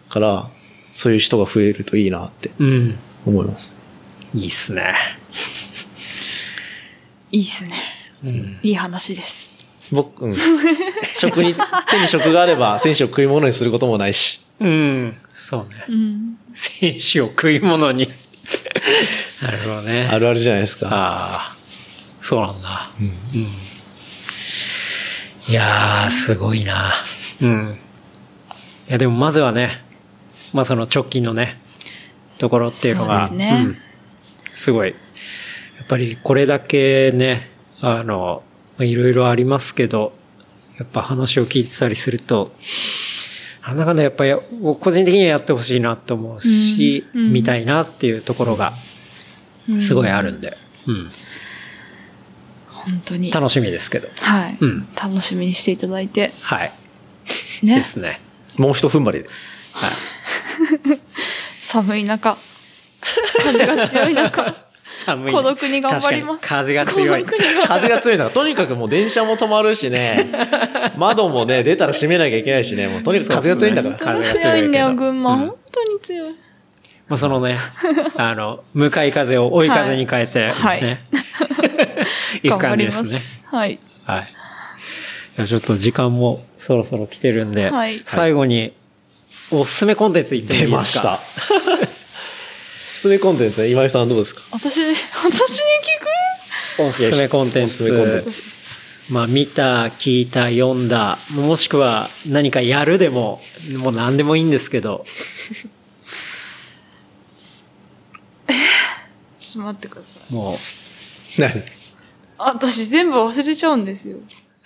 [0.10, 0.50] から、
[0.92, 2.96] そういう人が増えるといいなってうん。
[3.28, 3.76] 思います。
[4.34, 4.96] いいっすね。
[7.32, 7.74] いいっすね。
[8.24, 8.60] うん。
[8.64, 9.54] いい話です。
[9.92, 10.38] 僕、うん。
[11.20, 14.40] 食に、手に食があれば、 選手を食い物にすることもないし。
[14.60, 15.18] うん。
[15.34, 15.86] そうね。
[15.88, 16.38] うん。
[16.54, 18.08] 選手を食い物に。
[19.42, 20.08] なるほどね。
[20.12, 20.88] あるあるじゃないですか。
[20.92, 21.56] ああ、
[22.22, 22.90] そうなんだ。
[23.00, 23.08] うん。
[25.48, 26.94] いやー、すごいな。
[27.42, 27.80] うん。
[28.88, 29.84] いや、でもまずはね、
[30.54, 31.62] まあその直近のね、
[32.38, 33.78] ところっていうのが、そうですねん
[34.54, 34.90] すごい。
[34.90, 34.96] や
[35.84, 37.50] っぱりこれだけね、
[37.82, 38.44] あの、
[38.78, 40.14] まあいろいろありますけど、
[40.78, 42.54] やっぱ話を聞いてたりすると、
[43.66, 44.34] なんだかんだやっぱり
[44.80, 48.74] 個人的にはやってほしいなと思うし、うんうん見たいなっていうところが
[49.80, 50.58] すごいあるんで、
[50.88, 51.10] うん。
[52.68, 53.32] 本当に。
[53.32, 54.08] 楽しみですけど。
[54.22, 56.34] はい、うん楽しみにしていただいて。
[56.42, 56.72] はい。
[57.64, 57.84] ねで。
[57.84, 58.20] すね。
[58.58, 59.30] もう一踏ん張りで。
[59.74, 61.00] はい。
[61.60, 62.38] 寒い中。
[63.44, 64.69] 風が強い中。
[65.10, 65.34] 寒い。
[65.34, 70.30] 孤独に頑張ります風が強い風が強いんだから、とにかくもう電車も止まるしね、
[70.98, 73.96] 窓もね、出たら閉めなきゃいけないしね、もうとにかく風が強いんだから。
[73.96, 75.34] 風が強いんだよ、群馬。
[75.34, 76.30] うん本当に強い。
[77.08, 77.58] まあそのね、
[78.18, 80.52] あの、向かい風を追い風に変えて、ね。
[80.52, 81.00] はい
[82.44, 83.14] 行く感じですね。
[83.14, 83.44] ます。
[83.52, 83.80] はい。
[84.06, 84.34] はい。
[85.36, 88.74] じゃあちょっと時間もそろそろ来てるんで、はい最後に
[89.52, 91.20] おすすめコンテンツ言ってもいい出でますしたか。。
[93.00, 94.42] すすめコンテンツね、今井さんどうですか？
[94.52, 95.00] 私、私に聞
[96.78, 96.84] く？
[96.84, 97.74] おすすめコンテンツ。
[97.74, 98.42] おすすめコンテンツ
[99.14, 103.42] まあ見た、聞いた、読んだ、もしくは何かやるでも、
[103.78, 105.04] もう何でもいいんですけど、
[109.40, 110.34] ちょっと待ってください。
[110.34, 110.58] もう、
[111.42, 111.64] 何？
[112.38, 114.18] あ私全部忘れちゃうんですよ。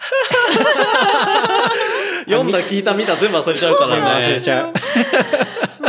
[2.25, 4.41] 読んだ、聞いた、見た、全部忘れちゃうから忘れね。
[4.41, 4.73] ちゃう。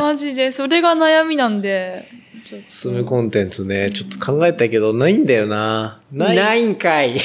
[0.00, 2.08] マジで、それが悩みなんで。
[2.44, 6.00] ちょっとおすすめコンテンツね、ちょっと考えたけど、ないんだよな。
[6.12, 6.36] ない。
[6.36, 7.18] ないんかい。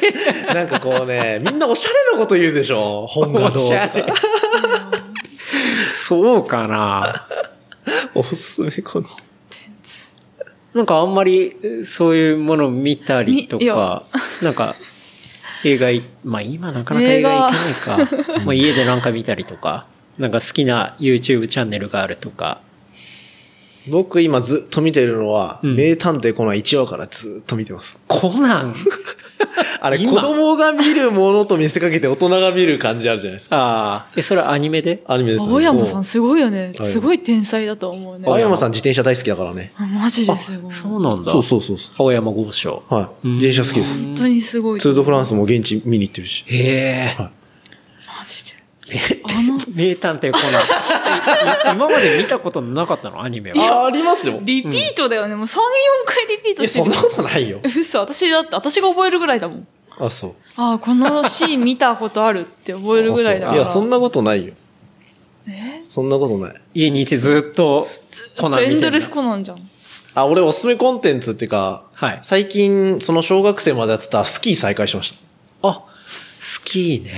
[0.54, 3.06] なんかこうね、みんなおしゃれなこと言うでしょ。
[3.08, 3.90] 本がどうか。
[5.94, 7.26] そうかな。
[8.14, 9.16] おすすめコンテン
[10.74, 14.04] なんかあんまりえそういうもの見たりとか、
[14.42, 14.76] なんか
[15.64, 18.44] 映画い、まあ今なかなか映画行けないか。
[18.44, 19.86] まあ家でなんか見たりとか、
[20.18, 22.60] なんか好きな YouTube チャンネルがあるとか。
[23.86, 23.90] ツ。
[23.90, 27.98] 僕今ずっと見てるのは、うん名探偵コナン1話からずっと見てます。
[28.08, 28.74] コナン？
[29.80, 30.12] あれ、今？
[30.12, 33.56] 子供が見るものと見せかけて大人が見る感じあるじゃないですか。
[33.56, 34.06] ああ。
[34.16, 35.02] え、それはアニメで？
[35.06, 36.72] アニメです、青山さんすごいよね。
[36.78, 38.24] はいすごい天才だと思うね。
[38.26, 39.72] 青山さん自転車大好きだからね。
[39.76, 40.72] あマジあですごい。
[40.72, 41.30] そうなんだ。
[41.32, 42.82] そうそうそうそ青山豪昌。
[42.90, 42.94] う。
[42.94, 43.28] はい。
[43.28, 44.00] 自転車好きです。
[44.00, 44.80] 本当にすごい。
[44.80, 46.44] ツードフランスも現地見に行ってるし。
[46.46, 47.22] へえ。
[47.22, 47.30] は
[49.68, 50.50] 名探偵コナン。
[50.52, 53.22] え今まで見たことなかったの？
[53.22, 53.82] アニメは。
[53.82, 54.38] あ、ありますよ。
[54.42, 55.34] リピートだよね。
[55.34, 55.58] もう3、4
[56.06, 56.84] 回リピートしてる。
[56.84, 57.60] そんなことないよ。
[57.64, 59.66] 嘘、私だって、私が覚えるぐらいだもん。
[59.98, 60.34] あ、そう。
[60.56, 63.58] ああ、このシーン見たことあるって覚えるぐらいだから。
[63.58, 64.54] いや、そんなことないよ。
[65.48, 65.80] え？
[65.82, 66.54] そんなことない。
[66.74, 67.88] 家にいてずっと
[68.38, 69.58] コナン見てエンドレスコナンじゃん。
[70.14, 75.14] あ、俺おすすめコンテンツっていうか、はい最近、その小学生までやってたスキー再開しまし
[75.62, 75.84] あ、
[76.38, 77.12] スキーね。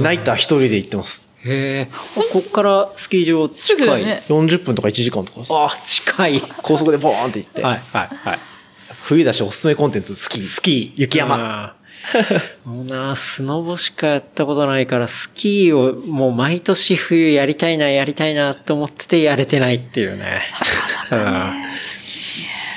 [0.00, 0.04] た。
[0.04, 1.22] ナイター一人で行ってます。
[1.44, 1.88] へえ。
[2.32, 4.04] こっからスキー場近い。
[4.04, 4.22] ね。
[4.28, 5.52] 40分とか1時間とかです。
[5.54, 6.42] あ、近い。
[6.62, 7.62] 高速でボーンって行って。
[7.62, 8.38] はい、はい、はい。
[9.04, 10.42] 冬だしおすすめコンテンツ、スキー。
[10.42, 11.00] スキー。
[11.00, 11.36] 雪山。
[11.36, 11.74] 山。
[12.64, 20.42] もうな、スノボしかやったことないから、スキーをもう毎年冬やりたいな、やりたいなと思っててやれてないっていうね。
[21.10, 21.52] うん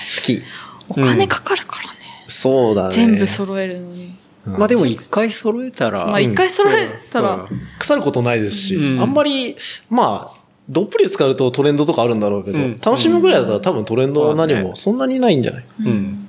[0.08, 0.44] スキー。
[0.90, 2.00] お金かかるからね。
[2.28, 2.96] そうだね。
[2.96, 4.23] 全部揃えるのに。
[4.46, 6.06] うんまあでも一回揃えたら。
[6.06, 9.56] まあ一回揃えたら、うん腐ることないですし、うんあんまり、
[9.90, 10.40] まあ、
[10.70, 15.66] どっぷり使うとトレンドとかあるんだろうけど、うん楽しむぐらいだったら多分トレンドは何うんもそんなにないんじゃない？
[15.80, 16.28] うん。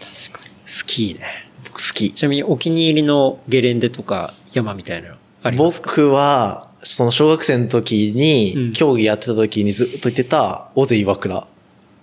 [0.00, 0.50] 確かに。
[0.64, 1.50] スキーね。
[1.64, 2.12] 僕好き。
[2.12, 5.88] ちなみにお気に入りのゲレンデとか山みたいなのありますか？
[5.90, 11.46] 僕は、その小学生の時うんに、競技やってた時にずっと言ってた、尾瀬岩倉。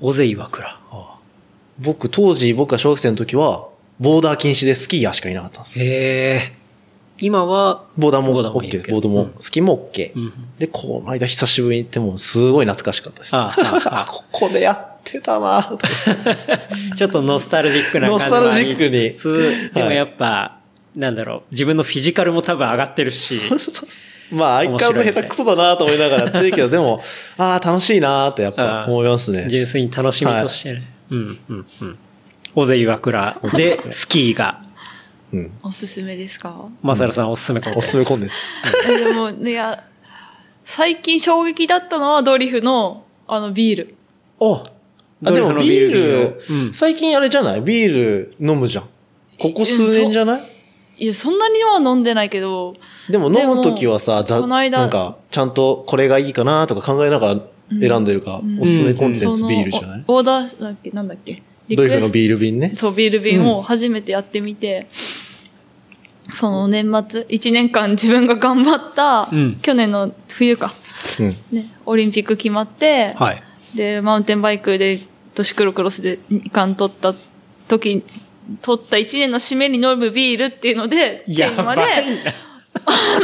[0.01, 0.67] 尾瀬岩倉。
[0.91, 1.19] あ
[1.79, 3.69] 僕、当時僕が小学生の時は、
[3.99, 5.85] ボーダー禁止でスキーヤーしかいなかったんですよ。
[5.85, 6.65] へえ。
[7.17, 10.11] 今は、ボーダーも OK けどボードも、スキーも OK。
[10.15, 13.35] うんで、この間久しぶりに行っても、すごい懐かしかったです。
[13.35, 15.77] あ ああここでやってたなと
[16.95, 20.57] ちょっとノスタルジックな感じノスタルジックにつつでもやっぱ、
[20.95, 23.39] なんだろう、自分のフィジカルも多分上がってるし、
[24.31, 27.01] まあ、相変わらず下手くそだなと思いながらやってるけど、でも、
[27.37, 29.45] ああ、楽しいなってやっぱ思いますね。
[29.47, 30.83] 純粋に楽しみとしてね。
[31.11, 31.99] うん、うん、うん。
[32.55, 34.63] 尾瀬岩倉でスキーが、
[35.33, 35.53] うん。
[35.61, 36.69] おすすめですか？
[36.81, 38.33] マサルさんおすすめコンテンツおすすめコンテンツ。
[38.91, 39.83] えでも、いや、
[40.63, 43.95] 最近衝撃だったのはドリフの、あの、ビール。
[44.39, 46.73] おあ、でもビール、うん。
[46.73, 47.61] 最近あれじゃない？
[47.61, 48.89] ビール飲むじゃん。
[49.37, 50.41] ここ数年じゃない？
[50.97, 52.75] いや、そんなには飲んでないけど、
[53.09, 54.79] でも飲むときはさ、ざこの間。
[54.79, 57.41] なんか、ちゃんとこれがいいかなとか考えながら
[57.81, 58.61] 選んでるから、うん。
[58.61, 60.91] おすすめコンテンツビールじゃない、おオーダーだっけ？
[60.91, 61.43] なんだっけ？
[61.69, 62.73] ドリフのービール瓶ね。
[62.75, 64.87] そう、ビール瓶を初めてやってみて、
[66.33, 70.73] その年末、1年間 自分が頑張った、うん去年の冬か、
[71.19, 71.35] うん。
[71.51, 73.43] ね、オリンピック決まって、はい。
[73.73, 74.99] で、マウンテンバイクで、
[75.33, 77.13] 都市クロクロスで2冠取った
[77.67, 78.03] 時、
[78.61, 81.81] 取った1年の締めに飲むビールっていうので、テやーマで。
[82.85, 83.19] あ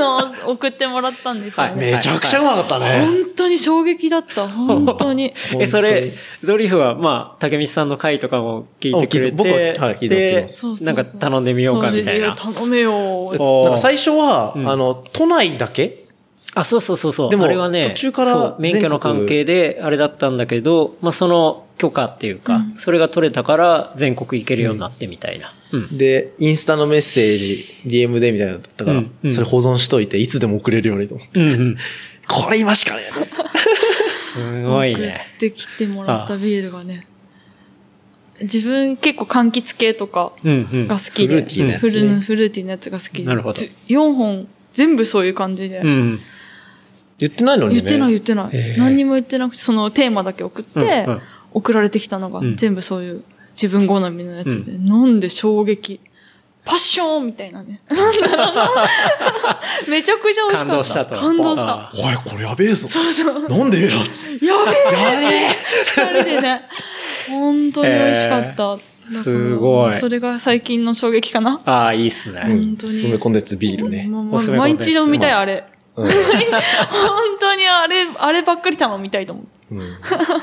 [0.45, 1.71] の、送ってもらったんですよね。
[1.71, 2.85] はいめちゃくちゃうまかったね。
[3.05, 4.47] 本当に衝撃だった。
[4.47, 5.33] 本当に。
[5.59, 6.11] え、それ、
[6.43, 12.35] ドリフは、まあ、竹道さんの回とかも聞いてくれて僕はて、はい聞いてますなんか頼んでみようかみたいな。
[12.35, 13.33] 頼めよ。
[13.63, 16.05] なんか最初は、うんあの、都内だけ？
[16.53, 17.29] あ、そうそうそうそう。
[17.29, 25.53] でもあれはね、途中から免許の関係であれだったんだけど、まあその許可っていうか、それが取れたから全国行けるようになってみたいな。
[25.72, 25.98] うん。
[25.98, 31.39] で、インスタのメッセージ、DM でみたいなのだったから、うんうんそれ保存しといて、いつでも送れるようにと思って。
[31.39, 31.77] うんうん。
[32.27, 33.52] これ今しかねえな
[34.34, 35.22] すごい送ね。
[35.35, 37.07] ってきてもらったビールがね。
[38.41, 40.88] 自分結構柑橘系とかうんうん。
[40.88, 41.41] が好きで。
[41.41, 43.23] フルーティーなやつねフルフルーティーなやつが好きで。
[43.23, 45.80] なるほど4本、全部そういう感じで。
[45.80, 46.19] うん。
[47.18, 47.81] 言ってないのにね。
[47.81, 48.77] 言ってない言ってない。
[48.77, 51.22] 何にも言ってなくて、そのテーマだけ送って、うんうん
[51.53, 55.99] 送られてきたのが、うん全部そういう自分好みのやつで、飲んで衝撃。
[56.63, 57.81] パッションみたいなね。
[59.89, 60.65] めちゃくちゃ美味しかった。
[60.65, 61.71] 感動したと感動した。
[61.71, 62.87] あおい、これやべえぞ。
[62.87, 63.47] そうそう。
[63.49, 64.55] 飲んでみろっつやべや
[65.19, 65.49] べええ
[65.85, 66.61] 二人でね。
[67.27, 68.77] 本当に美味しかった。
[69.23, 71.59] すごいそれが最近の衝撃かな。
[71.65, 72.41] ああ、いいっすね。
[72.45, 74.07] うん本当におすすめコンテンツビールね。
[74.07, 75.63] もうもうおすすめコンテンツ毎日飲みたい、あれ。
[75.95, 76.05] うん。
[76.11, 76.13] 本
[77.39, 79.45] 当にあれ、あればっかり頼みたいと思う。
[79.72, 79.98] うん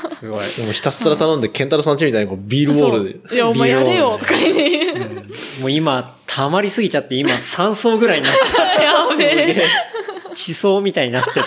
[0.09, 0.47] すごい。
[0.57, 3.35] でもひたすら頼んで、ケンタロウさんちみたいにこうビールウォールで。
[3.35, 4.99] いや、お前やれよ、とか言って。
[5.61, 8.39] もう今、溜まりすぎちゃって、今3層ぐらいになって、
[8.83, 9.69] やべえ。
[10.33, 11.39] 地層みたいになってて。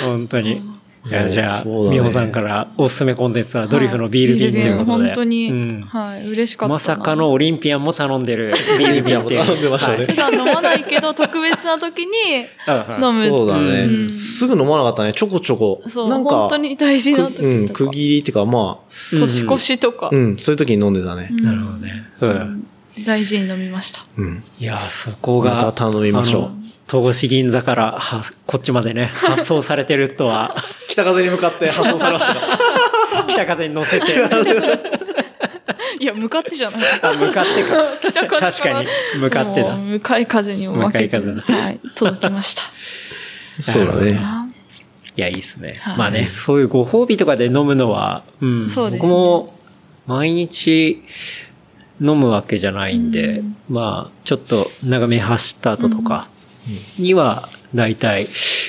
[0.02, 0.62] 本当に。
[1.06, 5.04] いや、じゃあ、ね美穂さんからおすすめコンテンツはドリフのビール瓶ということで。
[5.04, 6.74] 本当に、うんはい、嬉しかったな。
[6.74, 9.44] まさかのオリンピアンも頼んでるビール瓶っていう。
[9.44, 12.12] 頼んでましたね普段飲まないけど、特別な時に
[12.58, 13.02] はい。
[13.02, 13.28] 飲む。
[13.28, 15.12] そうだね、うんすぐ飲まなかったね。
[15.12, 15.82] ちょこちょこ。
[15.88, 17.68] そう、なんか、本当に大事な時くうん。
[17.68, 18.78] 区切りっていうか、ま
[19.10, 20.16] 年越しとかあ、う。
[20.16, 21.28] ん、そういう時に飲んでたね。
[21.42, 22.06] なるほどね。
[22.20, 22.66] うん。
[23.04, 24.06] 大事に飲みました。
[24.16, 24.44] うん。
[24.58, 25.56] いや、そこが。
[25.56, 26.64] また頼みましょう。
[26.86, 30.54] 戸越銀座からは、こっちまでね、発送されてるとは、
[30.88, 32.36] 北風に向かって発送されました。
[33.28, 34.06] 北風に乗せて、
[36.00, 36.80] いや、向かってじゃない。
[37.02, 37.84] あ向かってか。
[38.00, 38.88] 北風確かに、
[39.18, 39.74] 向かってだ。
[39.76, 42.62] 向かい風にも負けず向かいはい、届きました。
[43.60, 44.20] そうだね。
[45.16, 45.76] いや、いいっすね。
[45.80, 48.68] はいまあね、そういうご褒美とかで飲むのは、うん。
[48.68, 49.54] そうですね僕も、
[50.06, 51.02] 毎日
[52.00, 56.28] 飲むわけじゃないんで、うんまあ、ちょっと長め走った後とか
[56.98, 58.28] には、だいたい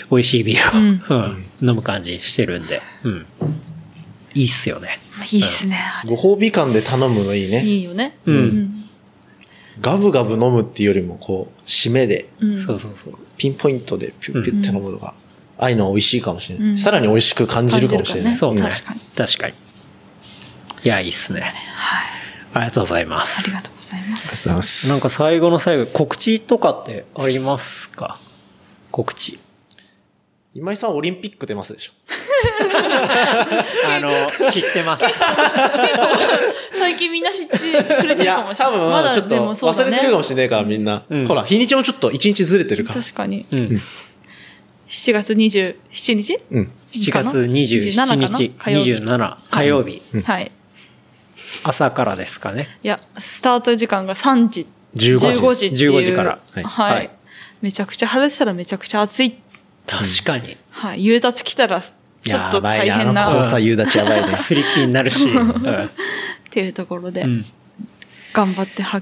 [0.09, 3.25] 美味しいビールを、うん飲む感じしてるんで、うん。
[4.33, 4.99] いいっすよね。
[5.31, 5.79] いいっすね。
[6.05, 7.63] ご褒美感で頼むのいいね。
[7.63, 8.17] いいよね。
[8.25, 8.81] うん
[9.81, 12.57] ガブガブ飲むっていうよりも、こう、締めで、うん。
[12.57, 13.17] そうそうそう。
[13.37, 15.13] ピンポイントでピュッピュッて飲むのが、
[15.57, 16.69] ああいうのは美味しいかもしれない。
[16.69, 18.23] うんさらに美味しく感じるかもしれない。
[18.25, 18.61] 感じそうね。
[18.61, 19.53] 確かに確かに。
[20.83, 21.41] いや、いいっすね。
[21.41, 21.51] はい。
[22.55, 23.53] ありがとうございますあり。
[23.53, 24.43] がとうございまありがとうす。
[24.43, 24.87] ございます。
[24.89, 28.17] なんか最後の最後、告知とかってありますか？
[28.91, 29.39] 告知。
[30.53, 31.91] 今井さんオリンピック出ますでしょ
[33.89, 34.09] あの、
[34.51, 35.03] 知ってます。
[36.79, 38.71] 最近みんな知ってくれているかもや、しれない。
[38.71, 41.03] 多分まだちょっと忘れてるかもしれないからみんな。
[41.09, 43.01] うんほら、日にちもちょっと1日ずれてるから。
[43.01, 43.45] 確かに。
[43.51, 43.81] うん。
[44.87, 46.37] 7月27日？
[46.51, 46.71] うん。
[46.93, 50.51] 7月27日、火曜日27火曜日、はい。
[51.63, 52.67] 朝からですかね。
[52.83, 54.67] いや、スタート時間が3時。
[54.95, 55.91] 15時15時っていう。
[55.91, 56.95] 15時からはいはい。
[56.95, 57.09] はい
[57.61, 59.37] めちゃくちゃ晴れてたらめちゃくちゃ暑い。
[59.87, 60.55] 確かに。
[60.69, 61.03] はい。
[61.03, 63.33] 夕立来たら、ちょっと大変な。
[63.33, 64.35] の黄砂夕立やばいね。
[64.37, 65.25] スリッピーになるし。
[65.25, 65.55] うんっ
[66.51, 67.45] ていうところで、うん
[68.33, 69.01] 頑張っては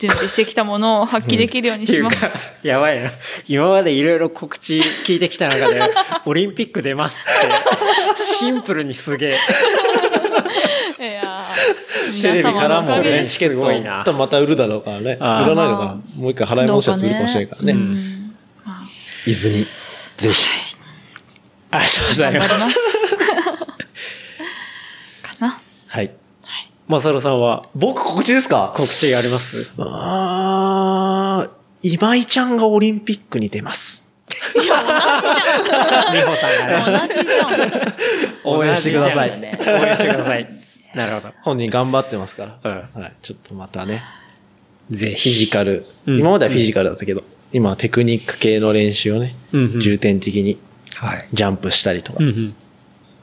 [0.00, 3.12] 準備してきたものを発揮できるようにします。、やばいな。
[3.46, 5.80] 今までいろいろ告知聞いてきた中で、
[6.26, 9.38] オリンピック出ますって、シンプルにすげえ。
[12.12, 15.14] テレビからもね、でチケット、また売るだろうからね。
[15.14, 16.00] 売らないのかな。
[16.16, 17.72] もう一回払い戻しはするかもしれないからね。
[17.74, 17.96] どうかうん
[18.64, 18.72] ま
[19.26, 19.66] 伊豆に、
[20.16, 20.48] ぜひ。
[21.72, 22.44] ありがとうごあざいま。
[22.48, 23.16] すす。
[25.22, 25.60] かな。
[25.88, 26.10] はい。
[26.88, 29.64] マサルさんは僕告知ですか告知あります？
[29.78, 34.02] あー、今井ちゃんがオリンピックに出ます。
[34.56, 34.74] 美穂
[36.36, 37.08] さんがね。
[37.14, 38.56] 同じじゃん。
[38.56, 39.30] 応援してください。
[39.30, 40.48] 同じじゃんね応援してください。
[40.94, 41.32] なるほど。
[41.42, 42.70] 本人頑張ってますから。
[42.70, 43.12] うんはい。
[43.22, 44.02] ちょっとまたね、
[44.90, 47.22] ぜフィジカル、うん今まではフィジカルだったけど、
[47.52, 50.58] 今はテクニック系の練習をね、うんうん重点的に
[50.96, 51.28] はい。
[51.32, 52.18] ジャンプしたりとか。
[52.20, 52.54] うんうん。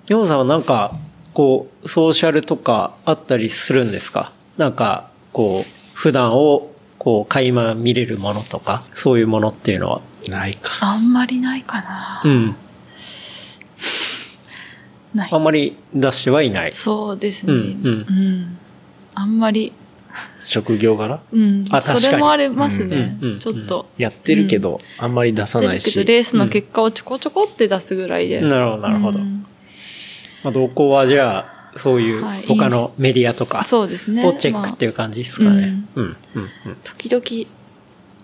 [0.08, 0.98] ヨウさんはなんか、
[1.34, 4.32] こう、ソーシャルとかあったりするんですか？
[4.58, 10.02] なんか、こう、普段を、こう、垣間見れるものとか、そういうものっていうのは。
[10.28, 10.72] ないか。
[10.82, 12.22] あんまりないかな。
[12.26, 12.56] うん。
[15.14, 15.38] ないあ。
[15.38, 16.74] んまり出してはいない。
[16.74, 17.54] そうですね。
[17.54, 18.58] ううんん。
[19.16, 19.74] あんまり、
[20.46, 21.22] 職業柄？
[21.32, 21.66] うん。
[21.70, 23.40] あ確かにそれもありますねうんうん。
[23.40, 23.90] ちょっと。
[23.98, 25.94] やってるけど、あんまり出さないし。
[25.94, 28.42] けど、レースの結果をちょこちょこって出すぐらいで。
[28.42, 29.20] なるほど、なるほど。
[29.20, 29.46] うん
[30.44, 34.26] まあ、動向はじゃあ、そういうはい他のメディアとかそうですね。
[34.26, 35.84] をチェックっていう感じですかね。
[35.96, 36.50] うん、うん、
[36.84, 37.52] 時々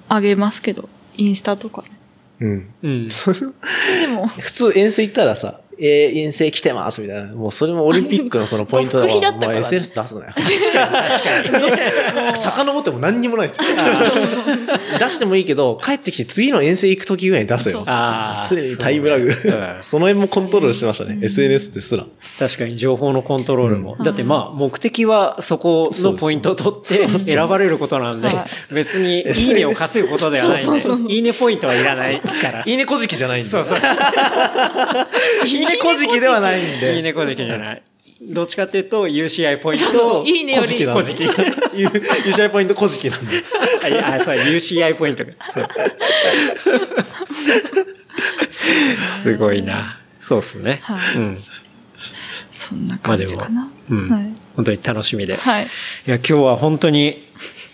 [0.10, 1.90] あげますけど、インスタとかね。
[2.40, 2.74] うん。
[2.84, 3.08] うん。
[3.08, 7.36] でも、 普通遠征行ったらさ、えー、遠征来てますみたいな。
[7.36, 10.28] もうそれもオリンピックのそのポイントだから、極秘だったからねもう SNS 出すのよ。
[12.36, 13.64] 遡っても何にもないですよ。
[15.00, 17.84] 出してもいいけど、帰ってきて次の遠征行く時ぐらいに出せよ。
[17.86, 18.48] ああ。
[18.50, 19.32] 常にタイムラグ。
[19.82, 21.20] その辺もコントロールしてましたね。
[21.22, 22.06] SNS ですら。
[22.40, 23.98] 確かに情報のコントロールも。
[23.98, 30.72] だってまあ、目的はそこのポイントを取って選ばれることなんでは、別にいいねを稼ぐことではないん
[31.08, 32.64] で、いいねポイントはいらないから。
[32.66, 33.50] いいねこじきじゃないんで。
[33.50, 33.78] そうそう。
[35.72, 36.96] いいねこじきではないんで。
[36.96, 37.84] いいねこじきじゃない。
[38.22, 41.24] どっちかっていうと、UCI ポイントいいねよりこじきなんでこじき。
[41.74, 41.90] ゆ
[42.26, 43.44] ゆしゃいポイントこじきなんで。
[44.04, 45.34] あそう、UCI ポイントが。
[49.10, 50.00] すごいな。
[50.22, 50.80] そうっすね。
[50.84, 51.38] はいうん。
[52.52, 53.70] そんな感じかな。
[53.90, 54.34] うんはい。
[54.56, 55.36] 本当に楽しみで。
[55.36, 55.64] はい。
[55.64, 55.68] い
[56.06, 57.22] や、今日は本当に、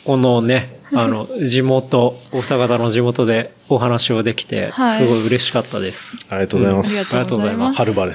[0.04, 6.18] このね、あの、地元、お二方の地元でお話をできて、はいすごい嬉しかったです。
[6.30, 7.28] ありがとうございまありがす。
[7.28, 7.78] とうございます。
[7.80, 8.14] はるばる。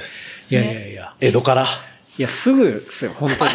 [0.49, 1.13] いやいやいや。
[1.21, 1.65] 江戸から。
[2.17, 3.51] いや、すぐですよ、本当に。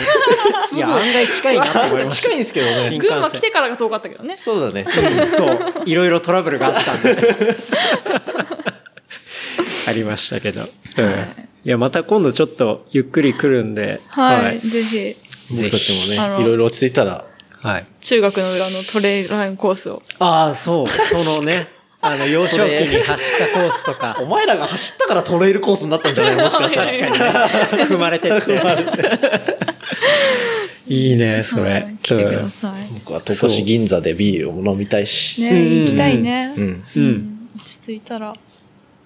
[0.77, 2.23] いや、案外近いなって思いました。
[2.23, 2.99] 近いんですけどね。
[2.99, 4.37] 群馬来線てからが遠かったけどね。
[4.37, 4.87] そうだね。
[5.27, 7.17] そう、いろいろトラブルがあったんで。
[9.89, 10.63] ありましたけど。
[10.63, 10.67] うん。
[11.65, 14.01] いや、また今度ちょっとゆっくり来るんで。
[14.09, 14.59] はい。
[14.61, 15.17] ぜひ、
[15.51, 17.27] 僕たちもあのね、いろいろ落ち着いたら、
[17.63, 17.87] はい。
[18.01, 20.03] 中学の裏のトレイルラインコースを。
[20.19, 20.87] ああ、そう。
[20.89, 21.69] そのね、
[22.01, 24.27] あの、幼少期に走ったコースとか お。
[24.27, 26.89] 前らが走ったからトレイルコースになったんじゃないもしかしたら。
[26.89, 27.19] 確かにね。
[27.85, 28.51] 踏まれてって。
[30.89, 31.97] いいね、それはい。
[32.03, 35.07] 来てくださ僕は戸越銀座でビールも飲みたいい。
[35.07, 35.43] し。
[35.43, 36.53] ね、うん行きたいね。
[36.57, 36.65] うん。
[36.65, 36.85] う。
[36.97, 38.35] うんん落ち着いたら。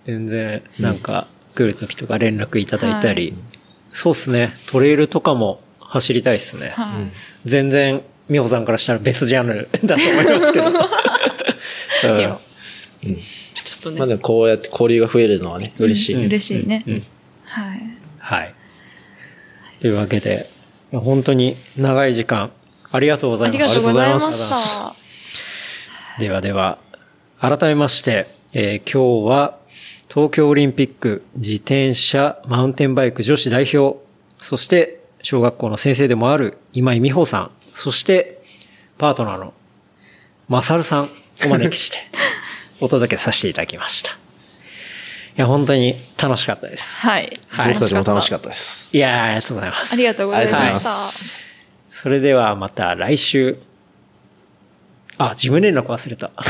[0.06, 3.34] 全然、なんか、来る時とか連絡いただいたり。
[3.92, 4.52] そうっすね。
[4.70, 6.72] トレイルとかも走りたいっすね。
[6.74, 7.12] はい。
[7.44, 10.66] 全然、美穂さんからしたら別ジャンルだと思いますけど。
[10.70, 12.38] うんいや
[13.04, 13.12] ちょ
[13.78, 16.26] っとね、まあでもこうやって交流が増えるのはね、嬉しい。
[16.26, 17.02] 嬉しいねうん。
[17.44, 17.80] はい。
[18.18, 18.54] はい。
[19.80, 20.48] というわけで、
[20.92, 22.50] 本当に長い時間、
[22.92, 23.92] ありがとうござあいましたりがとう。
[23.92, 24.94] ございまありがとうございしま
[26.16, 26.20] た。
[26.20, 26.78] ではでは、
[27.40, 29.58] 改めまして、えー今日は
[30.12, 33.98] 東京オリンピック自転車マウンテンバイク女子代表、
[34.40, 38.40] そして小学校の先生でもある今井美穂さん、そして
[38.96, 39.52] パートナーの
[40.48, 41.10] マサルさん
[41.44, 41.98] お招きして
[42.80, 44.12] お届けさせていただきました。
[44.12, 44.14] い
[45.40, 47.00] や、本当に楽しかったです。
[47.00, 47.32] はい。
[47.48, 48.88] はい僕たちも楽しかっったです。
[48.92, 49.92] いやーありがとうございます。
[49.92, 50.90] ありがとうございました。
[50.90, 51.40] す。
[51.90, 53.58] それではまた来週。
[55.18, 56.30] あ、事務連絡忘れた。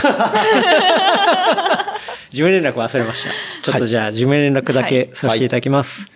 [2.31, 3.31] 事務連絡忘れました。
[3.63, 6.11] ちょっとじゃあ、事務連絡だけさせていただきます。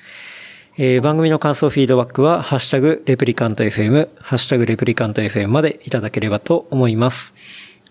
[0.80, 7.34] えー番組の感想、フィードバックは、ハッシュタグ、 Replicant FM、ハッシュタグ、 Replicant FM までいただければと思います。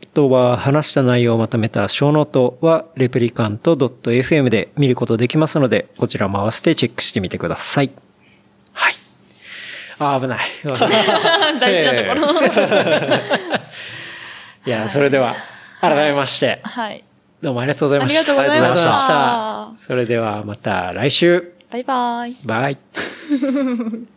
[0.01, 7.91] あとは、話した内容をまとめたショーノートは、 replicant.fm で見ることできますので、こちらも合わせてチェックしてみてください。
[8.71, 8.93] はい。
[9.99, 10.47] あー、危ない。
[10.63, 12.47] 大事なところ。
[14.65, 15.35] いや、それでは、
[15.81, 17.03] 改めまして、はい。
[17.41, 18.19] どうもありがとうございました。
[18.19, 19.71] ありがとうございました。
[19.75, 21.56] それではまた来週。
[21.69, 22.35] バイバイ。
[22.45, 22.77] バイ。